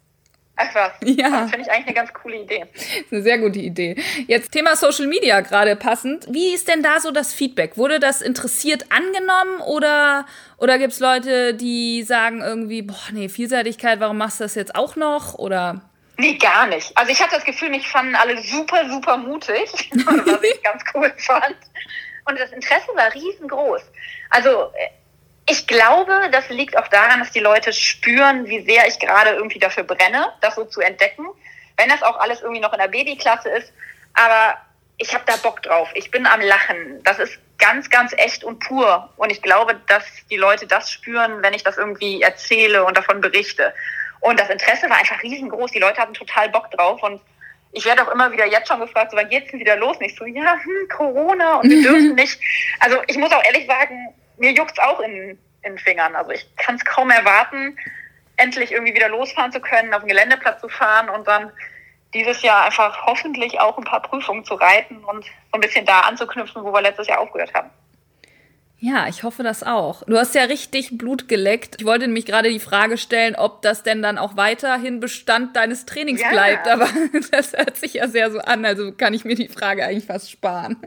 Ach 0.55 0.75
was. 0.75 0.91
Ja. 1.01 1.29
Das 1.29 1.51
finde 1.51 1.65
ich 1.65 1.71
eigentlich 1.71 1.87
eine 1.87 1.95
ganz 1.95 2.13
coole 2.13 2.41
Idee. 2.41 2.65
Das 2.73 2.83
ist 2.83 3.13
eine 3.13 3.21
sehr 3.23 3.37
gute 3.39 3.59
Idee. 3.59 3.95
Jetzt 4.27 4.51
Thema 4.51 4.75
Social 4.75 5.07
Media 5.07 5.39
gerade 5.41 5.75
passend. 5.75 6.27
Wie 6.29 6.53
ist 6.53 6.67
denn 6.67 6.83
da 6.83 6.99
so 6.99 7.11
das 7.11 7.33
Feedback? 7.33 7.77
Wurde 7.77 7.99
das 7.99 8.21
interessiert 8.21 8.85
angenommen 8.89 9.61
oder, 9.61 10.25
oder 10.57 10.77
gibt 10.77 10.93
es 10.93 10.99
Leute, 10.99 11.53
die 11.53 12.03
sagen 12.03 12.41
irgendwie, 12.41 12.81
boah, 12.81 12.95
nee, 13.11 13.29
Vielseitigkeit, 13.29 13.99
warum 13.99 14.17
machst 14.17 14.39
du 14.39 14.43
das 14.43 14.55
jetzt 14.55 14.75
auch 14.75 14.95
noch? 14.95 15.35
Oder? 15.35 15.81
Nee, 16.17 16.35
gar 16.35 16.67
nicht. 16.67 16.95
Also 16.97 17.11
ich 17.11 17.21
hatte 17.21 17.35
das 17.35 17.45
Gefühl, 17.45 17.69
mich 17.69 17.87
fanden 17.87 18.15
alle 18.15 18.37
super, 18.41 18.89
super 18.89 19.17
mutig, 19.17 19.71
was 20.05 20.43
ich 20.43 20.61
ganz 20.61 20.83
cool 20.93 21.11
fand. 21.17 21.55
Und 22.29 22.39
das 22.39 22.51
Interesse 22.51 22.87
war 22.95 23.11
riesengroß. 23.13 23.81
Also 24.29 24.71
ich 25.47 25.65
glaube, 25.65 26.29
das 26.31 26.47
liegt 26.49 26.77
auch 26.77 26.87
daran, 26.89 27.19
dass 27.19 27.31
die 27.31 27.39
Leute 27.39 27.73
spüren, 27.73 28.45
wie 28.45 28.63
sehr 28.63 28.87
ich 28.87 28.99
gerade 28.99 29.31
irgendwie 29.31 29.57
dafür 29.57 29.83
brenne, 29.83 30.31
das 30.41 30.53
so 30.55 30.65
zu 30.65 30.79
entdecken. 30.79 31.25
Wenn 31.75 31.89
das 31.89 32.03
auch 32.03 32.19
alles 32.19 32.41
irgendwie 32.41 32.61
noch 32.61 32.71
in 32.71 32.79
der 32.79 32.87
Babyklasse 32.87 33.49
ist. 33.49 33.73
Aber 34.13 34.57
ich 34.97 35.13
habe 35.15 35.23
da 35.25 35.37
Bock 35.37 35.63
drauf. 35.63 35.89
Ich 35.95 36.11
bin 36.11 36.27
am 36.27 36.39
Lachen. 36.41 37.01
Das 37.03 37.17
ist 37.17 37.39
ganz, 37.57 37.89
ganz 37.89 38.13
echt 38.13 38.43
und 38.43 38.59
pur. 38.59 39.09
Und 39.17 39.31
ich 39.31 39.41
glaube, 39.41 39.75
dass 39.87 40.03
die 40.29 40.37
Leute 40.37 40.67
das 40.67 40.91
spüren, 40.91 41.41
wenn 41.41 41.55
ich 41.55 41.63
das 41.63 41.77
irgendwie 41.77 42.21
erzähle 42.21 42.83
und 42.83 42.95
davon 42.95 43.21
berichte. 43.21 43.73
Und 44.19 44.39
das 44.39 44.49
Interesse 44.49 44.87
war 44.87 44.97
einfach 44.97 45.23
riesengroß. 45.23 45.71
Die 45.71 45.79
Leute 45.79 45.99
hatten 45.99 46.13
total 46.13 46.49
Bock 46.49 46.69
drauf. 46.69 47.01
Und 47.01 47.21
ich 47.71 47.85
werde 47.85 48.03
auch 48.03 48.11
immer 48.11 48.31
wieder 48.31 48.45
jetzt 48.45 48.67
schon 48.67 48.79
gefragt, 48.79 49.11
so 49.11 49.17
wann 49.17 49.29
geht's 49.29 49.51
denn 49.51 49.59
wieder 49.59 49.75
los? 49.75 49.99
Nicht 49.99 50.17
so, 50.17 50.25
ja, 50.25 50.53
hm, 50.61 50.89
Corona 50.89 51.55
und 51.57 51.69
wir 51.69 51.81
dürfen 51.81 52.15
nicht. 52.15 52.39
Also 52.79 52.97
ich 53.07 53.17
muss 53.17 53.31
auch 53.31 53.43
ehrlich 53.43 53.67
sagen, 53.67 54.13
mir 54.37 54.51
juckt's 54.51 54.79
auch 54.79 54.99
in, 55.01 55.13
in 55.13 55.37
den 55.63 55.77
Fingern. 55.77 56.15
Also 56.15 56.31
ich 56.31 56.47
kann 56.57 56.75
es 56.75 56.85
kaum 56.85 57.11
erwarten, 57.11 57.77
endlich 58.37 58.71
irgendwie 58.71 58.95
wieder 58.95 59.09
losfahren 59.09 59.51
zu 59.51 59.59
können, 59.59 59.93
auf 59.93 60.01
den 60.01 60.09
Geländeplatz 60.09 60.61
zu 60.61 60.69
fahren 60.69 61.09
und 61.09 61.27
dann 61.27 61.51
dieses 62.13 62.41
Jahr 62.41 62.65
einfach 62.65 63.05
hoffentlich 63.05 63.59
auch 63.59 63.77
ein 63.77 63.83
paar 63.83 64.01
Prüfungen 64.01 64.43
zu 64.43 64.55
reiten 64.55 65.03
und 65.03 65.25
so 65.25 65.31
ein 65.53 65.61
bisschen 65.61 65.85
da 65.85 66.01
anzuknüpfen, 66.01 66.63
wo 66.63 66.73
wir 66.73 66.81
letztes 66.81 67.07
Jahr 67.07 67.19
aufgehört 67.19 67.53
haben. 67.53 67.69
Ja, 68.81 69.07
ich 69.09 69.23
hoffe 69.23 69.43
das 69.43 69.63
auch. 69.63 70.03
Du 70.05 70.17
hast 70.17 70.35
ja 70.35 70.43
richtig 70.43 70.97
Blut 70.97 71.27
geleckt. 71.27 71.75
Ich 71.79 71.85
wollte 71.85 72.07
nämlich 72.07 72.25
gerade 72.25 72.49
die 72.49 72.61
Frage 72.61 72.97
stellen, 72.97 73.35
ob 73.35 73.61
das 73.61 73.83
denn 73.83 74.01
dann 74.01 74.17
auch 74.17 74.37
weiterhin 74.37 75.01
Bestand 75.01 75.55
deines 75.57 75.85
Trainings 75.85 76.21
ja. 76.21 76.29
bleibt. 76.29 76.67
Aber 76.67 76.87
das 77.31 77.51
hört 77.51 77.75
sich 77.75 77.95
ja 77.95 78.07
sehr 78.07 78.31
so 78.31 78.39
an. 78.39 78.63
Also 78.65 78.93
kann 78.93 79.13
ich 79.13 79.25
mir 79.25 79.35
die 79.35 79.49
Frage 79.49 79.83
eigentlich 79.83 80.05
fast 80.05 80.31
sparen. 80.31 80.77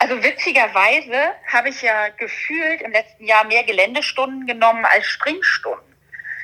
Also 0.00 0.20
witzigerweise 0.20 1.32
habe 1.46 1.68
ich 1.68 1.80
ja 1.80 2.08
gefühlt 2.08 2.82
im 2.82 2.90
letzten 2.90 3.24
Jahr 3.24 3.44
mehr 3.44 3.62
Geländestunden 3.62 4.48
genommen 4.48 4.84
als 4.84 5.06
Springstunden. 5.06 5.94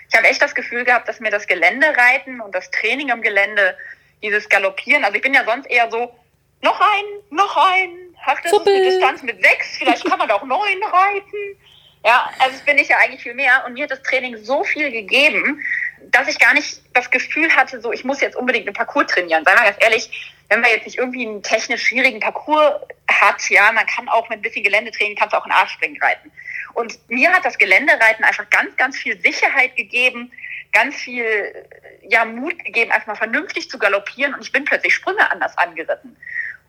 Ich 0.09 0.17
habe 0.17 0.29
echt 0.29 0.41
das 0.41 0.55
Gefühl 0.55 0.85
gehabt, 0.85 1.09
dass 1.09 1.19
mir 1.19 1.33
das 1.33 1.49
Geländereiten 1.49 2.41
und 2.41 2.55
das 2.55 2.71
Training 2.71 3.09
im 3.09 3.21
Gelände, 3.21 3.77
dieses 4.23 4.49
Galoppieren, 4.49 5.05
also 5.05 5.17
ich 5.17 5.23
bin 5.23 5.35
ja 5.35 5.45
sonst 5.45 5.67
eher 5.67 5.91
so, 5.91 6.15
noch 6.63 6.81
ein, 6.81 7.05
noch 7.31 7.57
ein, 7.57 8.08
Zuppel. 8.51 8.73
ist 8.73 8.81
eine 8.81 8.91
Distanz 8.91 9.23
mit 9.23 9.43
sechs, 9.43 9.79
vielleicht 9.79 10.05
kann 10.05 10.19
man 10.19 10.31
auch 10.31 10.45
neun 10.45 10.83
reiten. 10.83 11.59
Ja, 12.05 12.31
also 12.39 12.53
das 12.53 12.65
bin 12.65 12.79
ich 12.79 12.89
ja 12.89 12.99
eigentlich 12.99 13.23
viel 13.23 13.35
mehr 13.35 13.65
und 13.67 13.75
mir 13.75 13.85
hat 13.85 13.91
das 13.91 14.03
Training 14.03 14.37
so 14.37 14.63
viel 14.65 14.91
gegeben, 14.91 15.63
dass 16.11 16.29
ich 16.29 16.39
gar 16.39 16.55
nicht 16.55 16.81
das 16.95 17.11
Gefühl 17.11 17.55
hatte, 17.55 17.81
so 17.81 17.93
ich 17.93 18.05
muss 18.05 18.21
jetzt 18.21 18.37
unbedingt 18.37 18.67
einen 18.67 18.75
Parcours 18.75 19.07
trainieren. 19.09 19.45
Sei 19.45 19.55
mal 19.55 19.65
ganz 19.65 19.77
ehrlich, 19.81 20.35
wenn 20.49 20.61
man 20.61 20.71
jetzt 20.71 20.87
nicht 20.87 20.99
irgendwie 20.99 21.27
einen 21.27 21.43
technisch 21.43 21.83
schwierigen 21.83 22.21
Parcours 22.21 22.81
hat, 23.11 23.51
ja, 23.51 23.73
man 23.73 23.87
kann 23.87 24.09
auch 24.09 24.29
mit 24.29 24.39
ein 24.39 24.43
bisschen 24.43 24.63
Geländetraining, 24.63 25.17
kannst 25.17 25.35
auch 25.35 25.45
einen 25.45 25.53
Arschspringen 25.53 26.01
reiten. 26.01 26.31
Und 26.75 26.99
mir 27.09 27.33
hat 27.33 27.45
das 27.45 27.59
Geländereiten 27.59 28.25
einfach 28.25 28.49
ganz, 28.51 28.77
ganz 28.77 28.97
viel 28.97 29.21
Sicherheit 29.21 29.75
gegeben, 29.77 30.31
ganz 30.73 30.97
viel 30.97 31.67
ja, 32.03 32.25
Mut 32.25 32.65
gegeben, 32.65 32.93
einfach 32.93 33.09
mal 33.09 33.17
vernünftig 33.17 33.69
zu 33.69 33.79
galoppieren 33.79 34.35
und 34.35 34.43
ich 34.43 34.53
bin 34.53 34.65
plötzlich 34.65 34.95
Sprünge 34.95 35.31
anders 35.31 35.57
angeritten. 35.59 36.17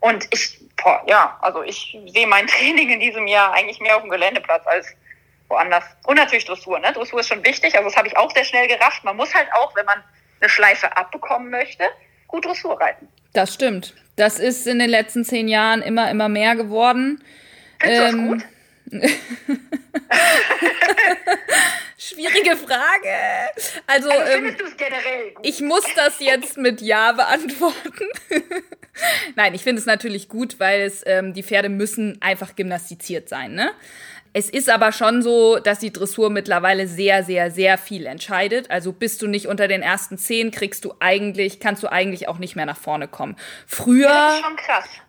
Und 0.00 0.26
ich, 0.32 0.58
boah, 0.82 1.02
ja, 1.06 1.38
also 1.40 1.62
ich 1.62 1.96
sehe 2.08 2.26
mein 2.26 2.46
Training 2.48 2.90
in 2.90 3.00
diesem 3.00 3.26
Jahr 3.26 3.52
eigentlich 3.52 3.80
mehr 3.80 3.96
auf 3.96 4.02
dem 4.02 4.10
Geländeplatz 4.10 4.66
als 4.66 4.88
woanders. 5.48 5.84
Und 6.06 6.16
natürlich 6.16 6.44
Dressur, 6.44 6.78
ne? 6.78 6.92
Dressur 6.92 7.20
ist 7.20 7.28
schon 7.28 7.44
wichtig, 7.44 7.74
also 7.74 7.88
das 7.88 7.96
habe 7.96 8.08
ich 8.08 8.16
auch 8.16 8.30
sehr 8.32 8.44
schnell 8.44 8.66
gerafft. 8.68 9.04
Man 9.04 9.16
muss 9.16 9.34
halt 9.34 9.48
auch, 9.52 9.74
wenn 9.76 9.86
man 9.86 10.02
eine 10.40 10.48
Schleife 10.48 10.96
abbekommen 10.96 11.50
möchte, 11.50 11.84
gut 12.28 12.46
Dressur 12.46 12.80
reiten. 12.80 13.08
Das 13.32 13.54
stimmt. 13.54 13.94
Das 14.16 14.38
ist 14.38 14.66
in 14.66 14.78
den 14.78 14.90
letzten 14.90 15.24
zehn 15.24 15.48
Jahren 15.48 15.82
immer, 15.82 16.10
immer 16.10 16.28
mehr 16.28 16.56
geworden. 16.56 17.22
Findest 17.80 18.12
ähm, 18.12 18.28
du 18.28 18.34
das 18.34 18.42
gut? 18.42 18.50
Schwierige 21.96 22.56
Frage. 22.56 23.14
Also, 23.86 24.10
also 24.10 24.32
ähm, 24.32 24.56
ich 25.42 25.60
muss 25.60 25.84
das 25.94 26.18
jetzt 26.18 26.56
mit 26.56 26.80
Ja 26.80 27.12
beantworten. 27.12 28.08
Nein, 29.36 29.54
ich 29.54 29.62
finde 29.62 29.80
es 29.80 29.86
natürlich 29.86 30.28
gut, 30.28 30.58
weil 30.58 30.82
es 30.82 31.02
ähm, 31.06 31.34
die 31.34 31.42
Pferde 31.42 31.68
müssen 31.68 32.20
einfach 32.20 32.56
gymnastiziert 32.56 33.28
sein, 33.28 33.54
ne? 33.54 33.70
Es 34.32 34.48
ist 34.48 34.70
aber 34.70 34.92
schon 34.92 35.22
so, 35.22 35.58
dass 35.58 35.80
die 35.80 35.92
Dressur 35.92 36.30
mittlerweile 36.30 36.86
sehr, 36.86 37.24
sehr, 37.24 37.50
sehr 37.50 37.78
viel 37.78 38.06
entscheidet. 38.06 38.70
Also 38.70 38.92
bist 38.92 39.22
du 39.22 39.26
nicht 39.26 39.48
unter 39.48 39.66
den 39.66 39.82
ersten 39.82 40.18
zehn, 40.18 40.52
kriegst 40.52 40.84
du 40.84 40.94
eigentlich, 41.00 41.58
kannst 41.58 41.82
du 41.82 41.90
eigentlich 41.90 42.28
auch 42.28 42.38
nicht 42.38 42.54
mehr 42.54 42.66
nach 42.66 42.76
vorne 42.76 43.08
kommen. 43.08 43.34
Früher, 43.66 44.08
ja, 44.08 44.40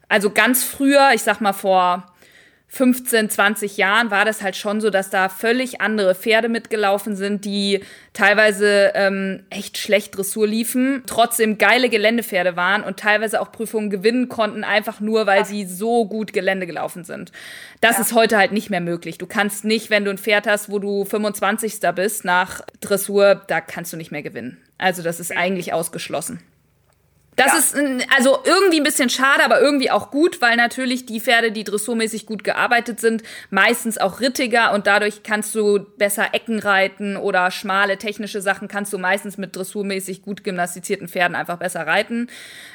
also 0.10 0.32
ganz 0.32 0.64
früher, 0.64 1.12
ich 1.14 1.22
sag 1.22 1.40
mal 1.40 1.54
vor 1.54 2.11
15, 2.74 3.30
20 3.30 3.76
Jahren 3.76 4.12
war 4.12 4.24
das 4.24 4.42
halt 4.42 4.56
schon 4.56 4.80
so, 4.80 4.90
dass 4.90 5.10
da 5.10 5.28
völlig 5.28 5.82
andere 5.82 6.16
Pferde 6.16 6.48
mitgelaufen 6.48 7.18
sind, 7.18 7.44
die 7.44 7.84
teilweise 8.14 8.94
ähm, 8.96 9.44
echt 9.50 9.78
schlecht 9.78 10.16
Dressur 10.16 10.48
liefen, 10.48 11.04
trotzdem 11.06 11.58
geile 11.58 11.90
Geländepferde 11.90 12.56
waren 12.56 12.84
und 12.84 12.98
teilweise 12.98 13.42
auch 13.42 13.52
Prüfungen 13.52 13.90
gewinnen 13.90 14.30
konnten, 14.30 14.64
einfach 14.64 15.02
nur, 15.02 15.28
weil 15.28 15.40
ja. 15.40 15.46
sie 15.46 15.66
so 15.66 16.06
gut 16.06 16.32
Gelände 16.32 16.66
gelaufen 16.66 17.04
sind. 17.04 17.34
Das 17.82 17.98
ja. 17.98 18.04
ist 18.04 18.14
heute 18.14 18.38
halt 18.38 18.54
nicht 18.54 18.70
mehr 18.70 18.80
möglich. 18.80 19.18
Du 19.18 19.28
kannst 19.28 19.66
nicht, 19.66 19.90
wenn 19.90 20.06
du 20.06 20.12
ein 20.12 20.18
Pferd 20.18 20.48
hast, 20.48 20.72
wo 20.72 20.80
du 20.80 21.04
25. 21.04 21.82
bist 21.94 22.24
nach 22.24 22.62
Dressur, 22.80 23.42
da 23.48 23.60
kannst 23.60 23.92
du 23.92 23.98
nicht 23.98 24.12
mehr 24.12 24.24
gewinnen. 24.24 24.62
Also 24.78 25.04
das 25.04 25.20
ist 25.20 25.36
eigentlich 25.36 25.74
ausgeschlossen. 25.74 26.40
Das 27.38 27.54
ja. 27.54 27.60
ist 27.60 27.76
also 28.16 28.40
irgendwie 28.44 28.82
ein 28.82 28.84
bisschen 28.84 29.10
schade, 29.10 29.46
aber 29.46 29.62
irgendwie 29.62 29.90
auch 29.90 30.12
gut, 30.12 30.42
weil 30.42 30.58
natürlich 30.58 31.06
die 31.06 31.22
Pferde, 31.22 31.54
die 31.54 31.64
dressurmäßig 31.64 32.26
gut 32.26 32.44
gearbeitet 32.44 33.00
sind, 33.00 33.24
meistens 33.50 33.98
auch 33.98 34.20
rittiger 34.20 34.74
und 34.74 34.86
dadurch 34.86 35.24
kannst 35.24 35.56
du 35.56 35.80
besser 35.98 36.34
Ecken 36.34 36.60
reiten 36.60 37.16
oder 37.16 37.50
schmale 37.50 37.98
technische 37.98 38.42
Sachen 38.42 38.68
kannst 38.68 38.92
du 38.92 38.98
meistens 38.98 39.38
mit 39.38 39.56
dressurmäßig 39.56 40.24
gut 40.24 40.44
gymnastizierten 40.44 41.08
Pferden 41.08 41.36
einfach 41.36 41.58
besser 41.58 41.88
reiten. 41.88 42.28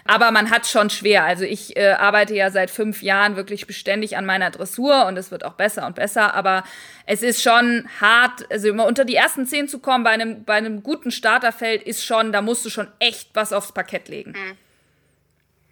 Aber 0.06 0.30
man 0.30 0.50
hat 0.50 0.66
schon 0.66 0.88
schwer. 0.88 1.24
Also 1.24 1.44
ich 1.44 1.76
äh, 1.76 1.90
arbeite 1.90 2.34
ja 2.34 2.50
seit 2.50 2.70
fünf 2.70 3.02
Jahren 3.02 3.36
wirklich 3.36 3.66
beständig 3.66 4.16
an 4.16 4.24
meiner 4.24 4.50
Dressur 4.50 5.04
und 5.06 5.18
es 5.18 5.30
wird 5.30 5.44
auch 5.44 5.54
besser 5.54 5.86
und 5.86 5.96
besser, 5.96 6.32
aber 6.32 6.64
es 7.04 7.22
ist 7.22 7.42
schon 7.42 7.88
hart, 8.00 8.50
also 8.50 8.68
immer 8.68 8.86
unter 8.86 9.04
die 9.04 9.14
ersten 9.14 9.46
zehn 9.46 9.68
zu 9.68 9.80
kommen 9.80 10.02
bei 10.02 10.10
einem, 10.10 10.44
bei 10.44 10.54
einem 10.54 10.82
guten 10.82 11.10
Starterfeld 11.10 11.82
ist 11.82 12.04
schon, 12.04 12.32
da 12.32 12.40
musst 12.40 12.64
du 12.64 12.70
schon 12.70 12.88
echt 12.98 13.30
was 13.34 13.52
aufs 13.52 13.72
Parkett 13.72 14.08
legen. 14.08 14.32
Mhm. 14.32 14.55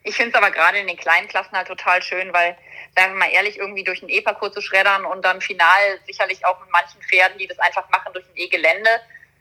Ich 0.07 0.17
finde 0.17 0.31
es 0.31 0.35
aber 0.37 0.51
gerade 0.51 0.79
in 0.79 0.87
den 0.87 0.99
kleinen 0.99 1.29
Klassen 1.29 1.57
halt 1.57 1.67
total 1.67 2.03
schön, 2.03 2.33
weil, 2.35 2.57
sagen 2.95 3.15
wir 3.15 3.21
mal 3.21 3.33
ehrlich, 3.33 3.59
irgendwie 3.59 3.85
durch 3.85 4.01
den 4.01 4.11
E-Parcours 4.11 4.53
zu 4.53 4.61
schreddern 4.61 5.07
und 5.07 5.25
dann 5.25 5.41
final 5.41 5.99
sicherlich 6.07 6.45
auch 6.45 6.61
mit 6.61 6.71
manchen 6.71 7.01
Pferden, 7.03 7.39
die 7.39 7.47
das 7.47 7.59
einfach 7.59 7.89
machen 7.89 8.13
durch 8.13 8.27
ein 8.27 8.37
E-Gelände, 8.37 8.91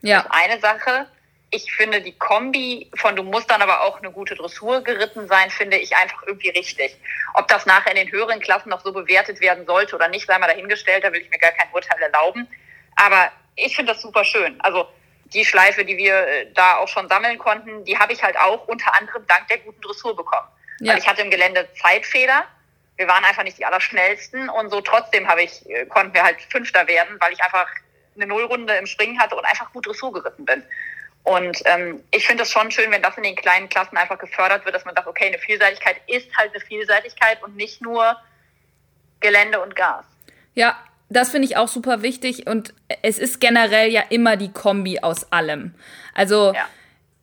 ja. 0.02 0.20
ist 0.22 0.28
eine 0.32 0.60
Sache. 0.62 1.08
Ich 1.52 1.72
finde 1.74 2.02
die 2.02 2.18
Kombi 2.18 2.90
von 2.96 3.16
du 3.16 3.24
musst 3.24 3.52
dann 3.52 3.62
aber 3.62 3.82
auch 3.82 4.00
eine 4.00 4.10
gute 4.10 4.36
Dressur 4.36 4.82
geritten 4.82 5.28
sein, 5.28 5.50
finde 5.50 5.78
ich 5.78 5.96
einfach 5.98 6.24
irgendwie 6.26 6.50
richtig. 6.50 6.98
Ob 7.34 7.50
das 7.50 7.66
nachher 7.66 7.92
in 7.92 7.98
den 7.98 8.12
höheren 8.12 8.40
Klassen 8.40 8.70
noch 8.70 8.84
so 8.84 8.94
bewertet 8.94 9.42
werden 9.42 9.66
sollte 9.66 9.96
oder 9.98 10.08
nicht, 10.08 10.26
sei 10.26 10.40
mal 10.40 10.48
dahingestellt, 10.48 11.04
da 11.04 11.12
will 11.12 11.22
ich 11.22 11.30
mir 11.30 11.40
gar 11.40 11.52
kein 11.52 11.72
Urteil 11.74 12.02
erlauben. 12.02 12.48
Aber 12.96 13.32
ich 13.58 13.76
finde 13.76 13.92
das 13.92 14.02
super 14.02 14.24
schön. 14.24 14.60
Also 14.62 14.88
die 15.34 15.46
Schleife, 15.46 15.86
die 15.86 15.98
wir 15.98 16.16
äh, 16.16 16.48
da 16.54 16.78
auch 16.78 16.88
schon 16.88 17.08
sammeln 17.10 17.38
konnten, 17.38 17.84
die 17.86 17.98
habe 17.98 18.14
ich 18.14 18.24
halt 18.24 18.38
auch 18.38 18.68
unter 18.68 18.94
anderem 18.96 19.26
dank 19.28 19.48
der 19.48 19.60
guten 19.60 19.82
Dressur 19.82 20.16
bekommen. 20.16 20.48
Ja. 20.80 20.94
Weil 20.94 21.00
ich 21.00 21.08
hatte 21.08 21.22
im 21.22 21.32
Gelände 21.32 21.68
Zeitfehler. 21.82 22.46
Wir 22.96 23.08
waren 23.08 23.26
einfach 23.26 23.44
nicht 23.44 23.58
die 23.58 23.66
allerschnellsten 23.66 24.50
und 24.50 24.70
so 24.70 24.80
trotzdem 24.82 25.28
habe 25.28 25.44
ich, 25.44 25.68
äh, 25.70 25.86
konnten 25.88 26.14
wir 26.14 26.24
halt 26.24 26.42
Fünfter 26.50 26.88
werden, 26.88 27.18
weil 27.20 27.34
ich 27.34 27.44
einfach 27.44 27.68
eine 28.16 28.28
Nullrunde 28.28 28.76
im 28.76 28.86
Springen 28.86 29.20
hatte 29.20 29.36
und 29.36 29.46
einfach 29.46 29.72
gut 29.74 29.88
Dressur 29.88 30.14
geritten 30.14 30.46
bin. 30.46 30.64
Und 31.24 31.62
ähm, 31.66 32.04
ich 32.12 32.28
finde 32.28 32.44
es 32.44 32.52
schon 32.52 32.70
schön, 32.70 32.92
wenn 32.92 33.02
das 33.02 33.16
in 33.18 33.24
den 33.24 33.36
kleinen 33.36 33.70
Klassen 33.70 33.98
einfach 33.98 34.20
gefördert 34.20 34.66
wird, 34.66 34.76
dass 34.76 34.86
man 34.86 34.94
sagt, 34.94 35.08
okay, 35.08 35.28
eine 35.28 35.40
Vielseitigkeit 35.40 35.96
ist 36.08 36.36
halt 36.38 36.54
eine 36.54 36.60
Vielseitigkeit 36.60 37.42
und 37.42 37.56
nicht 37.56 37.82
nur 37.82 38.18
Gelände 39.22 39.62
und 39.62 39.76
Gas. 39.76 40.06
Ja, 40.54 40.78
das 41.14 41.30
finde 41.30 41.48
ich 41.48 41.58
auch 41.58 41.68
super 41.68 42.02
wichtig 42.02 42.48
und 42.48 42.74
es 43.02 43.18
ist 43.18 43.40
generell 43.40 43.92
ja 43.92 44.02
immer 44.10 44.36
die 44.38 44.52
Kombi 44.52 45.00
aus 45.00 45.32
allem. 45.32 45.74
Also 46.14 46.54
ja. 46.54 46.66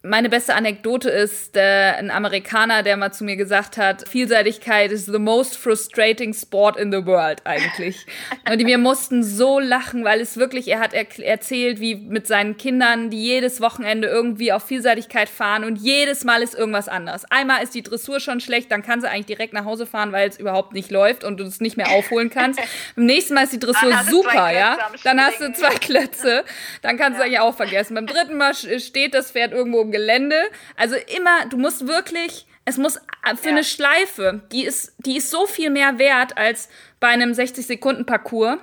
Meine 0.03 0.31
beste 0.31 0.55
Anekdote 0.55 1.11
ist 1.11 1.59
äh, 1.59 1.93
ein 1.93 2.11
Amerikaner, 2.11 2.83
der 2.83 2.97
mal 2.97 3.13
zu 3.13 3.23
mir 3.23 3.37
gesagt 3.37 3.77
hat, 3.77 4.09
Vielseitigkeit 4.09 4.93
ist 4.93 5.05
the 5.05 5.19
most 5.19 5.59
frustrating 5.59 6.33
sport 6.33 6.79
in 6.79 6.91
the 6.91 7.05
world 7.05 7.43
eigentlich. 7.45 8.07
Und 8.51 8.65
wir 8.65 8.79
mussten 8.79 9.23
so 9.23 9.59
lachen, 9.59 10.03
weil 10.03 10.23
es 10.23 10.39
wirklich, 10.39 10.69
er 10.69 10.81
hat 10.81 10.95
er 10.95 11.07
erzählt, 11.23 11.81
wie 11.81 11.97
mit 11.97 12.27
seinen 12.27 12.57
Kindern, 12.57 13.11
die 13.11 13.23
jedes 13.23 13.61
Wochenende 13.61 14.09
irgendwie 14.09 14.53
auf 14.53 14.65
Vielseitigkeit 14.65 15.29
fahren 15.29 15.65
und 15.65 15.77
jedes 15.77 16.25
Mal 16.25 16.43
ist 16.43 16.55
irgendwas 16.55 16.89
anders. 16.89 17.25
Einmal 17.31 17.63
ist 17.63 17.75
die 17.75 17.83
Dressur 17.83 18.21
schon 18.21 18.41
schlecht, 18.41 18.71
dann 18.73 18.83
kann 18.83 19.03
sie 19.03 19.09
eigentlich 19.09 19.27
direkt 19.27 19.53
nach 19.53 19.67
Hause 19.67 19.87
fahren, 19.87 20.13
weil 20.13 20.29
es 20.29 20.39
überhaupt 20.39 20.73
nicht 20.73 20.91
läuft 20.91 21.25
und 21.25 21.39
du 21.39 21.45
es 21.45 21.61
nicht 21.61 21.77
mehr 21.77 21.91
aufholen 21.91 22.31
kannst. 22.31 22.59
Beim 22.97 23.07
nächsten 23.07 23.35
Mal 23.35 23.45
ist 23.45 23.53
die 23.53 23.59
Dressur 23.59 23.93
super, 24.09 24.51
ja. 24.51 24.79
Dann 25.05 25.21
hast 25.21 25.41
du 25.41 25.53
zwei 25.53 25.75
Klötze, 25.75 26.45
dann 26.81 26.97
kannst 26.97 27.19
ja. 27.19 27.25
du 27.25 27.25
eigentlich 27.25 27.41
auch 27.41 27.55
vergessen. 27.55 27.95
Beim 27.95 28.07
dritten 28.07 28.37
Mal 28.37 28.55
steht 28.55 29.15
das 29.15 29.33
Pferd 29.33 29.53
irgendwo 29.53 29.90
Gelände. 29.91 30.51
Also 30.77 30.97
immer, 30.97 31.47
du 31.47 31.57
musst 31.57 31.87
wirklich, 31.87 32.47
es 32.65 32.77
muss 32.77 32.97
äh, 32.97 33.37
für 33.37 33.47
ja. 33.47 33.51
eine 33.51 33.65
Schleife, 33.65 34.43
die 34.53 34.65
ist, 34.65 34.95
die 34.99 35.17
ist 35.17 35.31
so 35.31 35.47
viel 35.47 35.71
mehr 35.71 35.99
wert 35.99 36.37
als 36.37 36.69
bei 37.01 37.09
einem 37.09 37.33
60-Sekunden-Parcours, 37.33 38.59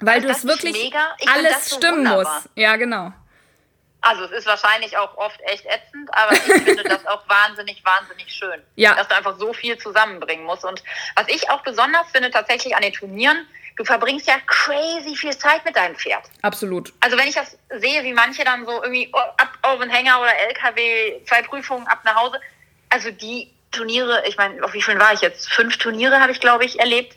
weil 0.00 0.20
du 0.20 0.28
es 0.28 0.46
wirklich 0.46 0.92
alles 1.26 1.70
so 1.70 1.76
stimmen 1.76 1.98
wunderbar. 1.98 2.34
muss. 2.34 2.48
Ja, 2.54 2.76
genau. 2.76 3.12
Also 4.00 4.24
es 4.24 4.30
ist 4.30 4.46
wahrscheinlich 4.46 4.96
auch 4.96 5.16
oft 5.16 5.40
echt 5.42 5.66
ätzend, 5.66 6.08
aber 6.12 6.32
ich 6.32 6.40
finde 6.64 6.84
das 6.84 7.04
auch 7.06 7.28
wahnsinnig, 7.28 7.84
wahnsinnig 7.84 8.32
schön. 8.32 8.62
Ja. 8.76 8.94
Dass 8.94 9.08
du 9.08 9.16
einfach 9.16 9.38
so 9.38 9.52
viel 9.52 9.76
zusammenbringen 9.78 10.44
musst. 10.44 10.64
Und 10.64 10.82
was 11.16 11.28
ich 11.28 11.50
auch 11.50 11.62
besonders 11.62 12.08
finde 12.12 12.30
tatsächlich 12.30 12.76
an 12.76 12.82
den 12.82 12.92
Turnieren, 12.92 13.46
du 13.78 13.84
verbringst 13.84 14.26
ja 14.26 14.34
crazy 14.46 15.16
viel 15.16 15.36
Zeit 15.38 15.64
mit 15.64 15.76
deinem 15.76 15.94
Pferd. 15.94 16.24
Absolut. 16.42 16.92
Also 17.00 17.16
wenn 17.16 17.28
ich 17.28 17.34
das 17.34 17.56
sehe, 17.80 18.02
wie 18.02 18.12
manche 18.12 18.44
dann 18.44 18.66
so 18.66 18.82
irgendwie 18.82 19.10
ab 19.14 19.56
auf 19.62 19.80
den 19.80 19.88
Hänger 19.88 20.20
oder 20.20 20.34
LKW, 20.48 21.24
zwei 21.24 21.42
Prüfungen 21.42 21.86
ab 21.86 22.00
nach 22.04 22.16
Hause. 22.16 22.40
Also 22.90 23.10
die 23.10 23.50
Turniere, 23.70 24.24
ich 24.26 24.36
meine, 24.36 24.62
auf 24.64 24.74
wie 24.74 24.82
vielen 24.82 24.98
war 24.98 25.12
ich 25.12 25.20
jetzt? 25.20 25.48
Fünf 25.50 25.78
Turniere 25.78 26.20
habe 26.20 26.32
ich, 26.32 26.40
glaube 26.40 26.64
ich, 26.64 26.78
erlebt. 26.80 27.16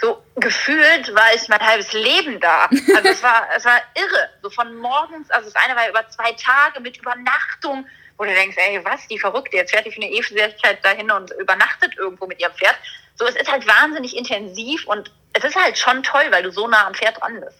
So 0.00 0.22
gefühlt 0.36 1.14
war 1.14 1.34
ich 1.34 1.46
mein 1.48 1.60
halbes 1.60 1.92
Leben 1.92 2.40
da. 2.40 2.68
Also 2.96 3.08
es 3.08 3.22
war, 3.22 3.46
es 3.54 3.64
war 3.64 3.80
irre. 3.94 4.30
So 4.42 4.50
von 4.50 4.74
morgens, 4.76 5.30
also 5.30 5.50
das 5.50 5.62
eine 5.62 5.76
war 5.76 5.88
über 5.88 6.08
zwei 6.08 6.32
Tage 6.32 6.80
mit 6.80 6.96
Übernachtung, 6.96 7.86
wo 8.16 8.24
du 8.24 8.34
denkst, 8.34 8.56
ey, 8.58 8.84
was, 8.84 9.06
die 9.08 9.18
Verrückte, 9.18 9.56
jetzt 9.56 9.70
fährt 9.70 9.86
die 9.86 9.92
für 9.92 10.02
eine 10.02 10.10
Ewigkeit 10.10 10.84
dahin 10.84 11.10
und 11.10 11.30
übernachtet 11.32 11.96
irgendwo 11.98 12.26
mit 12.26 12.40
ihrem 12.40 12.54
Pferd. 12.54 12.76
So, 13.14 13.26
es 13.26 13.36
ist 13.36 13.52
halt 13.52 13.66
wahnsinnig 13.66 14.16
intensiv 14.16 14.86
und 14.86 15.12
es 15.32 15.44
ist 15.44 15.56
halt 15.56 15.78
schon 15.78 16.02
toll, 16.02 16.24
weil 16.30 16.42
du 16.42 16.50
so 16.50 16.66
nah 16.68 16.86
am 16.86 16.94
Pferd 16.94 17.20
dran 17.20 17.40
bist. 17.40 17.58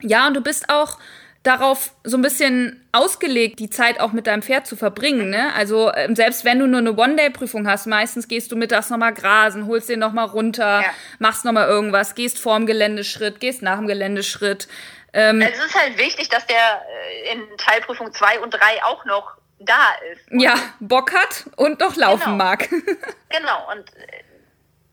Ja, 0.00 0.26
und 0.26 0.34
du 0.34 0.40
bist 0.40 0.68
auch 0.68 0.98
darauf 1.42 1.92
so 2.04 2.16
ein 2.16 2.22
bisschen 2.22 2.86
ausgelegt, 2.92 3.58
die 3.58 3.70
Zeit 3.70 4.00
auch 4.00 4.12
mit 4.12 4.26
deinem 4.26 4.42
Pferd 4.42 4.66
zu 4.66 4.76
verbringen. 4.76 5.30
Ne? 5.30 5.52
Also 5.54 5.92
ähm, 5.94 6.14
selbst 6.16 6.44
wenn 6.44 6.58
du 6.58 6.66
nur 6.66 6.80
eine 6.80 6.96
One-Day-Prüfung 6.96 7.66
hast, 7.68 7.86
meistens 7.86 8.28
gehst 8.28 8.52
du 8.52 8.56
mittags 8.56 8.90
nochmal 8.90 9.14
grasen, 9.14 9.66
holst 9.66 9.88
den 9.88 10.00
nochmal 10.00 10.26
runter, 10.26 10.82
ja. 10.82 10.90
machst 11.18 11.44
nochmal 11.44 11.68
irgendwas, 11.68 12.14
gehst 12.14 12.38
vorm 12.38 12.66
Geländeschritt, 12.66 13.40
gehst 13.40 13.62
nach 13.62 13.78
dem 13.78 13.86
Geländeschritt. 13.86 14.68
Ähm, 15.12 15.40
es 15.40 15.58
ist 15.58 15.74
halt 15.74 15.96
wichtig, 15.96 16.28
dass 16.28 16.46
der 16.46 16.56
äh, 16.56 17.32
in 17.32 17.56
Teilprüfung 17.56 18.12
2 18.12 18.40
und 18.40 18.50
3 18.50 18.84
auch 18.84 19.04
noch 19.04 19.32
da 19.60 19.94
ist. 20.12 20.22
Ja, 20.30 20.54
Bock 20.80 21.12
hat 21.14 21.44
und 21.56 21.80
noch 21.80 21.96
laufen 21.96 22.24
genau. 22.24 22.36
mag. 22.36 22.68
genau, 23.30 23.70
und 23.72 23.88
äh, 23.96 24.22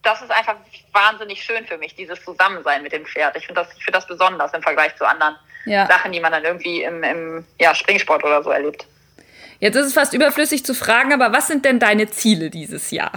das 0.06 0.22
ist 0.22 0.32
einfach 0.32 0.56
wahnsinnig 0.92 1.44
schön 1.44 1.66
für 1.66 1.78
mich, 1.78 1.96
dieses 1.96 2.24
Zusammensein 2.24 2.84
mit 2.84 2.94
dem 2.94 3.06
Pferd. 3.06 3.36
Ich 3.36 3.46
finde 3.46 3.62
das, 3.62 3.76
ich 3.76 3.84
find 3.84 3.96
das 3.96 4.08
besonders 4.08 4.54
im 4.54 4.62
Vergleich 4.62 4.96
zu 4.96 5.06
anderen 5.06 5.36
ja. 5.66 5.88
Sachen, 5.88 6.12
die 6.12 6.20
man 6.20 6.32
dann 6.32 6.44
irgendwie 6.44 6.84
im, 6.84 7.04
im 7.04 7.46
ja, 7.60 7.74
Springsport 7.74 8.24
oder 8.24 8.44
so 8.44 8.52
erlebt. 8.52 8.86
Jetzt 9.60 9.76
ist 9.76 9.88
es 9.88 9.94
fast 9.94 10.14
überflüssig 10.14 10.66
zu 10.66 10.74
fragen, 10.74 11.14
aber 11.14 11.32
was 11.32 11.48
sind 11.48 11.66
denn 11.66 11.80
deine 11.80 12.10
Ziele 12.10 12.50
dieses 12.50 12.92
Jahr? 12.92 13.12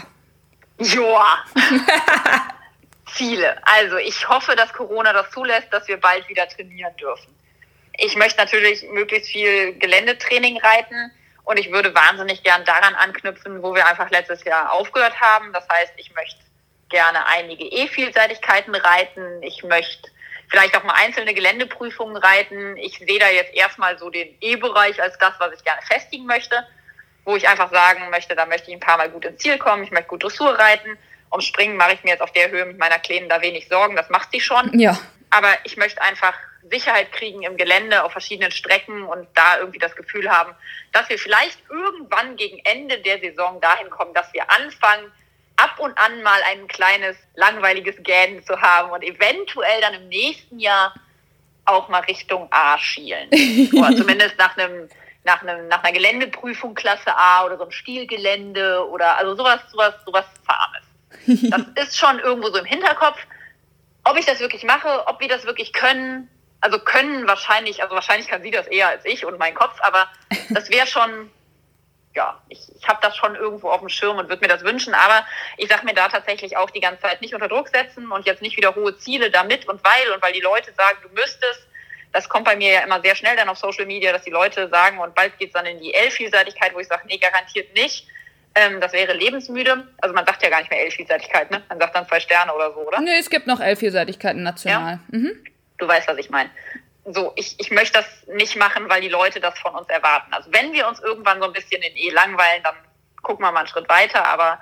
Joa. 0.78 1.44
Ziele. 3.14 3.56
Also 3.62 3.96
ich 3.96 4.28
hoffe, 4.28 4.54
dass 4.54 4.72
Corona 4.72 5.12
das 5.12 5.30
zulässt, 5.30 5.68
dass 5.72 5.88
wir 5.88 5.98
bald 5.98 6.28
wieder 6.28 6.48
trainieren 6.48 6.96
dürfen. 6.96 7.34
Ich 7.96 8.16
möchte 8.16 8.38
natürlich 8.38 8.86
möglichst 8.92 9.30
viel 9.30 9.72
Geländetraining 9.74 10.58
reiten 10.58 11.10
und 11.44 11.58
ich 11.58 11.72
würde 11.72 11.94
wahnsinnig 11.94 12.44
gern 12.44 12.64
daran 12.64 12.94
anknüpfen, 12.94 13.62
wo 13.62 13.74
wir 13.74 13.86
einfach 13.86 14.08
letztes 14.10 14.44
Jahr 14.44 14.70
aufgehört 14.70 15.20
haben. 15.20 15.52
Das 15.52 15.68
heißt, 15.68 15.94
ich 15.96 16.14
möchte 16.14 16.38
gerne 16.88 17.26
einige 17.26 17.64
E-Vielseitigkeiten 17.64 18.74
reiten. 18.74 19.42
Ich 19.42 19.62
möchte 19.62 20.10
vielleicht 20.48 20.76
auch 20.76 20.84
mal 20.84 20.94
einzelne 20.94 21.34
Geländeprüfungen 21.34 22.16
reiten. 22.16 22.76
Ich 22.76 22.98
sehe 22.98 23.18
da 23.18 23.28
jetzt 23.28 23.54
erstmal 23.54 23.98
so 23.98 24.10
den 24.10 24.34
E-Bereich 24.40 25.00
als 25.00 25.18
das, 25.18 25.34
was 25.38 25.52
ich 25.54 25.64
gerne 25.64 25.82
festigen 25.82 26.26
möchte, 26.26 26.66
wo 27.24 27.36
ich 27.36 27.46
einfach 27.48 27.70
sagen 27.70 28.08
möchte, 28.10 28.34
da 28.34 28.46
möchte 28.46 28.70
ich 28.70 28.76
ein 28.76 28.80
paar 28.80 28.96
Mal 28.96 29.10
gut 29.10 29.24
ins 29.24 29.40
Ziel 29.42 29.58
kommen, 29.58 29.84
ich 29.84 29.90
möchte 29.90 30.08
gut 30.08 30.22
Dressur 30.22 30.58
reiten. 30.58 30.96
Um 31.30 31.42
Springen 31.42 31.76
mache 31.76 31.92
ich 31.92 32.02
mir 32.04 32.10
jetzt 32.10 32.22
auf 32.22 32.32
der 32.32 32.50
Höhe 32.50 32.64
mit 32.64 32.78
meiner 32.78 32.98
Kleinen 32.98 33.28
da 33.28 33.42
wenig 33.42 33.68
Sorgen, 33.68 33.96
das 33.96 34.08
macht 34.08 34.30
sie 34.32 34.40
schon. 34.40 34.78
Ja. 34.78 34.98
Aber 35.28 35.48
ich 35.64 35.76
möchte 35.76 36.00
einfach 36.00 36.32
Sicherheit 36.70 37.12
kriegen 37.12 37.42
im 37.42 37.58
Gelände 37.58 38.02
auf 38.02 38.12
verschiedenen 38.12 38.50
Strecken 38.50 39.04
und 39.04 39.28
da 39.34 39.58
irgendwie 39.58 39.78
das 39.78 39.94
Gefühl 39.94 40.30
haben, 40.30 40.54
dass 40.92 41.08
wir 41.10 41.18
vielleicht 41.18 41.58
irgendwann 41.68 42.36
gegen 42.36 42.58
Ende 42.64 42.98
der 42.98 43.18
Saison 43.20 43.60
dahin 43.60 43.90
kommen, 43.90 44.14
dass 44.14 44.32
wir 44.32 44.50
anfangen, 44.50 45.12
ab 45.58 45.78
und 45.78 45.96
an 45.98 46.22
mal 46.22 46.40
ein 46.50 46.66
kleines 46.68 47.16
langweiliges 47.34 47.96
Gähnen 48.02 48.42
zu 48.44 48.60
haben 48.60 48.90
und 48.90 49.02
eventuell 49.02 49.80
dann 49.80 49.94
im 49.94 50.08
nächsten 50.08 50.58
Jahr 50.58 50.94
auch 51.64 51.88
mal 51.88 52.00
Richtung 52.02 52.48
A 52.50 52.78
schielen. 52.78 53.28
oder 53.72 53.94
zumindest 53.94 54.38
nach 54.38 54.56
einem 54.56 54.88
nach 55.24 55.42
einem 55.42 55.68
nach 55.68 55.82
einer 55.82 55.92
Geländeprüfung 55.92 56.74
Klasse 56.74 57.14
A 57.14 57.44
oder 57.44 57.58
so 57.58 57.64
ein 57.64 57.72
Stilgelände 57.72 58.88
oder 58.88 59.18
also 59.18 59.34
sowas 59.34 59.60
sowas 59.70 59.94
sowas 60.06 60.24
Farmes. 60.46 60.86
Das 61.74 61.88
ist 61.88 61.98
schon 61.98 62.18
irgendwo 62.20 62.48
so 62.48 62.58
im 62.58 62.64
Hinterkopf. 62.64 63.18
Ob 64.04 64.16
ich 64.16 64.24
das 64.24 64.40
wirklich 64.40 64.64
mache, 64.64 65.06
ob 65.06 65.20
wir 65.20 65.28
das 65.28 65.44
wirklich 65.44 65.72
können, 65.72 66.30
also 66.60 66.78
können 66.78 67.26
wahrscheinlich, 67.26 67.82
also 67.82 67.94
wahrscheinlich 67.94 68.28
kann 68.28 68.42
sie 68.42 68.50
das 68.50 68.66
eher 68.68 68.88
als 68.88 69.04
ich 69.04 69.26
und 69.26 69.38
mein 69.38 69.54
Kopf, 69.54 69.76
aber 69.80 70.08
das 70.50 70.70
wäre 70.70 70.86
schon 70.86 71.30
ja, 72.18 72.36
ich, 72.48 72.60
ich 72.76 72.88
habe 72.88 72.98
das 73.00 73.16
schon 73.16 73.36
irgendwo 73.36 73.70
auf 73.70 73.78
dem 73.78 73.88
Schirm 73.88 74.18
und 74.18 74.28
würde 74.28 74.42
mir 74.42 74.48
das 74.48 74.64
wünschen, 74.64 74.92
aber 74.92 75.24
ich 75.56 75.68
sage 75.68 75.84
mir 75.86 75.94
da 75.94 76.08
tatsächlich 76.08 76.56
auch 76.56 76.68
die 76.68 76.80
ganze 76.80 77.02
Zeit 77.02 77.20
nicht 77.22 77.32
unter 77.32 77.46
Druck 77.46 77.68
setzen 77.68 78.10
und 78.10 78.26
jetzt 78.26 78.42
nicht 78.42 78.56
wieder 78.56 78.74
hohe 78.74 78.98
Ziele 78.98 79.30
damit 79.30 79.68
und 79.68 79.80
weil 79.84 80.12
und 80.12 80.20
weil 80.20 80.32
die 80.32 80.40
Leute 80.40 80.72
sagen, 80.72 80.98
du 81.02 81.08
müsstest. 81.10 81.62
Das 82.12 82.28
kommt 82.28 82.46
bei 82.46 82.56
mir 82.56 82.72
ja 82.72 82.80
immer 82.80 83.00
sehr 83.02 83.14
schnell 83.14 83.36
dann 83.36 83.48
auf 83.48 83.58
Social 83.58 83.86
Media, 83.86 84.12
dass 84.12 84.22
die 84.22 84.30
Leute 84.30 84.68
sagen, 84.68 84.98
und 84.98 85.14
bald 85.14 85.38
geht's 85.38 85.52
dann 85.52 85.66
in 85.66 85.78
die 85.78 85.94
L-Vielseitigkeit, 85.94 86.74
wo 86.74 86.80
ich 86.80 86.88
sage, 86.88 87.02
nee, 87.06 87.18
garantiert 87.18 87.72
nicht. 87.74 88.08
Ähm, 88.54 88.80
das 88.80 88.92
wäre 88.94 89.12
lebensmüde. 89.12 89.86
Also 90.00 90.14
man 90.14 90.26
sagt 90.26 90.42
ja 90.42 90.48
gar 90.48 90.58
nicht 90.58 90.70
mehr 90.70 90.82
L-Vielseitigkeit, 90.86 91.50
ne? 91.50 91.62
Man 91.68 91.78
sagt 91.78 91.94
dann 91.94 92.08
zwei 92.08 92.18
Sterne 92.18 92.52
oder 92.52 92.72
so, 92.72 92.80
oder? 92.80 93.00
Nee, 93.00 93.18
es 93.20 93.30
gibt 93.30 93.46
noch 93.46 93.60
L-Vielseitigkeiten 93.60 94.42
national. 94.42 95.00
Ja? 95.12 95.18
Mhm. 95.18 95.44
Du 95.76 95.86
weißt, 95.86 96.08
was 96.08 96.16
ich 96.16 96.30
meine 96.30 96.50
so, 97.04 97.32
ich, 97.36 97.58
ich 97.58 97.70
möchte 97.70 98.00
das 98.00 98.06
nicht 98.34 98.56
machen, 98.56 98.88
weil 98.88 99.00
die 99.00 99.08
Leute 99.08 99.40
das 99.40 99.58
von 99.58 99.74
uns 99.74 99.88
erwarten. 99.88 100.32
Also 100.32 100.52
wenn 100.52 100.72
wir 100.72 100.86
uns 100.88 101.00
irgendwann 101.00 101.40
so 101.40 101.46
ein 101.46 101.52
bisschen 101.52 101.82
in 101.82 101.96
E 101.96 102.10
langweilen, 102.10 102.62
dann 102.62 102.74
gucken 103.22 103.44
wir 103.44 103.52
mal 103.52 103.60
einen 103.60 103.68
Schritt 103.68 103.88
weiter, 103.88 104.26
aber 104.26 104.58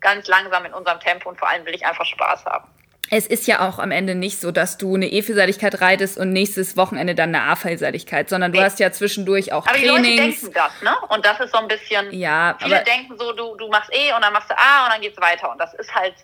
ganz 0.00 0.26
langsam 0.28 0.64
in 0.64 0.74
unserem 0.74 1.00
Tempo 1.00 1.28
und 1.28 1.38
vor 1.38 1.48
allem 1.48 1.64
will 1.64 1.74
ich 1.74 1.86
einfach 1.86 2.04
Spaß 2.04 2.44
haben. 2.44 2.68
Es 3.14 3.26
ist 3.26 3.46
ja 3.46 3.68
auch 3.68 3.78
am 3.78 3.90
Ende 3.90 4.14
nicht 4.14 4.40
so, 4.40 4.52
dass 4.52 4.78
du 4.78 4.94
eine 4.94 5.06
E-Vielseitigkeit 5.06 5.82
reitest 5.82 6.16
und 6.16 6.32
nächstes 6.32 6.78
Wochenende 6.78 7.14
dann 7.14 7.34
eine 7.34 7.44
A-Vielseitigkeit, 7.44 8.30
sondern 8.30 8.52
du 8.52 8.58
nee. 8.58 8.64
hast 8.64 8.80
ja 8.80 8.90
zwischendurch 8.90 9.52
auch 9.52 9.66
aber 9.66 9.76
Trainings. 9.76 9.98
Aber 9.98 10.02
die 10.02 10.16
Leute 10.16 10.22
denken 10.22 10.52
das, 10.54 10.82
ne? 10.82 10.96
Und 11.08 11.26
das 11.26 11.40
ist 11.40 11.52
so 11.52 11.58
ein 11.58 11.68
bisschen, 11.68 12.10
ja, 12.12 12.56
viele 12.58 12.82
denken 12.84 13.18
so, 13.18 13.32
du, 13.32 13.54
du 13.56 13.68
machst 13.68 13.90
E 13.92 14.14
und 14.14 14.22
dann 14.22 14.32
machst 14.32 14.50
du 14.50 14.56
A 14.56 14.86
und 14.86 14.92
dann 14.92 15.00
geht's 15.02 15.20
weiter. 15.20 15.50
Und 15.50 15.58
das 15.58 15.74
ist 15.74 15.94
halt 15.94 16.14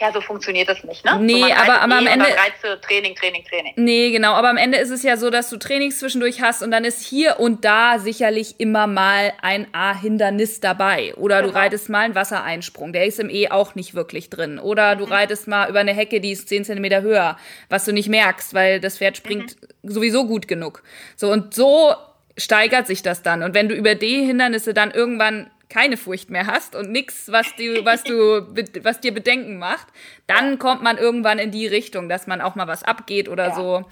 ja, 0.00 0.12
so 0.12 0.20
funktioniert 0.20 0.68
das 0.68 0.84
nicht, 0.84 1.04
ne? 1.04 1.18
Nee, 1.20 1.40
so 1.40 1.52
aber, 1.52 1.80
aber 1.80 1.96
am 1.96 2.06
Ende. 2.06 2.24
Reize, 2.24 2.80
Training, 2.80 3.16
Training, 3.16 3.44
Training. 3.44 3.72
Nee, 3.74 4.12
genau. 4.12 4.34
Aber 4.34 4.48
am 4.48 4.56
Ende 4.56 4.78
ist 4.78 4.90
es 4.90 5.02
ja 5.02 5.16
so, 5.16 5.28
dass 5.28 5.50
du 5.50 5.56
Trainings 5.56 5.98
zwischendurch 5.98 6.40
hast 6.40 6.62
und 6.62 6.70
dann 6.70 6.84
ist 6.84 7.02
hier 7.04 7.40
und 7.40 7.64
da 7.64 7.98
sicherlich 7.98 8.60
immer 8.60 8.86
mal 8.86 9.32
ein 9.42 9.66
A-Hindernis 9.72 10.60
dabei. 10.60 11.14
Oder 11.16 11.40
genau. 11.40 11.52
du 11.52 11.58
reitest 11.58 11.88
mal 11.88 12.04
einen 12.04 12.14
Wassereinsprung. 12.14 12.92
Der 12.92 13.06
ist 13.06 13.18
im 13.18 13.28
E 13.28 13.48
auch 13.48 13.74
nicht 13.74 13.94
wirklich 13.94 14.30
drin. 14.30 14.60
Oder 14.60 14.94
du 14.94 15.06
mhm. 15.06 15.12
reitest 15.12 15.48
mal 15.48 15.68
über 15.68 15.80
eine 15.80 15.94
Hecke, 15.94 16.20
die 16.20 16.30
ist 16.30 16.48
10 16.48 16.64
Zentimeter 16.64 17.02
höher, 17.02 17.36
was 17.68 17.84
du 17.84 17.92
nicht 17.92 18.08
merkst, 18.08 18.54
weil 18.54 18.78
das 18.78 18.98
Pferd 18.98 19.16
springt 19.16 19.56
mhm. 19.82 19.90
sowieso 19.90 20.26
gut 20.26 20.46
genug. 20.46 20.84
So, 21.16 21.32
und 21.32 21.54
so 21.54 21.92
steigert 22.36 22.86
sich 22.86 23.02
das 23.02 23.22
dann. 23.22 23.42
Und 23.42 23.52
wenn 23.52 23.68
du 23.68 23.74
über 23.74 23.96
D-Hindernisse 23.96 24.74
dann 24.74 24.92
irgendwann 24.92 25.50
keine 25.68 25.96
Furcht 25.96 26.30
mehr 26.30 26.46
hast 26.46 26.74
und 26.74 26.90
nichts, 26.90 27.30
was 27.30 27.54
du, 27.56 27.84
was 27.84 28.02
du, 28.02 28.46
was 28.82 29.00
dir 29.00 29.12
Bedenken 29.12 29.58
macht, 29.58 29.86
dann 30.26 30.52
ja. 30.52 30.56
kommt 30.56 30.82
man 30.82 30.96
irgendwann 30.96 31.38
in 31.38 31.50
die 31.50 31.66
Richtung, 31.66 32.08
dass 32.08 32.26
man 32.26 32.40
auch 32.40 32.54
mal 32.54 32.66
was 32.66 32.82
abgeht 32.82 33.28
oder 33.28 33.48
ja. 33.48 33.54
so. 33.54 33.84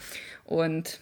Und 0.44 1.00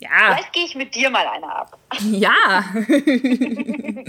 ja. 0.00 0.08
Vielleicht 0.34 0.52
gehe 0.52 0.64
ich 0.64 0.74
mit 0.74 0.94
dir 0.94 1.10
mal 1.10 1.26
eine 1.26 1.54
ab. 1.54 1.78
Ja. 2.00 2.64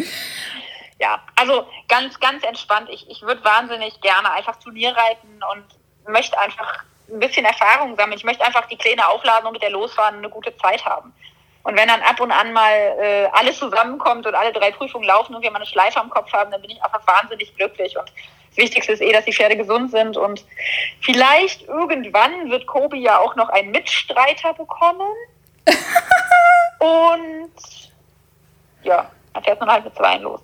ja, 0.99 1.21
also 1.35 1.67
ganz, 1.87 2.19
ganz 2.19 2.43
entspannt. 2.43 2.89
Ich, 2.89 3.09
ich 3.09 3.21
würde 3.21 3.43
wahnsinnig 3.43 3.99
gerne 4.01 4.31
einfach 4.31 4.55
Turnier 4.57 4.95
reiten 4.95 5.39
und 5.53 5.65
möchte 6.11 6.39
einfach 6.39 6.83
ein 7.11 7.19
bisschen 7.19 7.45
Erfahrung 7.45 7.95
sammeln. 7.97 8.17
Ich 8.17 8.23
möchte 8.23 8.45
einfach 8.45 8.67
die 8.67 8.77
Pläne 8.77 9.05
aufladen 9.07 9.47
und 9.47 9.53
mit 9.53 9.61
der 9.61 9.71
losfahren 9.71 10.17
eine 10.17 10.29
gute 10.29 10.55
Zeit 10.57 10.83
haben. 10.85 11.13
Und 11.63 11.77
wenn 11.77 11.87
dann 11.87 12.01
ab 12.01 12.19
und 12.19 12.31
an 12.31 12.53
mal 12.53 12.73
äh, 12.99 13.25
alles 13.33 13.57
zusammenkommt 13.59 14.25
und 14.25 14.33
alle 14.33 14.51
drei 14.51 14.71
Prüfungen 14.71 15.05
laufen 15.05 15.35
und 15.35 15.43
wir 15.43 15.51
mal 15.51 15.57
eine 15.57 15.65
Schleife 15.65 15.99
am 15.99 16.09
Kopf 16.09 16.31
haben, 16.33 16.51
dann 16.51 16.61
bin 16.61 16.71
ich 16.71 16.83
einfach 16.83 17.01
wahnsinnig 17.05 17.55
glücklich. 17.55 17.97
Und 17.97 18.11
das 18.49 18.57
Wichtigste 18.57 18.93
ist 18.93 19.01
eh, 19.01 19.11
dass 19.11 19.25
die 19.25 19.33
Pferde 19.33 19.55
gesund 19.55 19.91
sind. 19.91 20.17
Und 20.17 20.43
vielleicht 21.01 21.67
irgendwann 21.67 22.49
wird 22.49 22.65
Kobi 22.65 23.01
ja 23.01 23.19
auch 23.19 23.35
noch 23.35 23.49
einen 23.49 23.71
Mitstreiter 23.71 24.53
bekommen. 24.53 25.07
und 26.79 27.51
ja, 28.83 29.11
dann 29.33 29.43
fährt 29.43 29.59
man 29.59 29.71
halt 29.71 29.85
mit 29.85 29.95
zwei 29.95 30.17
los. 30.17 30.41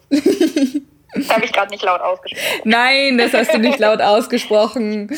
Das 1.14 1.30
habe 1.30 1.46
ich 1.46 1.54
gerade 1.54 1.72
nicht 1.72 1.84
laut 1.84 2.02
ausgesprochen. 2.02 2.62
Nein, 2.64 3.18
das 3.18 3.34
hast 3.34 3.54
du 3.54 3.58
nicht 3.58 3.80
laut 3.80 4.02
ausgesprochen. 4.02 5.10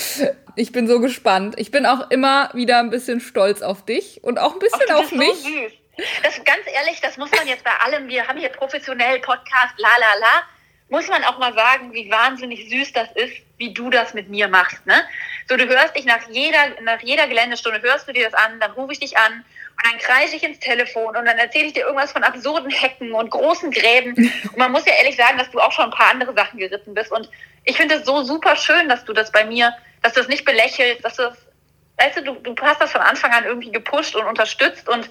Ich 0.55 0.71
bin 0.71 0.87
so 0.87 0.99
gespannt. 0.99 1.55
Ich 1.57 1.71
bin 1.71 1.85
auch 1.85 2.09
immer 2.09 2.49
wieder 2.53 2.79
ein 2.79 2.89
bisschen 2.89 3.19
stolz 3.19 3.61
auf 3.61 3.83
dich 3.83 4.23
und 4.23 4.39
auch 4.39 4.53
ein 4.53 4.59
bisschen 4.59 4.87
Ach, 4.91 4.99
auf 4.99 5.11
mich. 5.11 5.27
So 5.29 5.49
süß. 5.49 5.71
Das 6.23 6.35
ganz 6.43 6.61
ehrlich, 6.73 7.01
das 7.01 7.17
muss 7.17 7.31
man 7.31 7.47
jetzt 7.47 7.63
bei 7.63 7.71
allem, 7.71 8.07
wir 8.07 8.27
haben 8.27 8.39
hier 8.39 8.49
professionell 8.49 9.19
Podcast, 9.19 9.73
la 9.77 9.89
la 9.97 10.19
la, 10.19 10.43
muss 10.89 11.07
man 11.07 11.23
auch 11.23 11.37
mal 11.37 11.53
sagen, 11.53 11.93
wie 11.93 12.09
wahnsinnig 12.09 12.69
süß 12.69 12.93
das 12.93 13.11
ist, 13.13 13.33
wie 13.57 13.73
du 13.73 13.89
das 13.89 14.13
mit 14.13 14.29
mir 14.29 14.47
machst. 14.47 14.85
Ne? 14.85 15.03
So, 15.47 15.55
du 15.55 15.67
hörst 15.67 15.95
dich 15.95 16.05
nach 16.05 16.27
jeder, 16.29 16.81
nach 16.81 17.01
jeder 17.01 17.27
Geländestunde, 17.27 17.81
hörst 17.81 18.07
du 18.07 18.13
dir 18.13 18.29
das 18.29 18.33
an, 18.33 18.59
dann 18.59 18.71
rufe 18.71 18.93
ich 18.93 18.99
dich 18.99 19.17
an 19.17 19.33
und 19.33 19.91
dann 19.91 19.99
kreise 19.99 20.35
ich 20.35 20.43
ins 20.43 20.59
Telefon 20.59 21.15
und 21.15 21.25
dann 21.25 21.37
erzähle 21.37 21.65
ich 21.65 21.73
dir 21.73 21.85
irgendwas 21.85 22.11
von 22.11 22.23
absurden 22.23 22.71
Hecken 22.71 23.13
und 23.13 23.29
großen 23.29 23.71
Gräben. 23.71 24.13
Und 24.15 24.57
man 24.57 24.71
muss 24.71 24.85
ja 24.85 24.93
ehrlich 24.93 25.15
sagen, 25.15 25.37
dass 25.37 25.51
du 25.51 25.59
auch 25.59 25.71
schon 25.71 25.85
ein 25.85 25.91
paar 25.91 26.09
andere 26.09 26.33
Sachen 26.33 26.59
geritten 26.59 26.93
bist. 26.93 27.11
Und 27.11 27.29
ich 27.63 27.77
finde 27.77 27.95
es 27.95 28.05
so 28.05 28.23
super 28.23 28.55
schön, 28.55 28.89
dass 28.89 29.05
du 29.05 29.13
das 29.13 29.31
bei 29.31 29.45
mir, 29.45 29.73
dass 30.01 30.13
du 30.13 30.19
das 30.19 30.29
nicht 30.29 30.43
belächelst, 30.43 31.05
dass 31.05 31.15
du 31.15 31.23
das, 31.23 31.37
weißt 31.97 32.17
du, 32.17 32.23
du, 32.23 32.53
du 32.53 32.61
hast 32.61 32.81
das 32.81 32.91
von 32.91 33.01
Anfang 33.01 33.31
an 33.31 33.45
irgendwie 33.45 33.71
gepusht 33.71 34.15
und 34.15 34.25
unterstützt 34.25 34.89
und 34.89 35.09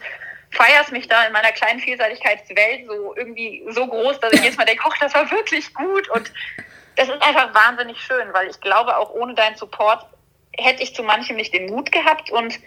feierst 0.50 0.92
mich 0.92 1.08
da 1.08 1.24
in 1.24 1.32
meiner 1.32 1.52
kleinen 1.52 1.80
Vielseitigkeitswelt 1.80 2.86
so 2.86 3.14
irgendwie 3.16 3.64
so 3.70 3.86
groß, 3.86 4.20
dass 4.20 4.32
ich 4.32 4.42
jetzt 4.42 4.58
mal 4.58 4.64
denke, 4.64 4.84
ach, 4.88 4.98
das 4.98 5.14
war 5.14 5.30
wirklich 5.30 5.72
gut. 5.74 6.08
Und 6.10 6.32
das 6.96 7.08
ist 7.08 7.22
einfach 7.22 7.54
wahnsinnig 7.54 8.00
schön, 8.00 8.32
weil 8.32 8.48
ich 8.48 8.60
glaube, 8.60 8.96
auch 8.96 9.10
ohne 9.10 9.34
deinen 9.34 9.56
Support 9.56 10.06
hätte 10.56 10.82
ich 10.82 10.94
zu 10.94 11.02
manchem 11.02 11.36
nicht 11.36 11.54
den 11.54 11.66
Mut 11.66 11.92
gehabt 11.92 12.30
und 12.30 12.58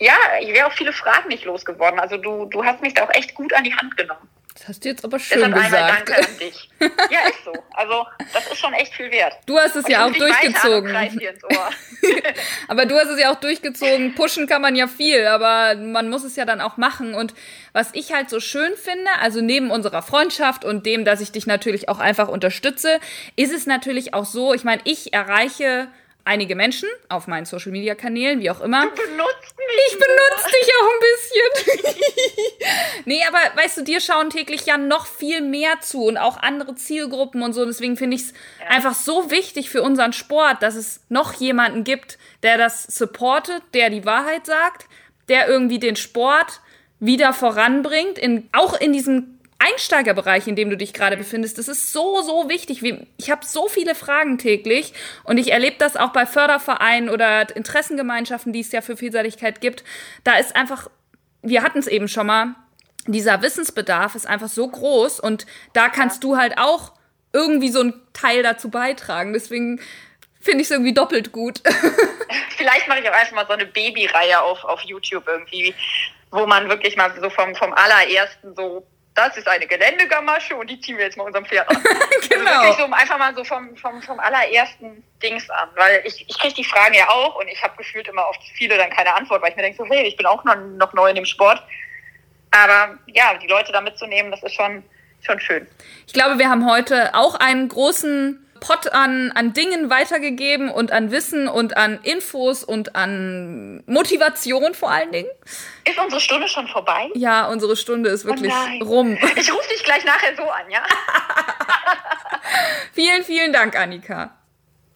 ja, 0.00 0.16
ich 0.40 0.48
wäre 0.48 0.66
auch 0.66 0.72
viele 0.72 0.92
Fragen 0.92 1.28
nicht 1.28 1.44
losgeworden. 1.44 2.00
Also 2.00 2.16
du, 2.16 2.46
du 2.46 2.64
hast 2.64 2.82
mich 2.82 2.94
da 2.94 3.04
auch 3.04 3.14
echt 3.14 3.34
gut 3.34 3.52
an 3.52 3.62
die 3.62 3.74
Hand 3.74 3.96
genommen. 3.96 4.28
Das 4.54 4.68
hast 4.68 4.84
du 4.84 4.88
jetzt 4.88 5.04
aber 5.04 5.18
schön 5.18 5.38
Deshalb 5.38 5.64
gesagt. 5.64 6.08
Danke 6.08 6.16
an 6.16 6.38
dich. 6.38 6.70
Ja, 6.80 7.28
ist 7.28 7.44
so. 7.44 7.52
Also, 7.72 8.06
das 8.32 8.46
ist 8.52 8.58
schon 8.58 8.72
echt 8.72 8.94
viel 8.94 9.10
wert. 9.10 9.34
Du 9.46 9.58
hast 9.58 9.74
es 9.74 9.88
ja 9.88 10.06
auch 10.06 10.12
durchgezogen. 10.12 10.94
aber 12.68 12.86
du 12.86 12.94
hast 12.94 13.08
es 13.08 13.20
ja 13.20 13.32
auch 13.32 13.40
durchgezogen. 13.40 14.14
Pushen 14.14 14.46
kann 14.46 14.62
man 14.62 14.76
ja 14.76 14.86
viel, 14.86 15.26
aber 15.26 15.74
man 15.74 16.08
muss 16.08 16.22
es 16.22 16.36
ja 16.36 16.44
dann 16.44 16.60
auch 16.60 16.76
machen. 16.76 17.14
Und 17.14 17.34
was 17.72 17.90
ich 17.94 18.12
halt 18.12 18.30
so 18.30 18.38
schön 18.38 18.76
finde, 18.76 19.10
also 19.20 19.40
neben 19.40 19.72
unserer 19.72 20.02
Freundschaft 20.02 20.64
und 20.64 20.86
dem, 20.86 21.04
dass 21.04 21.20
ich 21.20 21.32
dich 21.32 21.46
natürlich 21.46 21.88
auch 21.88 21.98
einfach 21.98 22.28
unterstütze, 22.28 23.00
ist 23.34 23.52
es 23.52 23.66
natürlich 23.66 24.14
auch 24.14 24.24
so, 24.24 24.54
ich 24.54 24.62
meine, 24.62 24.82
ich 24.84 25.12
erreiche 25.12 25.88
einige 26.24 26.56
Menschen 26.56 26.88
auf 27.08 27.26
meinen 27.26 27.44
Social 27.44 27.72
Media 27.72 27.94
Kanälen, 27.94 28.40
wie 28.40 28.50
auch 28.50 28.60
immer. 28.60 28.82
Du 28.82 28.90
benutzt 28.90 29.54
mich. 29.56 29.66
Ich 29.88 29.98
benutze 29.98 30.50
dich 30.50 30.70
auch 30.80 30.90
ein 30.90 31.00
bisschen. 31.80 32.72
nee, 33.04 33.22
aber 33.26 33.38
weißt 33.60 33.78
du, 33.78 33.82
dir 33.82 34.00
schauen 34.00 34.30
täglich 34.30 34.66
ja 34.66 34.78
noch 34.78 35.06
viel 35.06 35.40
mehr 35.40 35.80
zu 35.80 36.04
und 36.04 36.16
auch 36.16 36.36
andere 36.38 36.74
Zielgruppen 36.74 37.42
und 37.42 37.52
so. 37.52 37.64
Deswegen 37.64 37.96
finde 37.96 38.16
ich 38.16 38.22
es 38.22 38.34
ja. 38.60 38.66
einfach 38.68 38.94
so 38.94 39.30
wichtig 39.30 39.70
für 39.70 39.82
unseren 39.82 40.12
Sport, 40.12 40.62
dass 40.62 40.74
es 40.74 41.00
noch 41.08 41.34
jemanden 41.34 41.84
gibt, 41.84 42.18
der 42.42 42.58
das 42.58 42.84
supportet, 42.84 43.62
der 43.74 43.90
die 43.90 44.04
Wahrheit 44.04 44.46
sagt, 44.46 44.86
der 45.28 45.48
irgendwie 45.48 45.78
den 45.78 45.96
Sport 45.96 46.60
wieder 47.00 47.32
voranbringt, 47.32 48.18
in, 48.18 48.48
auch 48.52 48.78
in 48.78 48.92
diesem 48.92 49.33
Einsteigerbereich, 49.64 50.46
in 50.46 50.56
dem 50.56 50.70
du 50.70 50.76
dich 50.76 50.92
gerade 50.92 51.16
befindest, 51.16 51.58
das 51.58 51.68
ist 51.68 51.92
so, 51.92 52.22
so 52.22 52.48
wichtig. 52.48 52.82
Ich 53.16 53.30
habe 53.30 53.46
so 53.46 53.68
viele 53.68 53.94
Fragen 53.94 54.38
täglich 54.38 54.92
und 55.24 55.38
ich 55.38 55.52
erlebe 55.52 55.76
das 55.78 55.96
auch 55.96 56.10
bei 56.10 56.26
Fördervereinen 56.26 57.08
oder 57.08 57.54
Interessengemeinschaften, 57.54 58.52
die 58.52 58.60
es 58.60 58.72
ja 58.72 58.80
für 58.80 58.96
Vielseitigkeit 58.96 59.60
gibt. 59.60 59.84
Da 60.22 60.36
ist 60.36 60.54
einfach, 60.56 60.88
wir 61.42 61.62
hatten 61.62 61.78
es 61.78 61.86
eben 61.86 62.08
schon 62.08 62.26
mal, 62.26 62.54
dieser 63.06 63.42
Wissensbedarf 63.42 64.14
ist 64.14 64.26
einfach 64.26 64.48
so 64.48 64.66
groß 64.68 65.20
und 65.20 65.46
da 65.72 65.88
kannst 65.88 66.24
du 66.24 66.36
halt 66.36 66.58
auch 66.58 66.92
irgendwie 67.32 67.70
so 67.70 67.80
einen 67.80 68.00
Teil 68.12 68.42
dazu 68.42 68.70
beitragen. 68.70 69.32
Deswegen 69.32 69.80
finde 70.40 70.60
ich 70.60 70.68
es 70.68 70.70
irgendwie 70.70 70.94
doppelt 70.94 71.32
gut. 71.32 71.60
Vielleicht 72.56 72.88
mache 72.88 73.00
ich 73.00 73.08
auch 73.08 73.14
einfach 73.14 73.34
mal 73.34 73.46
so 73.46 73.54
eine 73.54 73.66
Babyreihe 73.66 74.40
auf, 74.40 74.62
auf 74.64 74.80
YouTube 74.82 75.24
irgendwie, 75.26 75.74
wo 76.30 76.46
man 76.46 76.68
wirklich 76.68 76.96
mal 76.96 77.12
so 77.20 77.30
vom, 77.30 77.54
vom 77.54 77.72
allerersten 77.72 78.54
so 78.54 78.86
das 79.14 79.36
ist 79.36 79.46
eine 79.46 79.66
Geländegamasche 79.66 80.56
und 80.56 80.68
die 80.68 80.80
ziehen 80.80 80.96
wir 80.98 81.04
jetzt 81.04 81.16
mal 81.16 81.24
unserem 81.24 81.46
Pferd 81.46 81.68
an. 81.68 81.82
genau. 82.28 82.50
Also 82.50 82.78
wirklich 82.78 82.86
so 82.86 82.92
einfach 82.92 83.18
mal 83.18 83.34
so 83.34 83.44
vom, 83.44 83.76
vom, 83.76 84.02
vom 84.02 84.18
allerersten 84.18 85.04
Dings 85.22 85.48
an. 85.50 85.68
Weil 85.76 86.02
ich, 86.04 86.28
ich 86.28 86.38
kriege 86.38 86.54
die 86.54 86.64
Fragen 86.64 86.94
ja 86.94 87.08
auch 87.08 87.36
und 87.36 87.46
ich 87.46 87.62
habe 87.62 87.76
gefühlt 87.76 88.08
immer 88.08 88.26
auf 88.26 88.36
viele 88.54 88.76
dann 88.76 88.90
keine 88.90 89.14
Antwort, 89.14 89.40
weil 89.40 89.50
ich 89.50 89.56
mir 89.56 89.62
denke 89.62 89.78
so, 89.78 89.88
hey, 89.88 90.06
ich 90.08 90.16
bin 90.16 90.26
auch 90.26 90.42
noch, 90.42 90.56
noch 90.56 90.92
neu 90.94 91.08
in 91.10 91.14
dem 91.14 91.26
Sport. 91.26 91.62
Aber 92.50 92.98
ja, 93.06 93.34
die 93.34 93.46
Leute 93.46 93.70
da 93.70 93.80
mitzunehmen, 93.80 94.32
das 94.32 94.42
ist 94.42 94.54
schon, 94.54 94.82
schon 95.20 95.38
schön. 95.38 95.66
Ich 96.06 96.12
glaube, 96.12 96.38
wir 96.38 96.48
haben 96.50 96.68
heute 96.68 97.14
auch 97.14 97.36
einen 97.36 97.68
großen 97.68 98.43
Pott 98.66 98.90
an, 98.92 99.30
an 99.34 99.52
Dingen 99.52 99.90
weitergegeben 99.90 100.70
und 100.70 100.90
an 100.90 101.10
Wissen 101.10 101.48
und 101.48 101.76
an 101.76 102.00
Infos 102.02 102.64
und 102.64 102.96
an 102.96 103.82
Motivation 103.86 104.72
vor 104.72 104.90
allen 104.90 105.12
Dingen. 105.12 105.28
Ist 105.84 105.98
unsere 105.98 106.20
Stunde 106.20 106.48
schon 106.48 106.66
vorbei? 106.68 107.10
Ja, 107.14 107.46
unsere 107.48 107.76
Stunde 107.76 108.08
ist 108.08 108.24
wirklich 108.24 108.52
oh 108.80 108.84
rum. 108.84 109.18
Ich 109.36 109.52
rufe 109.52 109.68
dich 109.68 109.84
gleich 109.84 110.04
nachher 110.04 110.34
so 110.34 110.44
an, 110.44 110.70
ja? 110.70 110.82
vielen, 112.92 113.22
vielen 113.22 113.52
Dank, 113.52 113.78
Annika. 113.78 114.34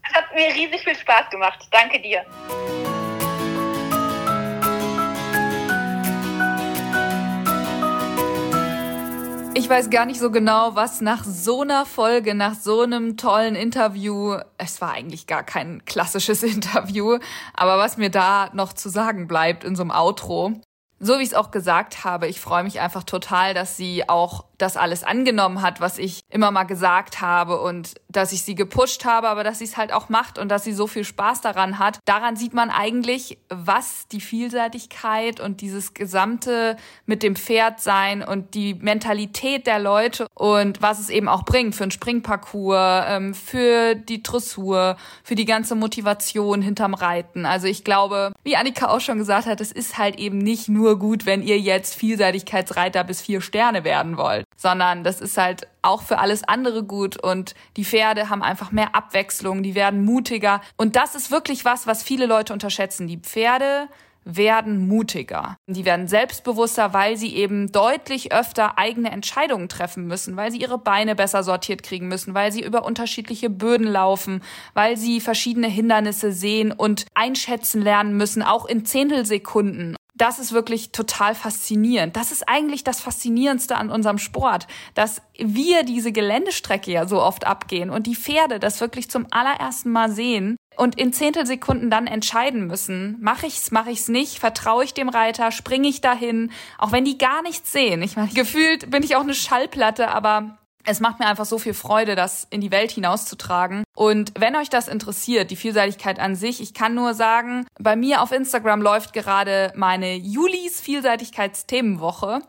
Es 0.09 0.15
hat 0.15 0.35
mir 0.35 0.47
riesig 0.55 0.83
viel 0.85 0.97
Spaß 0.97 1.29
gemacht. 1.29 1.69
Danke 1.71 2.01
dir. 2.01 2.25
Ich 9.59 9.69
weiß 9.69 9.91
gar 9.91 10.07
nicht 10.07 10.21
so 10.21 10.31
genau, 10.31 10.77
was 10.77 11.01
nach 11.01 11.25
so 11.25 11.63
einer 11.63 11.85
Folge, 11.85 12.37
nach 12.37 12.55
so 12.55 12.83
einem 12.83 13.17
tollen 13.17 13.57
Interview, 13.57 14.37
es 14.57 14.81
war 14.81 14.93
eigentlich 14.93 15.27
gar 15.27 15.43
kein 15.43 15.85
klassisches 15.85 16.43
Interview, 16.45 17.19
aber 17.55 17.77
was 17.77 17.97
mir 17.97 18.09
da 18.09 18.51
noch 18.53 18.73
zu 18.73 18.89
sagen 18.89 19.27
bleibt 19.27 19.65
in 19.65 19.75
so 19.75 19.83
einem 19.83 19.91
Outro. 19.91 20.53
So 21.01 21.19
wie 21.19 21.23
ich 21.23 21.31
es 21.31 21.35
auch 21.35 21.51
gesagt 21.51 22.05
habe, 22.05 22.29
ich 22.29 22.41
freue 22.41 22.63
mich 22.63 22.79
einfach 22.79 23.03
total, 23.03 23.53
dass 23.53 23.77
sie 23.77 24.09
auch 24.09 24.45
das 24.59 24.77
alles 24.77 25.05
angenommen 25.05 25.63
hat, 25.63 25.81
was 25.81 25.99
ich 25.99 26.21
immer 26.31 26.51
mal 26.51 26.65
gesagt 26.65 27.21
habe 27.21 27.61
und 27.61 27.95
dass 28.09 28.33
ich 28.33 28.43
sie 28.43 28.57
gepusht 28.57 29.05
habe, 29.05 29.29
aber 29.29 29.45
dass 29.45 29.61
sie 29.61 29.65
es 29.65 29.77
halt 29.77 29.93
auch 29.93 30.09
macht 30.09 30.39
und 30.39 30.49
dass 30.49 30.65
sie 30.65 30.73
so 30.73 30.87
viel 30.87 31.05
Spaß 31.05 31.41
daran 31.41 31.79
hat. 31.79 32.01
Daran 32.05 32.37
sieht 32.37 32.55
man 32.55 32.71
eigentlich, 32.71 33.39
was 33.49 34.09
die 34.09 34.21
Vielseitigkeit 34.21 35.39
und 35.39 35.61
dieses 35.61 35.95
gesamte 35.95 36.77
mit 37.07 37.23
dem 37.23 37.37
Pferd 37.37 37.81
sein 37.81 38.23
und 38.23 38.55
die 38.55 38.75
Mentalität 38.75 39.67
der 39.67 39.79
Leute 39.79 40.27
und 40.35 40.83
was 40.83 40.99
es 40.99 41.09
eben 41.09 41.29
auch 41.29 41.45
bringt 41.45 41.77
für 41.77 41.85
einen 41.85 41.93
Springparcours, 41.93 43.05
ähm, 43.09 43.35
für 43.35 43.95
die 43.95 44.23
Dressur, 44.23 44.97
für 45.23 45.37
die 45.37 45.45
ganze 45.45 45.77
Motivation 45.77 46.63
hinterm 46.63 46.95
Reiten. 46.95 47.47
Also 47.47 47.69
ich 47.69 47.85
glaube, 47.85 48.33
wie 48.43 48.57
Annika 48.57 48.89
auch 48.89 49.01
schon 49.01 49.19
gesagt 49.19 49.47
hat, 49.47 49.61
es 49.61 49.71
ist 49.71 49.99
halt 49.99 50.19
eben 50.19 50.39
nicht 50.39 50.69
nur 50.69 50.99
gut, 50.99 51.27
wenn 51.27 51.43
ihr 51.43 51.61
jetzt 51.61 51.95
Vielseitigkeitsreiter 51.95 53.05
bis 53.05 53.21
vier 53.21 53.41
Sterne 53.41 53.85
werden 53.85 54.17
wollt 54.17 54.48
sondern 54.57 55.05
das 55.05 55.21
ist 55.21 55.39
halt 55.39 55.69
auch 55.83 56.03
für 56.03 56.19
alles 56.19 56.45
andere 56.45 56.83
gut 56.83 57.17
und 57.23 57.55
die 57.77 57.85
Pferde 57.85 58.29
haben 58.29 58.43
einfach 58.43 58.73
mehr 58.73 58.95
Abwechslung, 58.95 59.63
die 59.63 59.75
werden 59.75 60.05
mutiger 60.05 60.61
und 60.77 60.97
das 60.97 61.15
ist 61.15 61.31
wirklich 61.31 61.65
was, 61.65 61.87
was 61.87 62.03
viele 62.03 62.27
Leute 62.27 62.53
unterschätzen. 62.53 63.07
Die 63.07 63.19
Pferde 63.19 63.89
werden 64.29 64.87
mutiger. 64.87 65.57
Die 65.67 65.87
werden 65.87 66.07
selbstbewusster, 66.07 66.93
weil 66.93 67.17
sie 67.17 67.35
eben 67.35 67.73
deutlich 67.73 68.33
öfter 68.33 68.79
eigene 68.79 69.11
Entscheidungen 69.11 69.71
treffen 69.71 70.07
müssen, 70.07 70.37
weil 70.37 70.51
sie 70.51 70.61
ihre 70.61 70.77
Beine 70.77 71.15
besser 71.15 71.43
sortiert 71.43 71.83
kriegen 71.83 72.09
müssen, 72.09 72.35
weil 72.35 72.53
sie 72.53 72.63
über 72.63 72.85
unterschiedliche 72.85 73.49
Böden 73.49 73.87
laufen, 73.87 74.43
weil 74.75 74.99
sie 74.99 75.21
verschiedene 75.21 75.69
Hindernisse 75.69 76.33
sehen 76.33 76.73
und 76.73 77.07
einschätzen 77.15 77.81
lernen 77.81 78.17
müssen, 78.17 78.43
auch 78.43 78.67
in 78.67 78.85
Zehntelsekunden 78.85 79.97
das 80.19 80.39
ist 80.39 80.53
wirklich 80.53 80.93
total 80.93 81.35
faszinierend. 81.35 82.17
Das 82.17 82.33
ist 82.33 82.49
eigentlich 82.49 82.85
das 82.85 83.01
Faszinierendste 83.01 83.77
an 83.77 83.91
unserem 83.91 84.19
Sport, 84.19 84.67
dass 84.95 85.23
wir 85.39 85.85
diese 85.85 86.13
Geländestrecke 86.13 86.91
ja 86.91 87.07
so 87.07 87.23
oft 87.23 87.47
abgehen 87.47 87.91
und 87.91 88.07
die 88.07 88.17
Pferde 88.17 88.59
das 88.59 88.81
wirklich 88.81 89.11
zum 89.11 89.27
allerersten 89.31 89.91
Mal 89.91 90.11
sehen 90.11 90.57
und 90.77 90.99
in 90.99 91.13
Zehntelsekunden 91.13 91.91
dann 91.91 92.07
entscheiden 92.07 92.67
müssen, 92.67 93.17
mache 93.21 93.47
ich's, 93.47 93.71
mache 93.71 93.91
ich's 93.91 94.09
nicht, 94.09 94.39
vertraue 94.39 94.85
ich 94.85 94.95
dem 94.95 95.09
Reiter, 95.09 95.51
springe 95.53 95.89
ich 95.89 96.01
dahin, 96.01 96.51
auch 96.79 96.93
wenn 96.93 97.05
die 97.05 97.19
gar 97.19 97.43
nichts 97.43 97.73
sehen. 97.73 98.03
Ich 98.03 98.17
meine, 98.17 98.29
gefühlt 98.35 98.91
bin 98.91 99.03
ich 99.03 99.17
auch 99.17 99.23
eine 99.23 99.35
Schallplatte, 99.35 100.09
aber 100.09 100.59
Es 100.91 101.01
macht 101.01 101.19
mir 101.19 101.27
einfach 101.27 101.45
so 101.45 101.59
viel 101.59 101.75
Freude, 101.75 102.15
das 102.15 102.47
in 102.49 102.63
die 102.63 102.71
Welt 102.71 102.91
hinauszutragen. 102.91 103.85
Und 103.95 104.33
wenn 104.39 104.57
euch 104.57 104.71
das 104.71 104.89
interessiert, 104.89 105.51
die 105.51 105.57
Vielseitigkeit 105.57 106.19
an 106.19 106.35
sich, 106.35 106.63
ich 106.63 106.73
kann 106.73 106.95
nur 106.95 107.13
sagen, 107.13 107.67
bei 107.79 107.95
mir 107.95 108.23
auf 108.23 108.33
Instagram 108.33 108.81
läuft 108.81 109.13
gerade 109.13 109.71
meine 109.77 110.17
Julis 110.17 110.81
Vielseitigkeitsthemenwoche. 110.81 112.41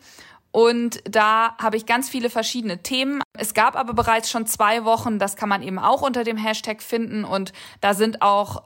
Und 0.52 1.02
da 1.04 1.58
habe 1.58 1.76
ich 1.76 1.86
ganz 1.86 2.08
viele 2.08 2.30
verschiedene 2.30 2.82
Themen. 2.82 3.22
Es 3.38 3.54
gab 3.54 3.76
aber 3.76 3.94
bereits 3.94 4.32
schon 4.32 4.46
zwei 4.46 4.86
Wochen, 4.86 5.20
das 5.20 5.36
kann 5.36 5.50
man 5.50 5.62
eben 5.62 5.78
auch 5.78 6.02
unter 6.02 6.24
dem 6.24 6.38
Hashtag 6.38 6.82
finden. 6.82 7.26
Und 7.26 7.52
da 7.82 7.94
sind 7.94 8.22
auch 8.22 8.64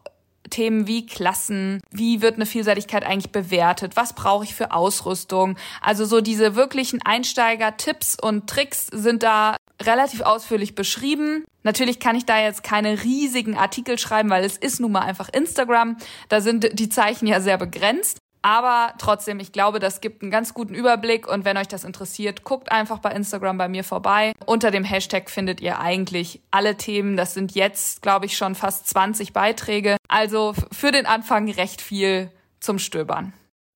Themen 0.49 0.87
wie 0.87 1.05
Klassen, 1.05 1.81
wie 1.91 2.21
wird 2.21 2.35
eine 2.35 2.45
Vielseitigkeit 2.45 3.05
eigentlich 3.05 3.31
bewertet, 3.31 3.95
was 3.95 4.13
brauche 4.13 4.43
ich 4.43 4.53
für 4.53 4.71
Ausrüstung. 4.71 5.57
Also 5.81 6.05
so 6.05 6.21
diese 6.21 6.55
wirklichen 6.55 7.01
Einsteiger-Tipps 7.01 8.17
und 8.21 8.47
Tricks 8.47 8.87
sind 8.91 9.23
da 9.23 9.55
relativ 9.81 10.21
ausführlich 10.21 10.75
beschrieben. 10.75 11.45
Natürlich 11.63 11.99
kann 11.99 12.15
ich 12.15 12.25
da 12.25 12.39
jetzt 12.39 12.63
keine 12.63 13.03
riesigen 13.03 13.57
Artikel 13.57 13.97
schreiben, 13.97 14.29
weil 14.29 14.43
es 14.43 14.57
ist 14.57 14.79
nun 14.79 14.91
mal 14.91 15.01
einfach 15.01 15.29
Instagram. 15.29 15.97
Da 16.29 16.41
sind 16.41 16.69
die 16.77 16.89
Zeichen 16.89 17.27
ja 17.27 17.39
sehr 17.41 17.57
begrenzt. 17.57 18.19
Aber 18.43 18.93
trotzdem, 18.97 19.39
ich 19.39 19.53
glaube, 19.53 19.79
das 19.79 20.01
gibt 20.01 20.21
einen 20.21 20.29
ganz 20.29 20.53
guten 20.53 20.75
Überblick 20.75 21.27
und 21.27 21.45
wenn 21.45 21.57
euch 21.57 21.69
das 21.69 21.85
interessiert, 21.85 22.43
guckt 22.43 22.73
einfach 22.73 22.99
bei 22.99 23.11
Instagram 23.11 23.57
bei 23.57 23.69
mir 23.69 23.85
vorbei. 23.85 24.33
Unter 24.45 24.69
dem 24.69 24.83
Hashtag 24.83 25.29
findet 25.29 25.61
ihr 25.61 25.79
eigentlich 25.79 26.41
alle 26.51 26.75
Themen. 26.75 27.15
Das 27.15 27.33
sind 27.33 27.55
jetzt, 27.55 28.01
glaube 28.01 28.25
ich, 28.25 28.35
schon 28.35 28.53
fast 28.55 28.87
20 28.89 29.31
Beiträge. 29.31 29.95
Also 30.09 30.53
für 30.73 30.91
den 30.91 31.05
Anfang 31.05 31.49
recht 31.49 31.81
viel 31.81 32.29
zum 32.59 32.79
Stöbern. 32.79 33.31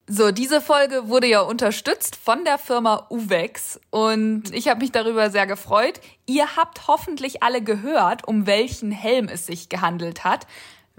So, 0.10 0.32
diese 0.32 0.62
Folge 0.62 1.10
wurde 1.10 1.28
ja 1.28 1.42
unterstützt 1.42 2.16
von 2.16 2.46
der 2.46 2.58
Firma 2.58 3.08
Uvex 3.10 3.80
und 3.90 4.54
ich 4.54 4.70
habe 4.70 4.80
mich 4.80 4.94
darüber 4.94 5.30
sehr 5.30 5.46
gefreut. 5.48 6.00
Ihr 6.26 6.56
habt 6.56 6.88
hoffentlich 6.88 7.44
alle 7.44 7.62
gehört, 7.62 8.26
um 8.26 8.48
welchen 8.48 8.92
Helm 8.92 9.28
es 9.28 9.46
sich 9.46 9.68
gehandelt 9.68 10.24
hat. 10.24 10.48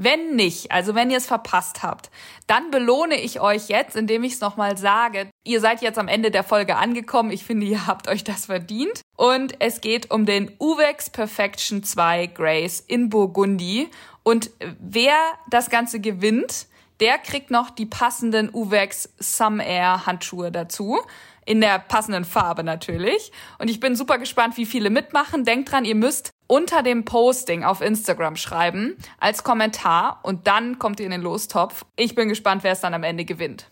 Wenn 0.01 0.36
nicht, 0.36 0.70
also 0.70 0.94
wenn 0.94 1.11
ihr 1.11 1.16
es 1.16 1.26
verpasst 1.26 1.82
habt, 1.82 2.09
dann 2.46 2.70
belohne 2.70 3.20
ich 3.20 3.40
euch 3.40 3.68
jetzt, 3.68 3.96
indem 3.96 4.22
ich 4.22 4.34
es 4.34 4.40
nochmal 4.40 4.78
sage. 4.78 5.28
Ihr 5.44 5.61
seid 5.61 5.82
jetzt 5.82 5.99
am 5.99 6.07
Ende 6.07 6.30
der 6.30 6.44
Folge 6.44 6.76
angekommen. 6.76 7.32
Ich 7.32 7.44
finde, 7.44 7.66
ihr 7.66 7.88
habt 7.88 8.07
euch 8.07 8.22
das 8.22 8.46
verdient. 8.46 9.01
Und 9.16 9.61
es 9.61 9.80
geht 9.80 10.12
um 10.12 10.24
den 10.24 10.53
Uvex 10.61 11.11
Perfection 11.11 11.82
2 11.82 12.28
Grace 12.28 12.78
in 12.78 13.11
Burgundy. 13.11 13.90
Und 14.22 14.51
wer 14.78 15.16
das 15.51 15.68
Ganze 15.68 15.99
gewinnt, 15.99 16.68
der 17.01 17.18
kriegt 17.18 17.51
noch 17.51 17.70
die 17.70 17.86
passenden 17.86 18.55
Uvex 18.55 19.12
Some 19.18 19.64
Air 19.66 20.07
Handschuhe 20.07 20.53
dazu 20.53 21.01
in 21.44 21.61
der 21.61 21.78
passenden 21.78 22.24
Farbe 22.24 22.62
natürlich. 22.62 23.32
Und 23.59 23.68
ich 23.68 23.80
bin 23.80 23.96
super 23.96 24.18
gespannt, 24.18 24.57
wie 24.59 24.66
viele 24.66 24.90
mitmachen. 24.90 25.44
Denkt 25.44 25.72
dran, 25.72 25.86
ihr 25.86 25.94
müsst 25.94 26.30
unter 26.49 26.82
dem 26.82 27.05
Posting 27.05 27.62
auf 27.62 27.80
Instagram 27.80 28.34
schreiben 28.34 28.96
als 29.20 29.44
Kommentar 29.44 30.18
und 30.24 30.49
dann 30.49 30.80
kommt 30.80 30.99
ihr 30.99 31.07
in 31.07 31.12
den 31.12 31.22
Lostopf. 31.22 31.84
Ich 31.94 32.16
bin 32.16 32.28
gespannt, 32.28 32.64
wer 32.64 32.72
es 32.72 32.80
dann 32.80 32.94
am 32.94 33.05
Ende 33.05 33.24
gewinnt. 33.24 33.68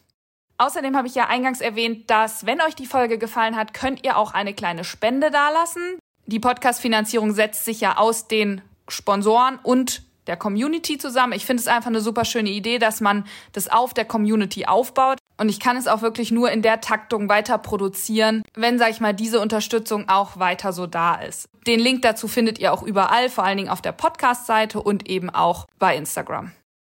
Außerdem 0.59 0.97
habe 0.97 1.09
ich 1.09 1.15
ja 1.15 1.27
eingangs 1.27 1.61
erwähnt, 1.61 2.09
dass 2.11 2.47
wenn 2.47 2.63
euch 2.63 2.75
die 2.75 2.87
Folge 2.87 3.19
gefallen 3.19 3.57
hat, 3.57 3.75
könnt 3.75 4.05
ihr 4.05 4.17
auch 4.17 4.33
eine 4.33 4.55
kleine 4.55 4.85
Spende 4.85 5.31
dalassen. 5.31 5.99
Die 6.27 6.41
Podcast-Finanzierung 6.41 7.33
setzt 7.33 7.65
sich 7.65 7.81
ja 7.81 7.99
aus 7.99 8.29
den 8.29 8.63
Sponsoren 8.89 9.59
und 9.63 10.03
der 10.27 10.37
Community 10.37 10.99
zusammen. 10.99 11.33
Ich 11.33 11.47
finde 11.47 11.61
es 11.61 11.69
einfach 11.69 11.89
eine 11.89 12.01
super 12.01 12.25
schöne 12.25 12.51
Idee, 12.51 12.79
dass 12.79 13.01
man 13.01 13.27
das 13.53 13.69
auf 13.69 13.95
der 13.95 14.05
Community 14.05 14.67
aufbaut. 14.67 15.19
Und 15.39 15.49
ich 15.49 15.61
kann 15.61 15.77
es 15.77 15.87
auch 15.87 16.03
wirklich 16.03 16.31
nur 16.31 16.51
in 16.51 16.63
der 16.63 16.81
Taktung 16.81 17.29
weiter 17.29 17.59
produzieren, 17.59 18.43
wenn, 18.55 18.79
sag 18.79 18.91
ich 18.91 19.01
mal, 19.01 19.15
diese 19.15 19.41
Unterstützung 19.41 20.09
auch 20.09 20.39
weiter 20.39 20.73
so 20.73 20.87
da 20.87 21.17
ist. 21.17 21.49
Den 21.67 21.81
Link 21.81 22.03
dazu 22.03 22.29
findet 22.29 22.59
ihr 22.59 22.73
auch 22.73 22.83
überall, 22.83 23.29
vor 23.29 23.45
allen 23.45 23.59
Dingen 23.59 23.71
auf 23.71 23.83
der 23.83 23.93
Podcast-Seite 23.93 24.81
und 24.81 25.09
eben 25.09 25.31
auch 25.31 25.67
bei 25.79 25.97
Instagram. 25.97 26.53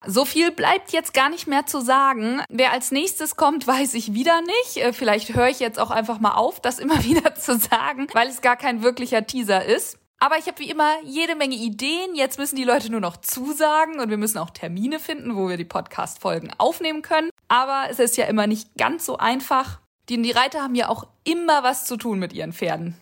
So 0.07 0.25
viel 0.25 0.51
bleibt 0.51 0.93
jetzt 0.93 1.13
gar 1.13 1.29
nicht 1.29 1.47
mehr 1.47 1.67
zu 1.67 1.83
sagen. 1.83 2.41
Wer 2.49 2.73
als 2.73 2.91
nächstes 2.91 3.37
kommt, 3.37 3.67
weiß 3.67 3.95
ich 3.95 4.15
wieder 4.15 4.41
nicht. 4.41 4.79
Äh, 4.79 4.93
vielleicht 4.93 5.35
höre 5.35 5.49
ich 5.49 5.61
jetzt 5.61 5.79
auch 5.79 5.91
einfach 5.91 6.21
mal 6.21 6.35
auf, 6.35 6.61
das 6.61 6.79
immer 6.81 7.05
wieder 7.05 7.35
zu 7.35 7.59
sagen, 7.59 8.07
weil 8.13 8.29
es 8.29 8.41
gar 8.41 8.57
kein 8.57 8.83
wirklicher 8.83 9.27
Teaser 9.27 9.65
ist. 9.65 9.99
Aber 10.23 10.37
ich 10.37 10.47
habe 10.47 10.59
wie 10.59 10.71
immer 10.71 11.01
jede 11.03 11.35
Menge 11.35 11.57
Ideen. 11.57 12.15
Jetzt 12.15 12.39
müssen 12.39 12.57
die 12.57 12.65
Leute 12.65 12.91
nur 12.91 13.01
noch 13.01 13.17
zusagen 13.17 14.01
und 14.01 14.11
wir 14.11 14.19
müssen 14.19 14.37
auch 14.37 14.51
Termine 14.51 14.99
finden, 14.99 15.35
wo 15.35 15.49
wir 15.49 15.57
die 15.57 15.65
Podcast-Folgen 15.65 16.53
aufnehmen 16.59 17.01
können. 17.01 17.31
Aber 17.49 17.87
es 17.89 17.99
ist 17.99 18.19
ja 18.19 18.27
immer 18.27 18.47
nicht 18.47 18.69
ganz 18.77 19.07
so 19.07 19.17
einfach. 19.17 19.81
Die, 20.11 20.21
die 20.21 20.31
Reiter 20.31 20.63
haben 20.63 20.75
ja 20.75 20.91
auch 20.91 21.07
immer 21.25 21.63
was 21.63 21.87
zu 21.87 21.97
tun 21.97 22.19
mit 22.19 22.35
ihren 22.35 22.53
Pferden. 22.53 22.97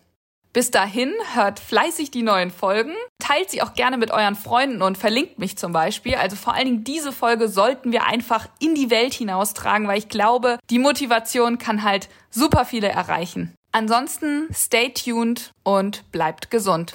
Bis 0.52 0.70
dahin 0.70 1.12
hört 1.34 1.58
fleißig 1.58 2.10
die 2.10 2.22
neuen 2.22 2.50
Folgen, 2.50 2.94
teilt 3.18 3.50
sie 3.50 3.62
auch 3.62 3.74
gerne 3.74 3.98
mit 3.98 4.10
euren 4.10 4.34
Freunden 4.34 4.80
und 4.80 4.96
verlinkt 4.96 5.38
mich 5.38 5.58
zum 5.58 5.72
Beispiel. 5.72 6.14
Also 6.14 6.36
vor 6.36 6.54
allen 6.54 6.64
Dingen 6.64 6.84
diese 6.84 7.12
Folge 7.12 7.48
sollten 7.48 7.92
wir 7.92 8.06
einfach 8.06 8.48
in 8.58 8.74
die 8.74 8.90
Welt 8.90 9.12
hinaustragen, 9.12 9.86
weil 9.88 9.98
ich 9.98 10.08
glaube, 10.08 10.58
die 10.70 10.78
Motivation 10.78 11.58
kann 11.58 11.82
halt 11.82 12.08
super 12.30 12.64
viele 12.64 12.88
erreichen. 12.88 13.54
Ansonsten 13.72 14.48
stay 14.52 14.92
tuned 14.92 15.52
und 15.62 16.10
bleibt 16.10 16.50
gesund. 16.50 16.94